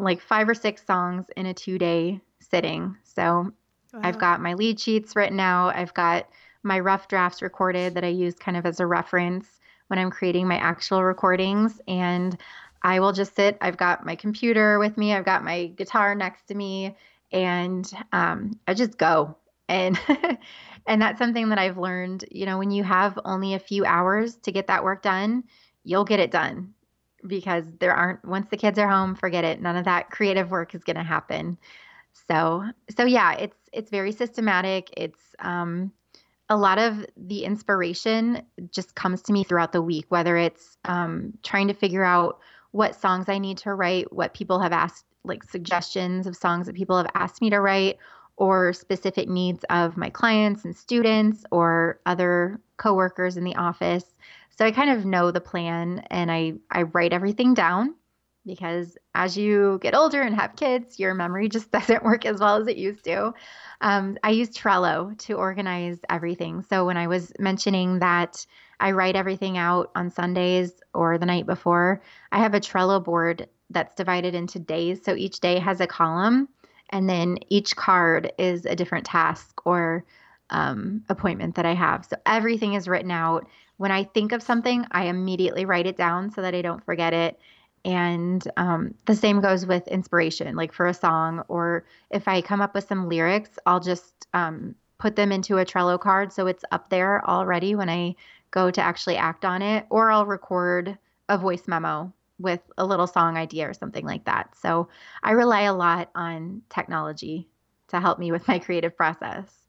like 0.00 0.20
five 0.20 0.48
or 0.48 0.54
six 0.54 0.84
songs 0.84 1.26
in 1.36 1.46
a 1.46 1.54
two 1.54 1.78
day 1.78 2.20
sitting. 2.40 2.96
So 3.04 3.52
wow. 3.92 4.00
I've 4.02 4.18
got 4.18 4.40
my 4.40 4.54
lead 4.54 4.80
sheets 4.80 5.16
written 5.16 5.40
out. 5.40 5.76
I've 5.76 5.94
got 5.94 6.28
my 6.62 6.78
rough 6.80 7.08
drafts 7.08 7.42
recorded 7.42 7.94
that 7.94 8.04
I 8.04 8.08
use 8.08 8.34
kind 8.34 8.56
of 8.56 8.66
as 8.66 8.80
a 8.80 8.86
reference 8.86 9.60
when 9.88 9.98
I'm 9.98 10.10
creating 10.10 10.46
my 10.46 10.56
actual 10.56 11.02
recordings. 11.02 11.80
And 11.88 12.36
I 12.82 13.00
will 13.00 13.12
just 13.12 13.34
sit, 13.34 13.58
I've 13.60 13.76
got 13.76 14.06
my 14.06 14.16
computer 14.16 14.78
with 14.78 14.96
me, 14.96 15.14
I've 15.14 15.24
got 15.24 15.44
my 15.44 15.66
guitar 15.66 16.14
next 16.14 16.48
to 16.48 16.54
me, 16.54 16.96
and 17.32 17.90
um, 18.12 18.58
I 18.66 18.74
just 18.74 18.96
go. 18.96 19.36
And 19.68 19.98
and 20.86 21.00
that's 21.00 21.18
something 21.18 21.50
that 21.50 21.58
I've 21.58 21.78
learned, 21.78 22.24
you 22.30 22.46
know, 22.46 22.58
when 22.58 22.70
you 22.70 22.82
have 22.82 23.18
only 23.24 23.54
a 23.54 23.58
few 23.58 23.84
hours 23.84 24.36
to 24.36 24.52
get 24.52 24.66
that 24.68 24.82
work 24.82 25.02
done, 25.02 25.44
you'll 25.84 26.04
get 26.04 26.20
it 26.20 26.30
done 26.30 26.74
because 27.26 27.64
there 27.78 27.94
aren't 27.94 28.24
once 28.24 28.48
the 28.50 28.56
kids 28.56 28.78
are 28.78 28.88
home, 28.88 29.14
forget 29.14 29.44
it. 29.44 29.60
None 29.60 29.76
of 29.76 29.84
that 29.84 30.10
creative 30.10 30.50
work 30.50 30.74
is 30.74 30.82
going 30.82 30.96
to 30.96 31.02
happen. 31.02 31.58
So, 32.12 32.64
so 32.96 33.04
yeah, 33.04 33.32
it's 33.34 33.56
it's 33.72 33.90
very 33.90 34.12
systematic. 34.12 34.90
It's 34.96 35.34
um 35.38 35.92
a 36.50 36.56
lot 36.56 36.78
of 36.78 37.06
the 37.16 37.44
inspiration 37.44 38.42
just 38.72 38.96
comes 38.96 39.22
to 39.22 39.32
me 39.32 39.44
throughout 39.44 39.70
the 39.70 39.80
week, 39.80 40.06
whether 40.08 40.36
it's 40.36 40.76
um, 40.84 41.32
trying 41.44 41.68
to 41.68 41.74
figure 41.74 42.02
out 42.02 42.40
what 42.72 43.00
songs 43.00 43.28
I 43.28 43.38
need 43.38 43.58
to 43.58 43.72
write, 43.72 44.12
what 44.12 44.34
people 44.34 44.58
have 44.58 44.72
asked, 44.72 45.04
like 45.22 45.44
suggestions 45.44 46.26
of 46.26 46.36
songs 46.36 46.66
that 46.66 46.74
people 46.74 46.96
have 46.96 47.10
asked 47.14 47.40
me 47.40 47.50
to 47.50 47.60
write, 47.60 47.98
or 48.36 48.72
specific 48.72 49.28
needs 49.28 49.64
of 49.70 49.96
my 49.96 50.10
clients 50.10 50.64
and 50.64 50.76
students 50.76 51.44
or 51.52 52.00
other 52.04 52.60
coworkers 52.78 53.36
in 53.36 53.44
the 53.44 53.54
office. 53.54 54.04
So 54.50 54.66
I 54.66 54.72
kind 54.72 54.90
of 54.90 55.04
know 55.04 55.30
the 55.30 55.40
plan 55.40 56.00
and 56.10 56.32
I, 56.32 56.54
I 56.70 56.82
write 56.82 57.12
everything 57.12 57.54
down 57.54 57.94
because 58.50 58.98
as 59.14 59.36
you 59.36 59.78
get 59.80 59.94
older 59.94 60.20
and 60.20 60.34
have 60.34 60.56
kids, 60.56 60.98
your 60.98 61.14
memory 61.14 61.48
just 61.48 61.70
doesn't 61.76 62.02
work 62.02 62.26
as 62.26 62.40
well 62.40 62.56
as 62.56 62.66
it 62.66 62.76
used 62.76 63.04
to. 63.04 63.32
Um, 63.80 64.18
I 64.24 64.30
use 64.30 64.50
Trello 64.50 65.16
to 65.18 65.34
organize 65.34 66.00
everything. 66.10 66.62
So 66.68 66.84
when 66.84 66.96
I 66.96 67.06
was 67.06 67.32
mentioning 67.38 68.00
that 68.00 68.44
I 68.80 68.90
write 68.90 69.14
everything 69.14 69.56
out 69.56 69.92
on 69.94 70.10
Sundays 70.10 70.72
or 70.92 71.16
the 71.16 71.26
night 71.26 71.46
before, 71.46 72.02
I 72.32 72.38
have 72.40 72.54
a 72.54 72.60
Trello 72.60 73.02
board 73.02 73.48
that's 73.70 73.94
divided 73.94 74.34
into 74.34 74.58
days. 74.58 75.00
So 75.04 75.14
each 75.14 75.38
day 75.38 75.60
has 75.60 75.80
a 75.80 75.86
column, 75.86 76.48
and 76.90 77.08
then 77.08 77.38
each 77.50 77.76
card 77.76 78.32
is 78.36 78.66
a 78.66 78.74
different 78.74 79.06
task 79.06 79.64
or 79.64 80.04
um, 80.50 81.04
appointment 81.08 81.54
that 81.54 81.66
I 81.66 81.74
have. 81.74 82.04
So 82.04 82.16
everything 82.26 82.74
is 82.74 82.88
written 82.88 83.12
out. 83.12 83.46
When 83.76 83.92
I 83.92 84.02
think 84.02 84.32
of 84.32 84.42
something, 84.42 84.84
I 84.90 85.04
immediately 85.04 85.64
write 85.66 85.86
it 85.86 85.96
down 85.96 86.32
so 86.32 86.42
that 86.42 86.56
I 86.56 86.62
don't 86.62 86.84
forget 86.84 87.12
it. 87.14 87.38
And 87.84 88.46
um, 88.56 88.94
the 89.06 89.14
same 89.14 89.40
goes 89.40 89.64
with 89.64 89.88
inspiration, 89.88 90.54
like 90.54 90.72
for 90.72 90.86
a 90.86 90.94
song, 90.94 91.42
or 91.48 91.86
if 92.10 92.28
I 92.28 92.42
come 92.42 92.60
up 92.60 92.74
with 92.74 92.86
some 92.86 93.08
lyrics, 93.08 93.58
I'll 93.64 93.80
just 93.80 94.26
um, 94.34 94.74
put 94.98 95.16
them 95.16 95.32
into 95.32 95.58
a 95.58 95.64
Trello 95.64 95.98
card 95.98 96.32
so 96.32 96.46
it's 96.46 96.64
up 96.72 96.90
there 96.90 97.26
already 97.28 97.74
when 97.74 97.88
I 97.88 98.16
go 98.50 98.70
to 98.70 98.82
actually 98.82 99.16
act 99.16 99.44
on 99.44 99.62
it, 99.62 99.86
or 99.90 100.10
I'll 100.10 100.26
record 100.26 100.98
a 101.28 101.38
voice 101.38 101.66
memo 101.66 102.12
with 102.38 102.60
a 102.78 102.84
little 102.84 103.06
song 103.06 103.36
idea 103.36 103.68
or 103.68 103.74
something 103.74 104.04
like 104.04 104.24
that. 104.24 104.54
So 104.56 104.88
I 105.22 105.32
rely 105.32 105.62
a 105.62 105.74
lot 105.74 106.10
on 106.14 106.62
technology 106.68 107.48
to 107.88 108.00
help 108.00 108.18
me 108.18 108.32
with 108.32 108.46
my 108.48 108.58
creative 108.58 108.96
process. 108.96 109.59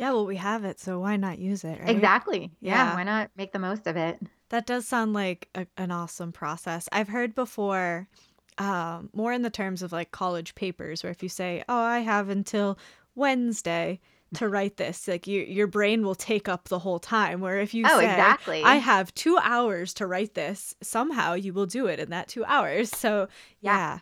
Yeah, 0.00 0.12
well, 0.12 0.24
we 0.24 0.36
have 0.36 0.64
it, 0.64 0.80
so 0.80 0.98
why 0.98 1.18
not 1.18 1.38
use 1.38 1.62
it? 1.62 1.78
Right? 1.78 1.90
Exactly. 1.90 2.50
Yeah, 2.62 2.86
yeah, 2.86 2.94
why 2.94 3.02
not 3.02 3.30
make 3.36 3.52
the 3.52 3.58
most 3.58 3.86
of 3.86 3.98
it? 3.98 4.18
That 4.48 4.64
does 4.64 4.88
sound 4.88 5.12
like 5.12 5.50
a, 5.54 5.66
an 5.76 5.90
awesome 5.90 6.32
process. 6.32 6.88
I've 6.90 7.08
heard 7.08 7.34
before, 7.34 8.08
um, 8.56 9.10
more 9.12 9.30
in 9.34 9.42
the 9.42 9.50
terms 9.50 9.82
of 9.82 9.92
like 9.92 10.10
college 10.10 10.54
papers, 10.54 11.02
where 11.02 11.12
if 11.12 11.22
you 11.22 11.28
say, 11.28 11.62
"Oh, 11.68 11.82
I 11.82 11.98
have 11.98 12.30
until 12.30 12.78
Wednesday," 13.14 14.00
to 14.36 14.48
write 14.48 14.78
this 14.78 15.06
like 15.06 15.26
you, 15.26 15.42
your 15.42 15.66
brain 15.66 16.02
will 16.02 16.14
take 16.14 16.48
up 16.48 16.68
the 16.68 16.78
whole 16.78 16.98
time 17.00 17.40
where 17.40 17.58
if 17.58 17.74
you 17.74 17.84
oh, 17.84 17.98
say 17.98 18.08
exactly. 18.08 18.62
i 18.62 18.76
have 18.76 19.12
two 19.16 19.36
hours 19.42 19.92
to 19.92 20.06
write 20.06 20.34
this 20.34 20.72
somehow 20.80 21.34
you 21.34 21.52
will 21.52 21.66
do 21.66 21.86
it 21.86 21.98
in 21.98 22.10
that 22.10 22.28
two 22.28 22.44
hours 22.44 22.90
so 22.90 23.26
yeah, 23.60 23.76
yeah. 23.76 23.98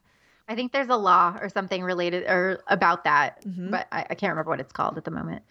i 0.46 0.54
think 0.54 0.70
there's 0.70 0.90
a 0.90 0.96
law 0.96 1.34
or 1.40 1.48
something 1.48 1.82
related 1.82 2.24
or 2.24 2.62
about 2.66 3.04
that 3.04 3.42
mm-hmm. 3.42 3.70
but 3.70 3.86
I, 3.90 4.04
I 4.10 4.14
can't 4.14 4.32
remember 4.32 4.50
what 4.50 4.60
it's 4.60 4.70
called 4.70 4.98
at 4.98 5.06
the 5.06 5.10
moment 5.10 5.42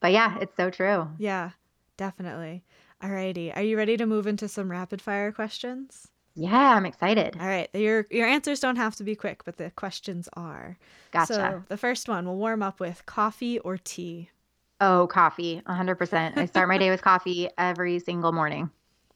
but 0.00 0.12
yeah 0.12 0.38
it's 0.40 0.56
so 0.56 0.70
true 0.70 1.08
yeah 1.18 1.50
definitely 1.96 2.62
Alrighty. 3.02 3.54
Are 3.54 3.62
you 3.62 3.76
ready 3.76 3.96
to 3.96 4.06
move 4.06 4.26
into 4.26 4.48
some 4.48 4.70
rapid 4.70 5.02
fire 5.02 5.30
questions? 5.30 6.08
Yeah, 6.34 6.74
I'm 6.76 6.86
excited. 6.86 7.36
All 7.40 7.46
right. 7.46 7.68
Your 7.74 8.06
your 8.10 8.26
answers 8.26 8.60
don't 8.60 8.76
have 8.76 8.96
to 8.96 9.04
be 9.04 9.14
quick, 9.14 9.44
but 9.44 9.56
the 9.56 9.70
questions 9.70 10.28
are. 10.34 10.78
Gotcha. 11.12 11.34
So 11.34 11.62
the 11.68 11.76
first 11.76 12.08
one 12.08 12.26
we'll 12.26 12.36
warm 12.36 12.62
up 12.62 12.80
with 12.80 13.04
coffee 13.06 13.58
or 13.60 13.78
tea. 13.78 14.30
Oh, 14.78 15.06
coffee, 15.06 15.62
100%. 15.66 16.36
I 16.36 16.44
start 16.44 16.68
my 16.68 16.76
day 16.76 16.90
with 16.90 17.00
coffee 17.00 17.48
every 17.56 17.98
single 17.98 18.32
morning. 18.32 18.70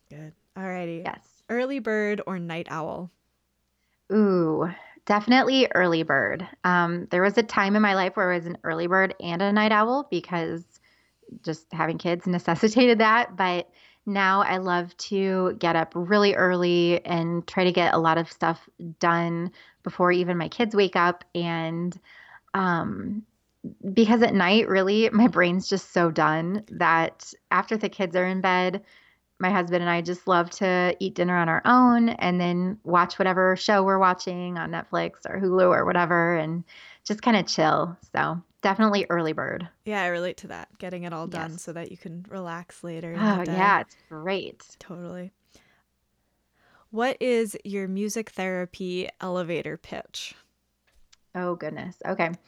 Good. 0.09 0.33
Alrighty. 0.57 1.05
Yes. 1.05 1.20
Early 1.51 1.81
bird 1.81 2.22
or 2.26 2.39
night 2.39 2.68
owl? 2.70 3.11
Ooh, 4.11 4.70
definitely 5.05 5.68
early 5.74 6.03
bird. 6.03 6.49
Um, 6.64 7.09
there 7.11 7.20
was 7.20 7.37
a 7.37 7.43
time 7.43 7.76
in 7.76 7.83
my 7.83 7.95
life 7.95 8.16
where 8.16 8.33
I 8.33 8.37
was 8.37 8.47
an 8.47 8.57
early 8.64 8.87
bird 8.87 9.14
and 9.20 9.43
a 9.43 9.53
night 9.53 9.72
owl 9.72 10.09
because 10.11 10.64
just 11.43 11.66
having 11.72 11.99
kids 11.99 12.26
necessitated 12.28 12.99
that. 12.99 13.37
But 13.37 13.70
now 14.07 14.43
I 14.43 14.57
love 14.59 14.97
to 14.97 15.55
get 15.59 15.76
up 15.76 15.93
really 15.95 16.35
early 16.35 17.05
and 17.05 17.47
try 17.47 17.64
to 17.64 17.72
get 17.72 17.95
a 17.95 17.99
lot 17.99 18.18
of 18.18 18.31
stuff 18.31 18.68
done 18.99 19.53
before 19.83 20.12
even 20.12 20.39
my 20.39 20.49
kids 20.49 20.74
wake 20.74 20.97
up. 20.97 21.24
And 21.35 21.99
um, 22.55 23.22
because 23.93 24.22
at 24.22 24.35
night, 24.35 24.68
really, 24.68 25.11
my 25.11 25.28
brain's 25.28 25.68
just 25.68 25.93
so 25.93 26.11
done 26.11 26.64
that 26.70 27.33
after 27.51 27.76
the 27.76 27.89
kids 27.89 28.16
are 28.16 28.26
in 28.26 28.41
bed, 28.41 28.83
my 29.39 29.51
husband 29.51 29.83
and 29.83 29.91
I 29.91 30.03
just 30.03 30.28
love 30.28 30.51
to 30.51 30.95
eat 31.01 31.14
dinner 31.14 31.37
on 31.37 31.49
our 31.49 31.62
own 31.64 32.11
and 32.11 32.41
then 32.41 32.78
watch 32.85 33.18
whatever 33.18 33.57
show 33.57 33.83
we're 33.83 33.99
watching 33.99 34.59
on 34.59 34.70
Netflix 34.70 35.24
or 35.26 35.41
Hulu 35.41 35.70
or 35.70 35.85
whatever 35.87 36.37
and 36.37 36.62
just 37.05 37.22
kind 37.22 37.37
of 37.37 37.47
chill. 37.47 37.97
So 38.12 38.43
definitely 38.62 39.06
early 39.11 39.32
bird. 39.32 39.68
Yeah, 39.84 40.02
I 40.02 40.08
relate 40.08 40.36
to 40.38 40.48
that. 40.48 40.68
Getting 40.78 41.04
it 41.04 41.12
all 41.12 41.26
done 41.26 41.52
yes. 41.52 41.62
so 41.62 41.72
that 41.72 41.90
you 41.90 41.96
can 41.96 42.24
relax 42.28 42.84
later. 42.84 43.14
Oh, 43.18 43.44
yeah, 43.46 43.80
it's 43.80 43.96
great. 44.08 44.64
Totally. 44.78 45.32
What 46.90 47.16
is 47.20 47.56
your 47.64 47.86
music 47.86 48.30
therapy 48.30 49.08
elevator 49.20 49.76
pitch? 49.76 50.34
Oh, 51.34 51.54
goodness. 51.54 51.96
Okay. 52.06 52.30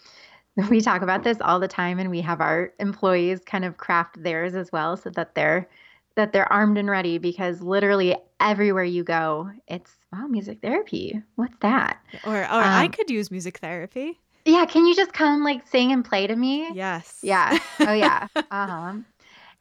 We 0.69 0.83
talk 0.83 1.01
about 1.01 1.25
this 1.25 1.41
all 1.41 1.59
the 1.59 1.67
time, 1.67 1.99
and 1.99 2.11
we 2.11 2.21
have 2.21 2.43
our 2.43 2.75
employees 2.79 3.41
kind 3.47 3.65
of 3.65 3.79
craft 3.79 4.23
theirs 4.23 4.55
as 4.55 4.71
well 4.71 4.99
so 4.99 5.09
that 5.09 5.35
they're 5.35 5.67
that 6.15 6.35
they're 6.35 6.53
armed 6.53 6.77
and 6.77 6.91
ready 6.91 7.17
because 7.17 7.63
literally 7.63 8.17
everywhere 8.39 8.85
you 8.85 9.03
go, 9.03 9.51
it's 9.67 9.97
wow, 10.13 10.27
music 10.27 10.61
therapy. 10.61 11.23
What's 11.37 11.57
that? 11.61 12.01
Or 12.27 12.37
or 12.37 12.45
um, 12.45 12.51
I 12.53 12.89
could 12.89 13.09
use 13.09 13.31
music 13.31 13.61
therapy. 13.61 14.21
Yeah, 14.45 14.65
can 14.67 14.87
you 14.87 14.95
just 14.95 15.13
come 15.13 15.45
like 15.45 15.67
sing 15.67 15.93
and 15.93 16.05
play 16.05 16.27
to 16.27 16.35
me? 16.35 16.73
Yes. 16.75 17.21
Yeah. 17.23 17.59
Oh 17.81 17.93
yeah. 17.93 18.27
uh-huh. 18.37 18.95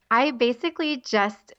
I 0.09 0.31
basically 0.31 0.97
just 0.97 1.53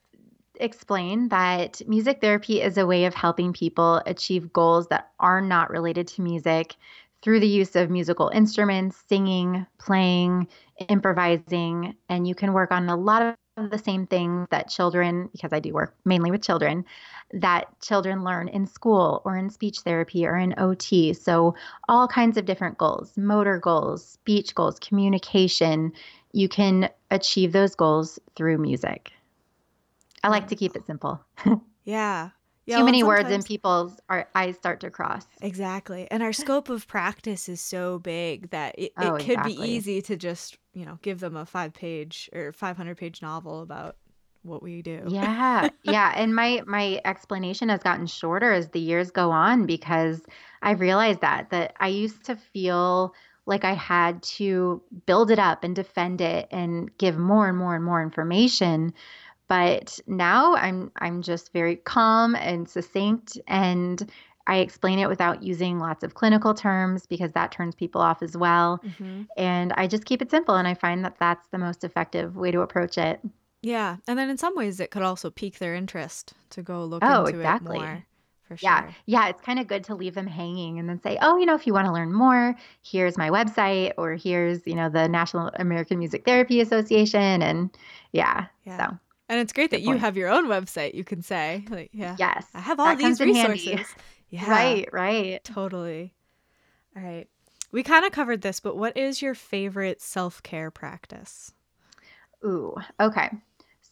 explain 0.61 1.29
that 1.29 1.81
music 1.89 2.21
therapy 2.21 2.61
is 2.61 2.77
a 2.77 2.87
way 2.87 3.05
of 3.07 3.15
helping 3.15 3.53
people 3.53 4.03
achieve 4.07 4.53
goals 4.53 4.89
that 4.89 5.11
are 5.19 5.41
not 5.41 5.71
related 5.71 6.07
to 6.09 6.23
music 6.23 6.77
through 7.23 7.41
the 7.41 7.49
use 7.49 7.77
of 7.77 7.91
musical 7.91 8.29
instruments, 8.29 9.03
singing, 9.09 9.65
playing, 9.79 10.49
improvising, 10.89 11.95
and 12.09 12.27
you 12.27 12.35
can 12.35 12.53
work 12.53 12.73
on 12.73 12.89
a 12.89 12.97
lot 12.97 13.23
of 13.57 13.71
the 13.71 13.79
same 13.79 14.07
things 14.07 14.49
that 14.51 14.69
children, 14.69 15.29
because 15.33 15.53
I 15.53 15.61
do 15.61 15.73
work 15.73 15.95
mainly 16.05 16.31
with 16.31 16.43
children, 16.43 16.85
that 17.33 17.67
children 17.81 18.25
learn 18.25 18.49
in 18.49 18.67
school 18.67 19.23
or 19.25 19.37
in 19.37 19.51
speech 19.51 19.81
therapy 19.81 20.27
or 20.27 20.37
in 20.37 20.55
OT. 20.59 21.13
So, 21.13 21.55
all 21.89 22.07
kinds 22.07 22.37
of 22.37 22.45
different 22.45 22.79
goals 22.79 23.17
motor 23.17 23.59
goals, 23.59 24.07
speech 24.07 24.55
goals, 24.55 24.79
communication. 24.79 25.93
You 26.33 26.49
can 26.49 26.89
achieve 27.11 27.53
those 27.53 27.75
goals 27.75 28.19
through 28.37 28.59
music. 28.59 29.13
I 30.25 30.29
like 30.29 30.49
to 30.49 30.57
keep 30.57 30.77
it 30.77 30.87
simple. 30.87 31.23
yeah. 31.85 32.31
Yeah, 32.65 32.79
Too 32.79 32.85
many 32.85 33.03
words 33.03 33.29
and 33.29 33.45
people's 33.45 33.99
our 34.09 34.29
eyes 34.37 34.55
start 34.55 34.81
to 34.81 34.91
cross. 34.91 35.27
Exactly. 35.41 36.07
And 36.13 36.23
our 36.23 36.33
scope 36.33 36.69
of 36.69 36.87
practice 36.87 37.49
is 37.49 37.61
so 37.61 37.99
big 37.99 38.51
that 38.51 38.77
it, 38.79 38.93
oh, 38.97 39.17
it 39.17 39.25
could 39.25 39.31
exactly. 39.31 39.57
be 39.57 39.63
easy 39.63 40.03
to 40.03 40.17
just, 40.17 40.59
you 40.73 40.87
know, 40.87 40.97
give 41.03 41.19
them 41.19 41.37
a 41.37 41.45
five 41.45 41.73
page 41.73 42.31
or 42.33 42.53
500 42.53 42.97
page 42.97 43.21
novel 43.21 43.63
about 43.63 43.97
what 44.43 44.63
we 44.63 44.83
do. 44.83 45.03
Yeah. 45.09 45.69
yeah. 45.83 46.13
And 46.15 46.35
my, 46.35 46.63
my 46.67 47.01
explanation 47.05 47.69
has 47.69 47.83
gotten 47.83 48.07
shorter 48.07 48.53
as 48.53 48.69
the 48.69 48.81
years 48.81 49.11
go 49.11 49.31
on 49.31 49.67
because 49.67 50.23
I've 50.63 50.81
realized 50.81 51.21
that, 51.21 51.51
that 51.51 51.75
I 51.79 51.89
used 51.89 52.25
to 52.25 52.37
feel 52.37 53.15
like 53.47 53.65
I 53.65 53.75
had 53.75 54.23
to 54.23 54.83
build 55.07 55.31
it 55.31 55.39
up 55.39 55.65
and 55.65 55.75
defend 55.75 56.21
it 56.21 56.49
and 56.51 56.97
give 56.99 57.19
more 57.19 57.49
and 57.49 57.59
more 57.59 57.75
and 57.75 57.85
more 57.85 58.03
information 58.03 58.95
but 59.53 60.01
now 60.07 60.55
I'm 60.55 60.91
I'm 60.97 61.21
just 61.21 61.53
very 61.53 61.77
calm 61.77 62.35
and 62.37 62.67
succinct 62.67 63.39
and 63.47 64.11
I 64.47 64.57
explain 64.59 64.99
it 64.99 65.09
without 65.09 65.43
using 65.43 65.79
lots 65.79 66.03
of 66.03 66.15
clinical 66.15 66.55
terms 66.55 67.07
because 67.07 67.33
that 67.33 67.53
turns 67.53 67.75
people 67.75 68.01
off 68.01 68.23
as 68.23 68.37
well. 68.37 68.81
Mm-hmm. 68.83 69.23
And 69.37 69.73
I 69.75 69.87
just 69.87 70.05
keep 70.05 70.23
it 70.23 70.31
simple 70.31 70.57
and 70.57 70.67
I 70.67 70.73
find 70.73 71.05
that 71.05 71.17
that's 71.19 71.47
the 71.49 71.59
most 71.59 71.85
effective 71.85 72.35
way 72.35 72.51
to 72.51 72.63
approach 72.63 72.99
it. 72.99 73.21
Yeah. 73.63 73.97
And 74.07 74.19
then 74.19 74.29
in 74.29 74.37
some 74.37 74.57
ways 74.57 74.81
it 74.81 74.91
could 74.91 75.03
also 75.03 75.31
pique 75.31 75.59
their 75.59 75.75
interest 75.75 76.35
to 76.51 76.63
go 76.63 76.85
look 76.85 77.03
oh, 77.05 77.25
into 77.25 77.39
exactly. 77.39 77.79
it 77.79 77.81
more. 77.81 78.05
For 78.49 78.57
sure. 78.57 78.71
Yeah. 78.71 78.93
Yeah. 79.07 79.29
It's 79.29 79.41
kind 79.41 79.59
of 79.59 79.67
good 79.67 79.85
to 79.85 79.95
leave 79.95 80.15
them 80.15 80.27
hanging 80.27 80.79
and 80.79 80.89
then 80.89 81.01
say, 81.01 81.17
oh, 81.23 81.39
you 81.39 81.47
know, 81.47 81.55
if 81.55 81.67
you 81.67 81.73
want 81.73 81.87
to 81.87 81.93
learn 81.93 82.13
more, 82.13 82.55
here's 82.83 83.17
my 83.17 83.31
website 83.31 83.93
or 83.97 84.15
here's, 84.15 84.67
you 84.67 84.75
know, 84.75 84.91
the 84.91 85.09
National 85.09 85.51
American 85.55 85.99
Music 85.99 86.25
Therapy 86.25 86.61
Association. 86.61 87.41
And 87.41 87.71
yeah. 88.13 88.47
yeah. 88.65 88.89
So 88.89 88.99
and 89.33 89.41
it's 89.41 89.55
great 89.55 89.71
Good 89.71 89.81
that 89.81 89.87
point. 89.87 89.97
you 89.97 90.01
have 90.01 90.17
your 90.19 90.29
own 90.29 90.47
website. 90.47 90.93
You 90.93 91.05
can 91.05 91.23
say, 91.23 91.65
like, 91.71 91.89
yeah, 91.95 92.17
yes, 92.19 92.45
I 92.53 92.61
have 92.61 92.79
all 92.79 92.95
these 92.95 93.21
resources. 93.21 93.87
Yeah, 94.29 94.51
right, 94.51 94.89
right, 94.95 95.45
totally. 95.45 96.15
All 96.97 97.03
right, 97.03 97.29
we 97.71 97.83
kind 97.83 98.07
of 98.07 98.13
covered 98.13 98.41
this, 98.41 98.61
but 98.61 98.79
what 98.79 98.97
is 98.97 99.21
your 99.21 99.35
favorite 99.35 100.01
self 100.01 100.43
care 100.43 100.71
practice? 100.71 101.53
Ooh, 102.43 102.75
okay. 102.99 103.31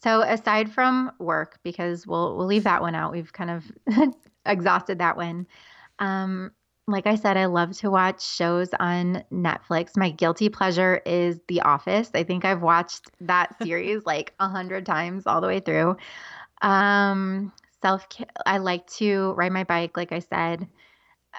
So 0.03 0.21
aside 0.21 0.71
from 0.71 1.11
work, 1.19 1.59
because 1.63 2.07
we'll 2.07 2.35
we'll 2.37 2.47
leave 2.47 2.63
that 2.63 2.81
one 2.81 2.95
out. 2.95 3.11
We've 3.11 3.31
kind 3.31 3.49
of 3.51 4.13
exhausted 4.45 4.99
that 4.99 5.15
one. 5.17 5.47
Um, 5.99 6.51
like 6.87 7.05
I 7.05 7.15
said, 7.15 7.37
I 7.37 7.45
love 7.45 7.77
to 7.77 7.91
watch 7.91 8.25
shows 8.25 8.69
on 8.79 9.23
Netflix. 9.31 9.95
My 9.95 10.09
guilty 10.09 10.49
pleasure 10.49 11.01
is 11.05 11.39
The 11.47 11.61
Office. 11.61 12.09
I 12.13 12.23
think 12.23 12.43
I've 12.43 12.61
watched 12.61 13.09
that 13.21 13.55
series 13.63 14.05
like 14.05 14.33
a 14.39 14.49
hundred 14.49 14.85
times 14.85 15.27
all 15.27 15.41
the 15.41 15.47
way 15.47 15.59
through. 15.59 15.97
Um, 16.61 17.53
self, 17.81 18.07
I 18.45 18.57
like 18.57 18.87
to 18.97 19.33
ride 19.33 19.51
my 19.51 19.63
bike, 19.63 19.95
like 19.95 20.11
I 20.11 20.19
said. 20.19 20.67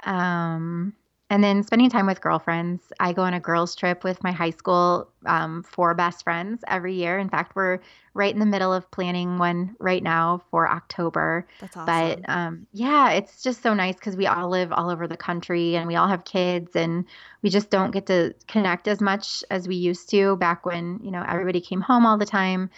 Um, 0.04 0.94
and 1.32 1.42
then 1.42 1.62
spending 1.62 1.88
time 1.88 2.04
with 2.04 2.20
girlfriends. 2.20 2.92
I 3.00 3.14
go 3.14 3.22
on 3.22 3.32
a 3.32 3.40
girls' 3.40 3.74
trip 3.74 4.04
with 4.04 4.22
my 4.22 4.32
high 4.32 4.50
school 4.50 5.08
um, 5.24 5.62
four 5.62 5.94
best 5.94 6.24
friends 6.24 6.62
every 6.68 6.92
year. 6.92 7.18
In 7.18 7.30
fact, 7.30 7.56
we're 7.56 7.78
right 8.12 8.34
in 8.34 8.38
the 8.38 8.44
middle 8.44 8.70
of 8.70 8.90
planning 8.90 9.38
one 9.38 9.74
right 9.78 10.02
now 10.02 10.42
for 10.50 10.68
October. 10.68 11.46
That's 11.58 11.74
awesome. 11.74 11.86
But 11.86 12.30
um, 12.30 12.66
yeah, 12.74 13.12
it's 13.12 13.42
just 13.42 13.62
so 13.62 13.72
nice 13.72 13.94
because 13.94 14.14
we 14.14 14.26
all 14.26 14.50
live 14.50 14.72
all 14.72 14.90
over 14.90 15.08
the 15.08 15.16
country 15.16 15.74
and 15.74 15.86
we 15.86 15.96
all 15.96 16.08
have 16.08 16.26
kids, 16.26 16.76
and 16.76 17.06
we 17.40 17.48
just 17.48 17.70
don't 17.70 17.92
get 17.92 18.04
to 18.08 18.34
connect 18.46 18.86
as 18.86 19.00
much 19.00 19.42
as 19.50 19.66
we 19.66 19.76
used 19.76 20.10
to 20.10 20.36
back 20.36 20.66
when 20.66 21.00
you 21.02 21.10
know 21.10 21.24
everybody 21.26 21.62
came 21.62 21.80
home 21.80 22.04
all 22.04 22.18
the 22.18 22.26
time. 22.26 22.68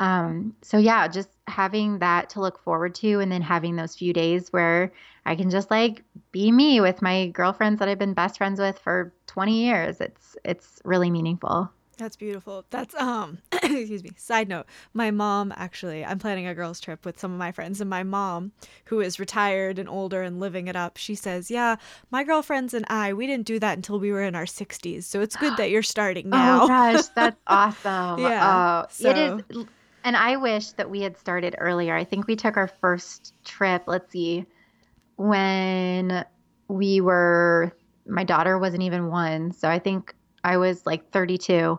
Um, 0.00 0.54
so 0.62 0.78
yeah, 0.78 1.08
just 1.08 1.30
having 1.48 1.98
that 1.98 2.30
to 2.30 2.40
look 2.40 2.60
forward 2.60 2.94
to 2.96 3.20
and 3.20 3.32
then 3.32 3.42
having 3.42 3.76
those 3.76 3.96
few 3.96 4.12
days 4.12 4.52
where 4.52 4.92
I 5.26 5.34
can 5.34 5.50
just 5.50 5.70
like 5.70 6.04
be 6.30 6.52
me 6.52 6.80
with 6.80 7.02
my 7.02 7.28
girlfriends 7.28 7.80
that 7.80 7.88
I've 7.88 7.98
been 7.98 8.14
best 8.14 8.38
friends 8.38 8.60
with 8.60 8.78
for 8.78 9.12
20 9.26 9.64
years. 9.64 10.00
It's 10.00 10.36
it's 10.44 10.80
really 10.84 11.10
meaningful. 11.10 11.70
That's 11.96 12.14
beautiful. 12.14 12.64
That's 12.70 12.94
um 12.94 13.38
excuse 13.52 14.04
me. 14.04 14.10
Side 14.16 14.48
note, 14.48 14.66
my 14.94 15.10
mom 15.10 15.52
actually, 15.56 16.04
I'm 16.04 16.20
planning 16.20 16.46
a 16.46 16.54
girls 16.54 16.78
trip 16.78 17.04
with 17.04 17.18
some 17.18 17.32
of 17.32 17.38
my 17.38 17.50
friends 17.50 17.80
and 17.80 17.90
my 17.90 18.04
mom, 18.04 18.52
who 18.84 19.00
is 19.00 19.18
retired 19.18 19.80
and 19.80 19.88
older 19.88 20.22
and 20.22 20.38
living 20.38 20.68
it 20.68 20.76
up, 20.76 20.96
she 20.96 21.16
says, 21.16 21.50
"Yeah, 21.50 21.74
my 22.12 22.22
girlfriends 22.22 22.72
and 22.72 22.86
I, 22.88 23.12
we 23.14 23.26
didn't 23.26 23.46
do 23.46 23.58
that 23.58 23.76
until 23.76 23.98
we 23.98 24.12
were 24.12 24.22
in 24.22 24.36
our 24.36 24.46
60s. 24.46 25.02
So 25.02 25.20
it's 25.20 25.34
good 25.34 25.56
that 25.56 25.70
you're 25.70 25.82
starting 25.82 26.26
oh 26.32 26.36
now." 26.36 26.62
Oh 26.62 26.68
gosh, 26.68 27.06
that's 27.16 27.40
awesome. 27.48 28.20
yeah. 28.22 28.84
Oh, 28.84 28.86
so. 28.90 29.10
it 29.10 29.16
is 29.56 29.66
and 30.04 30.16
I 30.16 30.36
wish 30.36 30.72
that 30.72 30.90
we 30.90 31.00
had 31.00 31.16
started 31.16 31.56
earlier. 31.58 31.94
I 31.94 32.04
think 32.04 32.26
we 32.26 32.36
took 32.36 32.56
our 32.56 32.68
first 32.68 33.34
trip, 33.44 33.84
let's 33.86 34.10
see, 34.10 34.46
when 35.16 36.24
we 36.68 37.00
were, 37.00 37.72
my 38.06 38.24
daughter 38.24 38.58
wasn't 38.58 38.82
even 38.82 39.08
one. 39.08 39.52
So 39.52 39.68
I 39.68 39.78
think 39.78 40.14
I 40.44 40.56
was 40.56 40.86
like 40.86 41.10
32. 41.10 41.78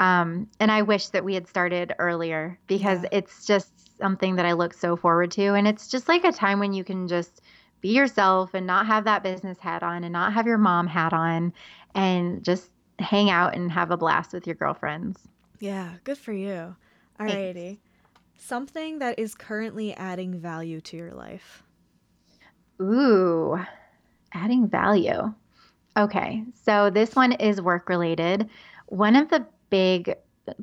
Um, 0.00 0.48
and 0.58 0.72
I 0.72 0.82
wish 0.82 1.08
that 1.08 1.24
we 1.24 1.34
had 1.34 1.46
started 1.46 1.94
earlier 1.98 2.58
because 2.66 3.02
yeah. 3.02 3.10
it's 3.12 3.44
just 3.44 3.96
something 3.98 4.36
that 4.36 4.46
I 4.46 4.52
look 4.52 4.72
so 4.72 4.96
forward 4.96 5.30
to. 5.32 5.54
And 5.54 5.68
it's 5.68 5.88
just 5.88 6.08
like 6.08 6.24
a 6.24 6.32
time 6.32 6.58
when 6.58 6.72
you 6.72 6.84
can 6.84 7.06
just 7.06 7.42
be 7.80 7.90
yourself 7.90 8.54
and 8.54 8.66
not 8.66 8.86
have 8.86 9.04
that 9.04 9.22
business 9.22 9.58
hat 9.58 9.82
on 9.82 10.04
and 10.04 10.12
not 10.12 10.32
have 10.32 10.46
your 10.46 10.58
mom 10.58 10.86
hat 10.86 11.12
on 11.12 11.52
and 11.94 12.42
just 12.44 12.70
hang 12.98 13.30
out 13.30 13.54
and 13.54 13.70
have 13.72 13.90
a 13.90 13.96
blast 13.96 14.32
with 14.32 14.46
your 14.46 14.56
girlfriends. 14.56 15.20
Yeah, 15.60 15.92
good 16.04 16.18
for 16.18 16.32
you. 16.32 16.76
Alrighty. 17.20 17.78
Something 18.38 18.98
that 19.00 19.18
is 19.18 19.34
currently 19.34 19.94
adding 19.94 20.40
value 20.40 20.80
to 20.82 20.96
your 20.96 21.12
life. 21.12 21.62
Ooh, 22.80 23.60
adding 24.32 24.68
value. 24.68 25.32
Okay, 25.96 26.44
so 26.64 26.88
this 26.88 27.14
one 27.14 27.32
is 27.32 27.60
work 27.60 27.88
related. 27.88 28.48
One 28.86 29.16
of 29.16 29.28
the 29.28 29.46
big 29.68 30.14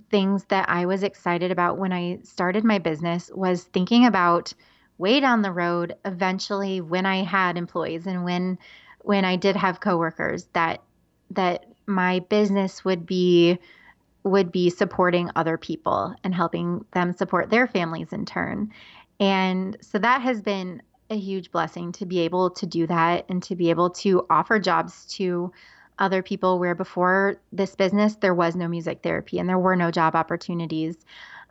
things 0.09 0.45
that 0.45 0.67
I 0.69 0.85
was 0.85 1.03
excited 1.03 1.51
about 1.51 1.77
when 1.77 1.93
I 1.93 2.19
started 2.23 2.63
my 2.63 2.79
business 2.79 3.29
was 3.33 3.63
thinking 3.63 4.05
about 4.05 4.53
way 4.97 5.19
down 5.19 5.43
the 5.43 5.51
road 5.51 5.95
eventually 6.05 6.81
when 6.81 7.05
I 7.05 7.23
had 7.23 7.57
employees 7.57 8.07
and 8.07 8.23
when 8.23 8.57
when 9.01 9.23
I 9.23 9.35
did 9.35 9.55
have 9.55 9.79
coworkers 9.79 10.47
that 10.53 10.81
that 11.31 11.65
my 11.85 12.19
business 12.19 12.83
would 12.83 13.05
be 13.05 13.59
would 14.27 14.51
be 14.51 14.69
supporting 14.69 15.29
other 15.35 15.57
people 15.57 16.13
and 16.23 16.33
helping 16.33 16.85
them 16.91 17.13
support 17.13 17.49
their 17.49 17.67
families 17.67 18.13
in 18.13 18.25
turn. 18.25 18.71
And 19.19 19.77
so 19.81 19.97
that 19.99 20.21
has 20.21 20.41
been 20.41 20.81
a 21.09 21.17
huge 21.17 21.51
blessing 21.51 21.91
to 21.93 22.05
be 22.05 22.19
able 22.19 22.49
to 22.51 22.65
do 22.65 22.85
that 22.87 23.25
and 23.29 23.41
to 23.43 23.55
be 23.55 23.69
able 23.69 23.89
to 23.89 24.25
offer 24.29 24.59
jobs 24.59 25.05
to 25.05 25.51
other 25.99 26.21
people 26.21 26.59
where 26.59 26.75
before 26.75 27.39
this 27.51 27.75
business 27.75 28.15
there 28.17 28.35
was 28.35 28.55
no 28.55 28.67
music 28.67 29.01
therapy 29.01 29.39
and 29.39 29.49
there 29.49 29.57
were 29.57 29.75
no 29.75 29.89
job 29.89 30.15
opportunities. 30.15 30.97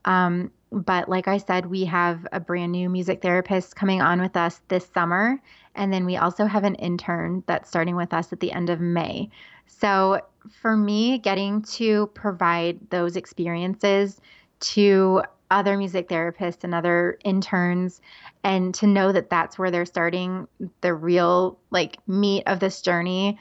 Um, 0.04 0.52
but 0.70 1.08
like 1.08 1.26
I 1.26 1.38
said, 1.38 1.66
we 1.66 1.84
have 1.86 2.26
a 2.32 2.40
brand 2.40 2.72
new 2.72 2.88
music 2.88 3.22
therapist 3.22 3.76
coming 3.76 4.02
on 4.02 4.20
with 4.20 4.36
us 4.36 4.60
this 4.68 4.86
summer. 4.92 5.40
And 5.74 5.92
then 5.92 6.04
we 6.04 6.16
also 6.16 6.44
have 6.46 6.64
an 6.64 6.74
intern 6.76 7.42
that's 7.46 7.68
starting 7.68 7.96
with 7.96 8.12
us 8.12 8.32
at 8.32 8.40
the 8.40 8.52
end 8.52 8.70
of 8.70 8.80
May. 8.80 9.30
So 9.66 10.20
for 10.48 10.76
me, 10.76 11.18
getting 11.18 11.62
to 11.62 12.06
provide 12.08 12.78
those 12.90 13.16
experiences 13.16 14.20
to 14.60 15.22
other 15.50 15.76
music 15.76 16.08
therapists 16.08 16.64
and 16.64 16.74
other 16.74 17.18
interns 17.24 18.00
and 18.42 18.74
to 18.74 18.86
know 18.86 19.12
that 19.12 19.30
that's 19.30 19.58
where 19.58 19.70
they're 19.70 19.86
starting 19.86 20.48
the 20.80 20.92
real 20.92 21.58
like 21.70 21.98
meat 22.08 22.42
of 22.46 22.60
this 22.60 22.80
journey 22.80 23.38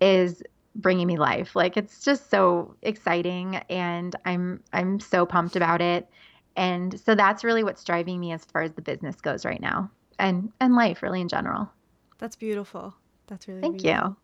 is 0.00 0.42
bringing 0.76 1.06
me 1.06 1.16
life. 1.16 1.56
Like 1.56 1.76
it's 1.76 2.04
just 2.04 2.30
so 2.30 2.74
exciting 2.82 3.56
and 3.68 4.14
i'm 4.24 4.62
i'm 4.72 5.00
so 5.00 5.26
pumped 5.26 5.56
about 5.56 5.80
it. 5.80 6.08
And 6.56 6.98
so 7.00 7.14
that's 7.14 7.44
really 7.44 7.64
what's 7.64 7.84
driving 7.84 8.20
me 8.20 8.32
as 8.32 8.44
far 8.44 8.62
as 8.62 8.72
the 8.72 8.82
business 8.82 9.16
goes 9.16 9.44
right 9.44 9.60
now 9.60 9.90
and 10.18 10.52
and 10.60 10.74
life 10.74 11.02
really 11.02 11.20
in 11.20 11.28
general. 11.28 11.68
That's 12.18 12.36
beautiful. 12.36 12.94
That's 13.26 13.48
really 13.48 13.60
thank 13.60 13.82
beautiful. 13.82 14.10
you 14.10 14.16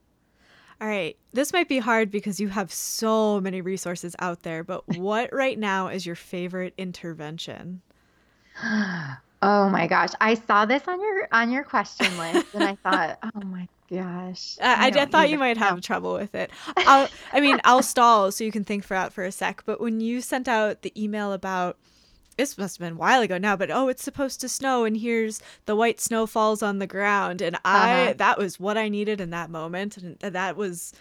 all 0.84 0.90
right. 0.90 1.16
This 1.32 1.54
might 1.54 1.66
be 1.66 1.78
hard 1.78 2.10
because 2.10 2.38
you 2.38 2.48
have 2.48 2.70
so 2.70 3.40
many 3.40 3.62
resources 3.62 4.14
out 4.18 4.42
there, 4.42 4.62
but 4.62 4.86
what 4.98 5.32
right 5.32 5.58
now 5.58 5.88
is 5.88 6.04
your 6.04 6.14
favorite 6.14 6.74
intervention? 6.76 7.80
Oh 9.46 9.68
my 9.68 9.86
gosh. 9.86 10.08
I 10.22 10.36
saw 10.36 10.64
this 10.64 10.88
on 10.88 10.98
your 10.98 11.28
on 11.30 11.50
your 11.50 11.64
question 11.64 12.16
list 12.16 12.46
and 12.54 12.64
I 12.64 12.76
thought, 12.76 13.18
"Oh 13.22 13.44
my 13.44 13.68
gosh." 13.90 14.56
I, 14.58 14.86
I, 14.88 15.02
I 15.02 15.04
thought 15.04 15.28
you 15.28 15.36
might 15.36 15.58
have 15.58 15.82
trouble 15.82 16.14
with 16.14 16.34
it. 16.34 16.50
I'll, 16.78 17.10
I 17.30 17.42
mean, 17.42 17.60
I'll 17.62 17.82
stall 17.82 18.32
so 18.32 18.42
you 18.42 18.50
can 18.50 18.64
think 18.64 18.84
for 18.84 18.94
out 18.94 19.12
for 19.12 19.22
a 19.22 19.30
sec, 19.30 19.62
but 19.66 19.82
when 19.82 20.00
you 20.00 20.22
sent 20.22 20.48
out 20.48 20.80
the 20.80 20.98
email 20.98 21.34
about 21.34 21.76
this 22.36 22.58
must 22.58 22.78
have 22.78 22.86
been 22.86 22.96
a 22.96 23.00
while 23.00 23.22
ago 23.22 23.38
now, 23.38 23.56
but 23.56 23.70
oh, 23.70 23.88
it's 23.88 24.02
supposed 24.02 24.40
to 24.40 24.48
snow, 24.48 24.84
and 24.84 24.96
here's 24.96 25.40
the 25.66 25.76
white 25.76 26.00
snow 26.00 26.26
falls 26.26 26.62
on 26.62 26.78
the 26.78 26.86
ground, 26.86 27.40
and 27.40 27.56
I 27.64 28.02
uh-huh. 28.02 28.14
that 28.18 28.38
was 28.38 28.58
what 28.58 28.76
I 28.76 28.88
needed 28.88 29.20
in 29.20 29.30
that 29.30 29.50
moment, 29.50 29.96
and 29.96 30.18
that 30.20 30.56
was 30.56 30.92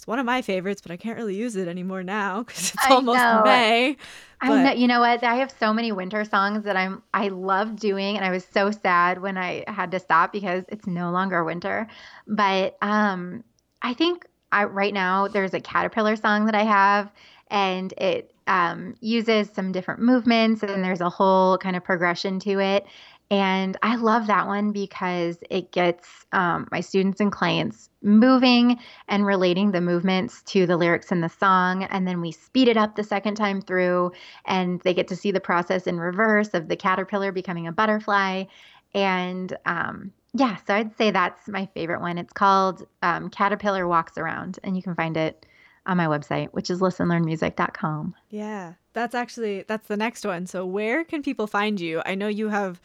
it's 0.00 0.06
one 0.06 0.18
of 0.18 0.24
my 0.24 0.40
favorites, 0.40 0.80
but 0.80 0.90
I 0.90 0.96
can't 0.96 1.18
really 1.18 1.36
use 1.36 1.56
it 1.56 1.68
anymore 1.68 2.02
now 2.02 2.42
because 2.46 2.72
it's 2.72 2.86
I 2.86 2.94
almost 2.94 3.18
know. 3.18 3.42
May. 3.44 3.98
But... 4.40 4.50
I 4.50 4.62
know, 4.62 4.72
you 4.72 4.88
know 4.88 5.00
what? 5.00 5.22
I 5.22 5.34
have 5.34 5.52
so 5.60 5.74
many 5.74 5.92
winter 5.92 6.24
songs 6.24 6.64
that 6.64 6.74
I'm 6.74 7.02
I 7.12 7.28
love 7.28 7.76
doing, 7.76 8.16
and 8.16 8.24
I 8.24 8.30
was 8.30 8.44
so 8.44 8.70
sad 8.70 9.20
when 9.20 9.36
I 9.36 9.64
had 9.68 9.90
to 9.90 9.98
stop 9.98 10.32
because 10.32 10.64
it's 10.68 10.86
no 10.86 11.10
longer 11.10 11.44
winter. 11.44 11.86
But 12.26 12.78
um, 12.80 13.44
I 13.82 13.92
think 13.92 14.26
I 14.52 14.64
right 14.64 14.94
now 14.94 15.28
there's 15.28 15.52
a 15.52 15.60
caterpillar 15.60 16.16
song 16.16 16.46
that 16.46 16.54
I 16.54 16.62
have, 16.62 17.12
and 17.50 17.92
it 17.98 18.32
um, 18.50 18.96
uses 19.00 19.48
some 19.48 19.70
different 19.70 20.00
movements 20.00 20.64
and 20.64 20.84
there's 20.84 21.00
a 21.00 21.08
whole 21.08 21.56
kind 21.56 21.76
of 21.76 21.84
progression 21.84 22.40
to 22.40 22.58
it. 22.58 22.84
And 23.30 23.76
I 23.80 23.94
love 23.94 24.26
that 24.26 24.48
one 24.48 24.72
because 24.72 25.38
it 25.48 25.70
gets 25.70 26.26
um, 26.32 26.66
my 26.72 26.80
students 26.80 27.20
and 27.20 27.30
clients 27.30 27.88
moving 28.02 28.80
and 29.06 29.24
relating 29.24 29.70
the 29.70 29.80
movements 29.80 30.42
to 30.46 30.66
the 30.66 30.76
lyrics 30.76 31.12
in 31.12 31.20
the 31.20 31.28
song. 31.28 31.84
And 31.84 32.08
then 32.08 32.20
we 32.20 32.32
speed 32.32 32.66
it 32.66 32.76
up 32.76 32.96
the 32.96 33.04
second 33.04 33.36
time 33.36 33.62
through, 33.62 34.10
and 34.46 34.80
they 34.80 34.94
get 34.94 35.06
to 35.08 35.16
see 35.16 35.30
the 35.30 35.38
process 35.38 35.86
in 35.86 36.00
reverse 36.00 36.48
of 36.54 36.66
the 36.66 36.74
caterpillar 36.74 37.30
becoming 37.30 37.68
a 37.68 37.72
butterfly. 37.72 38.46
And 38.94 39.56
um, 39.64 40.12
yeah, 40.34 40.56
so 40.66 40.74
I'd 40.74 40.96
say 40.96 41.12
that's 41.12 41.46
my 41.46 41.66
favorite 41.66 42.00
one. 42.00 42.18
It's 42.18 42.32
called 42.32 42.84
um, 43.02 43.30
Caterpillar 43.30 43.86
Walks 43.86 44.18
Around, 44.18 44.58
and 44.64 44.76
you 44.76 44.82
can 44.82 44.96
find 44.96 45.16
it 45.16 45.46
on 45.86 45.96
my 45.96 46.06
website, 46.06 46.48
which 46.52 46.70
is 46.70 46.80
listenlearnmusic.com. 46.80 48.14
Yeah, 48.28 48.74
that's 48.92 49.14
actually 49.14 49.64
that's 49.66 49.88
the 49.88 49.96
next 49.96 50.24
one. 50.24 50.46
So 50.46 50.66
where 50.66 51.04
can 51.04 51.22
people 51.22 51.46
find 51.46 51.80
you? 51.80 52.02
I 52.04 52.14
know 52.14 52.28
you 52.28 52.48
have 52.48 52.80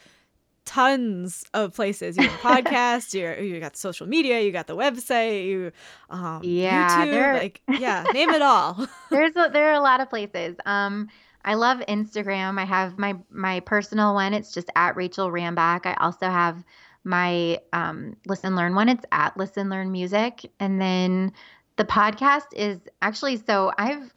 tons 0.64 1.44
of 1.54 1.74
places. 1.74 2.16
You 2.16 2.28
have 2.28 2.40
podcasts, 2.64 3.14
you 3.14 3.44
you 3.44 3.60
got 3.60 3.76
social 3.76 4.06
media, 4.06 4.40
you 4.40 4.52
got 4.52 4.66
the 4.66 4.76
website, 4.76 5.46
you 5.46 5.72
um 6.10 6.40
yeah, 6.42 7.06
YouTube, 7.06 7.34
like 7.34 7.62
yeah, 7.80 8.04
name 8.12 8.30
it 8.30 8.42
all. 8.42 8.86
There's 9.10 9.34
a, 9.36 9.50
there 9.52 9.70
are 9.70 9.74
a 9.74 9.80
lot 9.80 10.00
of 10.00 10.10
places. 10.10 10.56
Um 10.66 11.08
I 11.44 11.54
love 11.54 11.78
Instagram. 11.88 12.58
I 12.58 12.64
have 12.64 12.98
my 12.98 13.16
my 13.30 13.60
personal 13.60 14.14
one. 14.14 14.34
It's 14.34 14.52
just 14.52 14.68
at 14.74 14.96
Rachel 14.96 15.30
Rambach. 15.30 15.86
I 15.86 15.94
also 16.00 16.26
have 16.26 16.64
my 17.04 17.60
um, 17.72 18.16
listen 18.26 18.56
learn 18.56 18.74
one. 18.74 18.88
It's 18.88 19.04
at 19.12 19.36
listen 19.36 19.70
learn 19.70 19.92
music, 19.92 20.50
and 20.58 20.80
then 20.80 21.32
the 21.76 21.84
podcast 21.84 22.52
is 22.54 22.80
actually 23.02 23.36
so 23.36 23.72
I've 23.78 24.12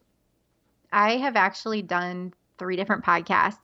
I 0.91 1.17
have 1.17 1.35
actually 1.35 1.81
done 1.81 2.33
three 2.57 2.75
different 2.75 3.03
podcasts. 3.03 3.57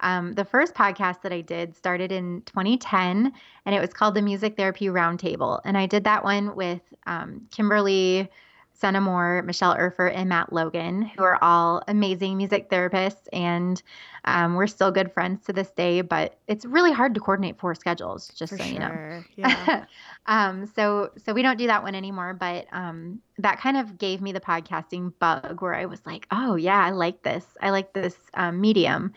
Um, 0.00 0.34
the 0.34 0.44
first 0.44 0.74
podcast 0.74 1.22
that 1.22 1.32
I 1.32 1.40
did 1.40 1.76
started 1.76 2.12
in 2.12 2.42
2010, 2.42 3.32
and 3.66 3.74
it 3.74 3.80
was 3.80 3.92
called 3.92 4.14
the 4.14 4.22
Music 4.22 4.56
Therapy 4.56 4.86
Roundtable. 4.86 5.60
And 5.64 5.76
I 5.76 5.86
did 5.86 6.04
that 6.04 6.22
one 6.22 6.54
with 6.54 6.82
um, 7.06 7.48
Kimberly 7.50 8.30
Sena 8.80 9.00
Moore, 9.00 9.42
Michelle 9.44 9.74
Erfurt, 9.76 10.14
and 10.14 10.28
Matt 10.28 10.52
Logan, 10.52 11.02
who 11.02 11.24
are 11.24 11.38
all 11.42 11.82
amazing 11.88 12.36
music 12.36 12.70
therapists. 12.70 13.26
And 13.32 13.82
um, 14.24 14.54
we're 14.54 14.68
still 14.68 14.92
good 14.92 15.12
friends 15.12 15.44
to 15.46 15.52
this 15.52 15.70
day, 15.70 16.00
but 16.00 16.38
it's 16.46 16.64
really 16.64 16.92
hard 16.92 17.14
to 17.14 17.20
coordinate 17.20 17.58
four 17.58 17.74
schedules, 17.74 18.28
just 18.28 18.52
For 18.52 18.58
so 18.58 18.64
sure. 18.64 18.72
you 18.72 18.78
know. 18.78 19.24
Yeah. 19.36 19.84
um, 20.26 20.66
so, 20.66 21.10
so 21.24 21.32
we 21.32 21.42
don't 21.42 21.58
do 21.58 21.66
that 21.66 21.82
one 21.82 21.94
anymore, 21.96 22.34
but 22.34 22.66
um, 22.72 23.20
that 23.38 23.58
kind 23.58 23.76
of 23.76 23.98
gave 23.98 24.20
me 24.20 24.30
the 24.32 24.40
podcasting 24.40 25.12
bug 25.18 25.60
where 25.60 25.74
I 25.74 25.86
was 25.86 26.04
like, 26.06 26.26
oh, 26.30 26.54
yeah, 26.54 26.84
I 26.84 26.90
like 26.90 27.22
this. 27.22 27.44
I 27.60 27.70
like 27.70 27.92
this 27.94 28.16
um, 28.34 28.60
medium. 28.60 29.12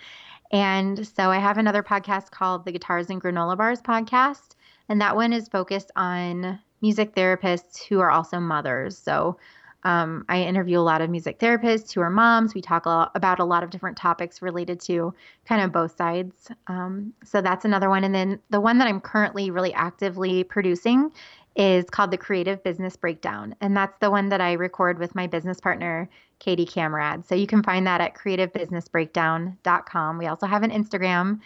And 0.52 1.08
so 1.08 1.30
I 1.30 1.38
have 1.38 1.58
another 1.58 1.84
podcast 1.84 2.32
called 2.32 2.66
the 2.66 2.72
Guitars 2.72 3.10
and 3.10 3.22
Granola 3.22 3.58
Bars 3.58 3.82
podcast. 3.82 4.56
And 4.90 5.00
that 5.02 5.16
one 5.16 5.34
is 5.34 5.48
focused 5.48 5.92
on 5.96 6.60
music 6.82 7.16
therapists 7.16 7.84
who 7.84 8.00
are 8.00 8.12
also 8.12 8.40
mothers. 8.40 8.98
So 8.98 9.38
um, 9.84 10.26
I 10.30 10.44
interview 10.44 10.80
a 10.80 10.82
lot 10.82 11.02
of 11.02 11.10
music 11.10 11.40
therapists 11.40 11.92
who 11.92 12.02
are 12.02 12.10
moms. 12.10 12.54
We 12.54 12.62
talk 12.62 12.86
a 12.86 12.90
lot 12.90 13.12
about 13.16 13.40
a 13.40 13.46
lot 13.46 13.64
of 13.64 13.72
different 13.72 13.98
topics 13.98 14.42
related 14.42 14.80
to 14.82 15.14
kind 15.46 15.62
of 15.62 15.72
both 15.72 15.98
sides. 15.98 16.50
Um, 16.68 17.14
so 17.24 17.42
that's 17.42 17.66
another 17.66 17.90
one. 17.90 18.04
And 18.04 18.14
then 18.14 18.40
the 18.52 18.62
one 18.62 18.78
that 18.78 18.88
I'm 18.88 19.02
currently 19.02 19.50
really 19.50 19.74
actively 19.74 20.44
producing 20.44 21.12
is 21.56 21.90
called 21.90 22.12
the 22.12 22.18
Creative 22.18 22.64
Business 22.64 22.96
Breakdown. 22.96 23.56
And 23.60 23.76
that's 23.76 23.98
the 24.00 24.12
one 24.12 24.30
that 24.30 24.40
I 24.40 24.54
record 24.54 25.00
with 25.00 25.16
my 25.16 25.28
business 25.28 25.60
partner, 25.60 26.08
Katie 26.40 26.66
Camrad. 26.66 27.28
So 27.28 27.36
you 27.36 27.48
can 27.48 27.64
find 27.64 27.86
that 27.88 28.00
at 28.02 28.16
creativebusinessbreakdown.com. 28.16 30.18
We 30.18 30.28
also 30.28 30.46
have 30.46 30.64
an 30.64 30.72
Instagram. 30.72 31.40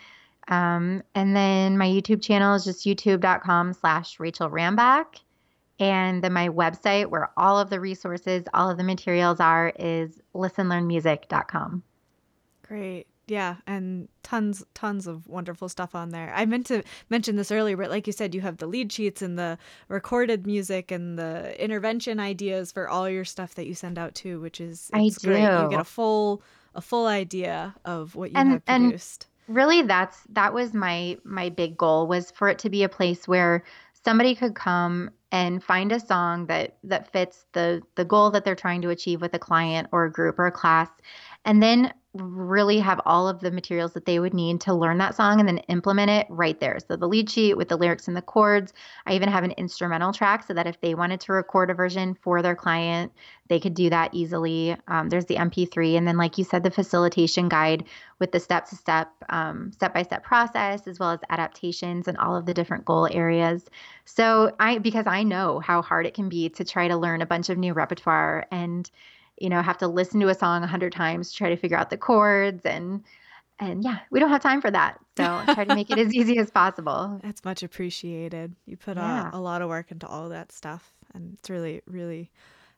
Um, 0.47 1.01
and 1.15 1.35
then 1.35 1.75
my 1.77 1.87
YouTube 1.87 2.21
channel 2.21 2.53
is 2.53 2.65
just 2.65 2.85
youtube.com 2.85 3.73
slash 3.73 4.19
Rachel 4.19 4.49
Rambach. 4.49 5.21
And 5.79 6.23
then 6.23 6.33
my 6.33 6.49
website, 6.49 7.07
where 7.07 7.29
all 7.35 7.59
of 7.59 7.69
the 7.69 7.79
resources, 7.79 8.43
all 8.53 8.69
of 8.69 8.77
the 8.77 8.83
materials 8.83 9.39
are, 9.39 9.73
is 9.77 10.21
listenlearnmusic.com. 10.33 11.83
Great. 12.63 13.07
Yeah, 13.27 13.55
and 13.65 14.07
tons, 14.21 14.63
tons 14.75 15.07
of 15.07 15.27
wonderful 15.27 15.67
stuff 15.67 15.95
on 15.95 16.09
there. 16.09 16.31
I 16.35 16.45
meant 16.45 16.67
to 16.67 16.83
mention 17.09 17.35
this 17.35 17.51
earlier, 17.51 17.75
but 17.75 17.89
like 17.89 18.05
you 18.05 18.13
said, 18.13 18.35
you 18.35 18.41
have 18.41 18.57
the 18.57 18.67
lead 18.67 18.91
sheets 18.91 19.23
and 19.23 19.37
the 19.37 19.57
recorded 19.87 20.45
music 20.45 20.91
and 20.91 21.17
the 21.17 21.61
intervention 21.61 22.19
ideas 22.19 22.71
for 22.71 22.87
all 22.87 23.09
your 23.09 23.25
stuff 23.25 23.55
that 23.55 23.65
you 23.65 23.73
send 23.73 23.97
out 23.97 24.13
too, 24.13 24.39
which 24.41 24.61
is 24.61 24.91
I 24.93 25.09
do. 25.09 25.27
great. 25.27 25.41
You 25.41 25.69
get 25.71 25.79
a 25.79 25.83
full, 25.83 26.43
a 26.75 26.81
full 26.81 27.07
idea 27.07 27.73
of 27.83 28.15
what 28.15 28.29
you 28.29 28.37
and, 28.37 28.51
have 28.51 28.65
produced. 28.65 29.27
And 29.47 29.57
really, 29.57 29.81
that's 29.81 30.19
that 30.29 30.53
was 30.53 30.75
my 30.75 31.17
my 31.23 31.49
big 31.49 31.77
goal 31.77 32.05
was 32.05 32.29
for 32.29 32.47
it 32.47 32.59
to 32.59 32.69
be 32.69 32.83
a 32.83 32.89
place 32.89 33.27
where 33.27 33.63
somebody 34.03 34.35
could 34.35 34.53
come 34.53 35.09
and 35.35 35.61
find 35.61 35.91
a 35.91 35.99
song 35.99 36.45
that 36.45 36.77
that 36.85 37.11
fits 37.11 37.45
the 37.51 37.81
the 37.95 38.05
goal 38.05 38.31
that 38.31 38.45
they're 38.45 38.55
trying 38.55 38.81
to 38.81 38.89
achieve 38.89 39.19
with 39.19 39.33
a 39.33 39.39
client 39.39 39.89
or 39.91 40.05
a 40.05 40.11
group 40.11 40.39
or 40.39 40.47
a 40.47 40.51
class. 40.51 40.87
And 41.43 41.61
then 41.61 41.93
really 42.15 42.79
have 42.79 43.01
all 43.05 43.27
of 43.27 43.41
the 43.41 43.51
materials 43.51 43.93
that 43.93 44.05
they 44.05 44.19
would 44.19 44.33
need 44.33 44.61
to 44.61 44.73
learn 44.73 44.97
that 44.99 45.15
song 45.15 45.39
and 45.39 45.47
then 45.47 45.57
implement 45.69 46.09
it 46.09 46.27
right 46.29 46.59
there. 46.59 46.79
So 46.79 46.95
the 46.95 47.07
lead 47.07 47.29
sheet 47.29 47.55
with 47.55 47.69
the 47.69 47.77
lyrics 47.77 48.07
and 48.07 48.15
the 48.15 48.21
chords. 48.21 48.73
I 49.05 49.15
even 49.15 49.29
have 49.29 49.43
an 49.43 49.51
instrumental 49.51 50.13
track 50.13 50.45
so 50.45 50.53
that 50.53 50.67
if 50.67 50.79
they 50.81 50.95
wanted 50.95 51.19
to 51.21 51.33
record 51.33 51.69
a 51.69 51.73
version 51.73 52.15
for 52.21 52.41
their 52.41 52.55
client, 52.55 53.11
they 53.47 53.59
could 53.59 53.73
do 53.73 53.89
that 53.89 54.13
easily. 54.13 54.75
Um, 54.87 55.09
there's 55.09 55.25
the 55.25 55.35
MP3, 55.35 55.97
and 55.97 56.07
then 56.07 56.17
like 56.17 56.37
you 56.37 56.43
said, 56.43 56.63
the 56.63 56.71
facilitation 56.71 57.47
guide 57.47 57.85
with 58.19 58.31
the 58.31 58.39
step 58.39 58.65
to 58.69 58.75
step, 58.75 59.11
step 59.71 59.93
by 59.93 60.03
step 60.03 60.23
process, 60.23 60.87
as 60.87 60.99
well 60.99 61.11
as 61.11 61.19
adaptations 61.29 62.07
and 62.07 62.17
all 62.17 62.35
of 62.35 62.45
the 62.45 62.53
different 62.53 62.85
goal 62.85 63.07
areas. 63.11 63.65
So 64.05 64.55
I 64.59 64.79
because 64.79 65.05
I 65.05 65.23
know 65.23 65.59
how 65.59 65.81
hard 65.81 66.05
it 66.05 66.13
can 66.13 66.29
be 66.29 66.49
to 66.49 66.63
try 66.63 66.87
to 66.87 66.97
learn 66.97 67.21
a 67.21 67.25
bunch 67.25 67.49
of 67.49 67.57
new 67.57 67.73
repertoire 67.73 68.47
and 68.51 68.89
you 69.37 69.49
know, 69.49 69.61
have 69.61 69.77
to 69.79 69.87
listen 69.87 70.19
to 70.21 70.29
a 70.29 70.35
song 70.35 70.63
a 70.63 70.67
hundred 70.67 70.93
times 70.93 71.31
to 71.31 71.37
try 71.37 71.49
to 71.49 71.57
figure 71.57 71.77
out 71.77 71.89
the 71.89 71.97
chords 71.97 72.65
and 72.65 73.03
and 73.57 73.83
yeah, 73.83 73.99
we 74.11 74.19
don't 74.19 74.31
have 74.31 74.41
time 74.41 74.61
for 74.61 74.71
that. 74.71 74.99
So 75.15 75.41
try 75.53 75.63
to 75.63 75.75
make 75.75 75.89
it 75.89 75.97
as 75.97 76.13
easy 76.13 76.37
as 76.39 76.51
possible. 76.51 77.19
That's 77.23 77.45
much 77.45 77.63
appreciated. 77.63 78.53
You 78.65 78.75
put 78.75 78.97
yeah. 78.97 79.31
a, 79.31 79.37
a 79.37 79.39
lot 79.39 79.61
of 79.61 79.69
work 79.69 79.91
into 79.91 80.07
all 80.07 80.29
that 80.29 80.51
stuff 80.51 80.93
and 81.13 81.37
it's 81.39 81.49
really, 81.49 81.81
really 81.85 82.31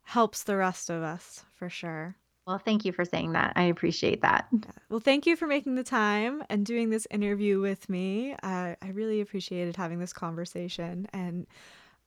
helps 0.03 0.43
the 0.43 0.55
rest 0.55 0.89
of 0.89 1.01
us 1.01 1.43
for 1.55 1.69
sure. 1.69 2.15
Well, 2.45 2.59
thank 2.59 2.85
you 2.85 2.93
for 2.93 3.03
saying 3.03 3.33
that. 3.33 3.53
I 3.57 3.63
appreciate 3.63 4.21
that. 4.21 4.47
Yeah. 4.53 4.71
Well, 4.89 5.01
thank 5.01 5.25
you 5.25 5.35
for 5.35 5.47
making 5.47 5.75
the 5.75 5.83
time 5.83 6.43
and 6.49 6.65
doing 6.65 6.89
this 6.89 7.05
interview 7.11 7.59
with 7.59 7.89
me. 7.89 8.35
I, 8.41 8.77
I 8.81 8.89
really 8.89 9.19
appreciated 9.19 9.75
having 9.75 9.99
this 9.99 10.13
conversation 10.13 11.07
and 11.11 11.45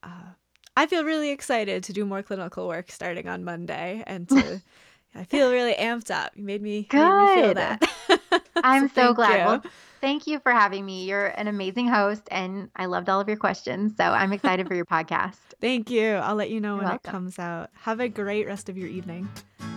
uh, 0.02 0.32
I 0.80 0.86
feel 0.86 1.04
really 1.04 1.28
excited 1.28 1.84
to 1.84 1.92
do 1.92 2.06
more 2.06 2.22
clinical 2.22 2.66
work 2.66 2.90
starting 2.90 3.28
on 3.28 3.44
Monday 3.44 4.02
and 4.06 4.26
to 4.30 4.62
I 5.14 5.24
feel 5.24 5.52
really 5.52 5.74
amped 5.74 6.10
up. 6.10 6.32
You 6.34 6.42
made 6.42 6.62
me, 6.62 6.84
Good. 6.84 6.96
Made 6.96 7.36
me 7.36 7.42
feel 7.42 7.54
that. 7.54 8.42
I'm 8.64 8.88
so, 8.88 9.08
so 9.08 9.12
glad. 9.14 9.44
Well, 9.44 9.62
thank 10.00 10.26
you 10.26 10.38
for 10.38 10.50
having 10.52 10.86
me. 10.86 11.04
You're 11.04 11.26
an 11.26 11.48
amazing 11.48 11.88
host, 11.88 12.22
and 12.30 12.70
I 12.74 12.86
loved 12.86 13.10
all 13.10 13.20
of 13.20 13.28
your 13.28 13.36
questions. 13.36 13.94
So 13.98 14.04
I'm 14.04 14.32
excited 14.32 14.68
for 14.68 14.74
your 14.74 14.84
podcast. 14.86 15.36
Thank 15.60 15.90
you. 15.90 16.12
I'll 16.12 16.34
let 16.34 16.48
you 16.48 16.62
know 16.62 16.76
You're 16.76 16.84
when 16.84 16.88
welcome. 16.92 17.10
it 17.10 17.12
comes 17.12 17.38
out. 17.38 17.68
Have 17.82 18.00
a 18.00 18.08
great 18.08 18.46
rest 18.46 18.70
of 18.70 18.78
your 18.78 18.88
evening. 18.88 19.28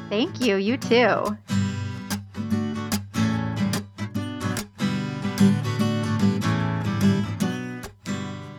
Thank 0.08 0.40
you. 0.40 0.56
You 0.56 0.78
too. 0.78 1.38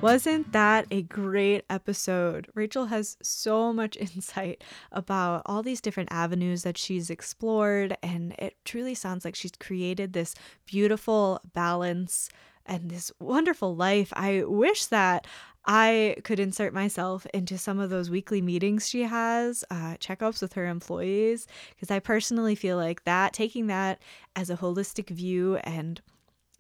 Wasn't 0.05 0.53
that 0.53 0.87
a 0.91 1.01
great 1.01 1.65
episode? 1.71 2.49
Rachel 2.53 2.85
has 2.85 3.17
so 3.23 3.73
much 3.73 3.97
insight 4.15 4.63
about 4.93 5.41
all 5.47 5.63
these 5.63 5.81
different 5.81 6.13
avenues 6.13 6.63
that 6.63 6.77
she's 6.77 7.09
explored, 7.09 7.97
and 8.03 8.35
it 8.39 8.55
truly 8.67 8.95
sounds 8.95 9.25
like 9.25 9.35
she's 9.35 9.53
created 9.59 10.13
this 10.13 10.35
beautiful 10.67 11.41
balance 11.55 12.29
and 12.67 12.91
this 12.91 13.13
wonderful 13.19 13.75
life. 13.75 14.13
I 14.15 14.45
wish 14.45 14.85
that 14.89 15.27
I 15.65 16.17
could 16.23 16.39
insert 16.39 16.75
myself 16.75 17.27
into 17.33 17.57
some 17.57 17.79
of 17.81 17.89
those 17.89 18.11
weekly 18.11 18.43
meetings 18.43 18.87
she 18.87 19.05
has, 19.05 19.65
uh, 19.71 19.97
checkups 20.01 20.43
with 20.43 20.53
her 20.53 20.67
employees, 20.67 21.47
because 21.71 21.91
I 21.91 21.99
personally 21.99 22.57
feel 22.57 22.77
like 22.77 23.05
that, 23.05 23.33
taking 23.33 23.69
that 23.69 24.03
as 24.37 24.51
a 24.51 24.59
holistic 24.59 25.09
view 25.09 25.57
and 25.65 26.03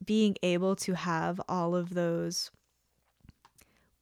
being 0.03 0.35
able 0.43 0.77
to 0.77 0.95
have 0.95 1.43
all 1.47 1.77
of 1.77 1.93
those 1.93 2.51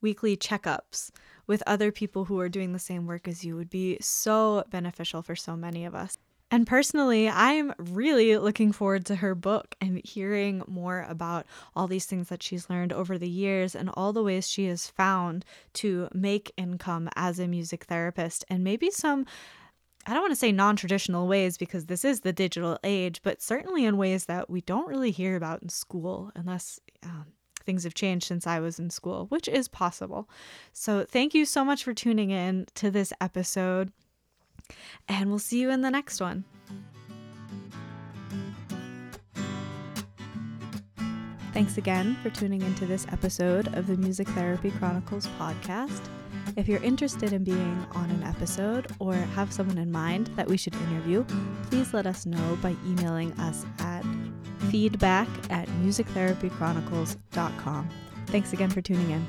weekly 0.02 0.36
checkups 0.36 1.10
with 1.46 1.62
other 1.66 1.90
people 1.90 2.26
who 2.26 2.38
are 2.38 2.48
doing 2.48 2.72
the 2.72 2.78
same 2.78 3.06
work 3.06 3.26
as 3.26 3.44
you 3.44 3.56
would 3.56 3.70
be 3.70 3.96
so 4.00 4.64
beneficial 4.70 5.22
for 5.22 5.34
so 5.34 5.56
many 5.56 5.84
of 5.84 5.94
us. 5.94 6.18
And 6.52 6.66
personally, 6.66 7.30
I'm 7.30 7.72
really 7.78 8.36
looking 8.36 8.72
forward 8.72 9.06
to 9.06 9.16
her 9.16 9.34
book 9.34 9.74
and 9.80 10.02
hearing 10.04 10.62
more 10.68 11.06
about 11.08 11.46
all 11.74 11.86
these 11.86 12.04
things 12.04 12.28
that 12.28 12.42
she's 12.42 12.68
learned 12.68 12.92
over 12.92 13.16
the 13.16 13.28
years 13.28 13.74
and 13.74 13.88
all 13.94 14.12
the 14.12 14.22
ways 14.22 14.46
she 14.46 14.66
has 14.66 14.86
found 14.86 15.46
to 15.74 16.10
make 16.12 16.52
income 16.58 17.08
as 17.16 17.38
a 17.38 17.48
music 17.48 17.84
therapist 17.84 18.44
and 18.50 18.62
maybe 18.62 18.90
some. 18.90 19.24
I 20.04 20.12
don't 20.12 20.20
want 20.22 20.32
to 20.32 20.36
say 20.36 20.52
non 20.52 20.76
traditional 20.76 21.26
ways 21.26 21.56
because 21.56 21.86
this 21.86 22.04
is 22.04 22.20
the 22.20 22.34
digital 22.34 22.78
age, 22.84 23.22
but 23.22 23.40
certainly 23.40 23.86
in 23.86 23.96
ways 23.96 24.26
that 24.26 24.50
we 24.50 24.60
don't 24.60 24.88
really 24.88 25.10
hear 25.10 25.36
about 25.36 25.62
in 25.62 25.70
school 25.70 26.32
unless 26.34 26.78
um, 27.02 27.28
things 27.62 27.84
have 27.84 27.94
changed 27.94 28.26
since 28.26 28.46
I 28.46 28.60
was 28.60 28.78
in 28.78 28.90
school, 28.90 29.26
which 29.26 29.48
is 29.48 29.68
possible. 29.68 30.28
So, 30.72 31.04
thank 31.04 31.34
you 31.34 31.44
so 31.44 31.64
much 31.64 31.84
for 31.84 31.94
tuning 31.94 32.30
in 32.30 32.66
to 32.74 32.90
this 32.90 33.12
episode, 33.20 33.92
and 35.08 35.30
we'll 35.30 35.38
see 35.38 35.60
you 35.60 35.70
in 35.70 35.82
the 35.82 35.90
next 35.90 36.20
one. 36.20 36.44
Thanks 41.52 41.76
again 41.76 42.16
for 42.22 42.30
tuning 42.30 42.62
into 42.62 42.86
this 42.86 43.06
episode 43.12 43.74
of 43.74 43.86
the 43.86 43.96
Music 43.98 44.26
Therapy 44.28 44.70
Chronicles 44.70 45.26
podcast. 45.38 46.00
If 46.56 46.66
you're 46.66 46.82
interested 46.82 47.34
in 47.34 47.44
being 47.44 47.86
on 47.92 48.10
an 48.10 48.22
episode 48.22 48.86
or 48.98 49.12
have 49.14 49.52
someone 49.52 49.76
in 49.76 49.92
mind 49.92 50.28
that 50.28 50.48
we 50.48 50.56
should 50.56 50.74
interview, 50.74 51.24
please 51.64 51.92
let 51.92 52.06
us 52.06 52.24
know 52.24 52.58
by 52.62 52.74
emailing 52.86 53.32
us 53.34 53.66
at 53.80 54.02
feedback 54.70 55.28
at 55.50 55.66
musictherapychronicles.com. 55.68 57.90
Thanks 58.26 58.52
again 58.52 58.70
for 58.70 58.80
tuning 58.80 59.10
in. 59.10 59.26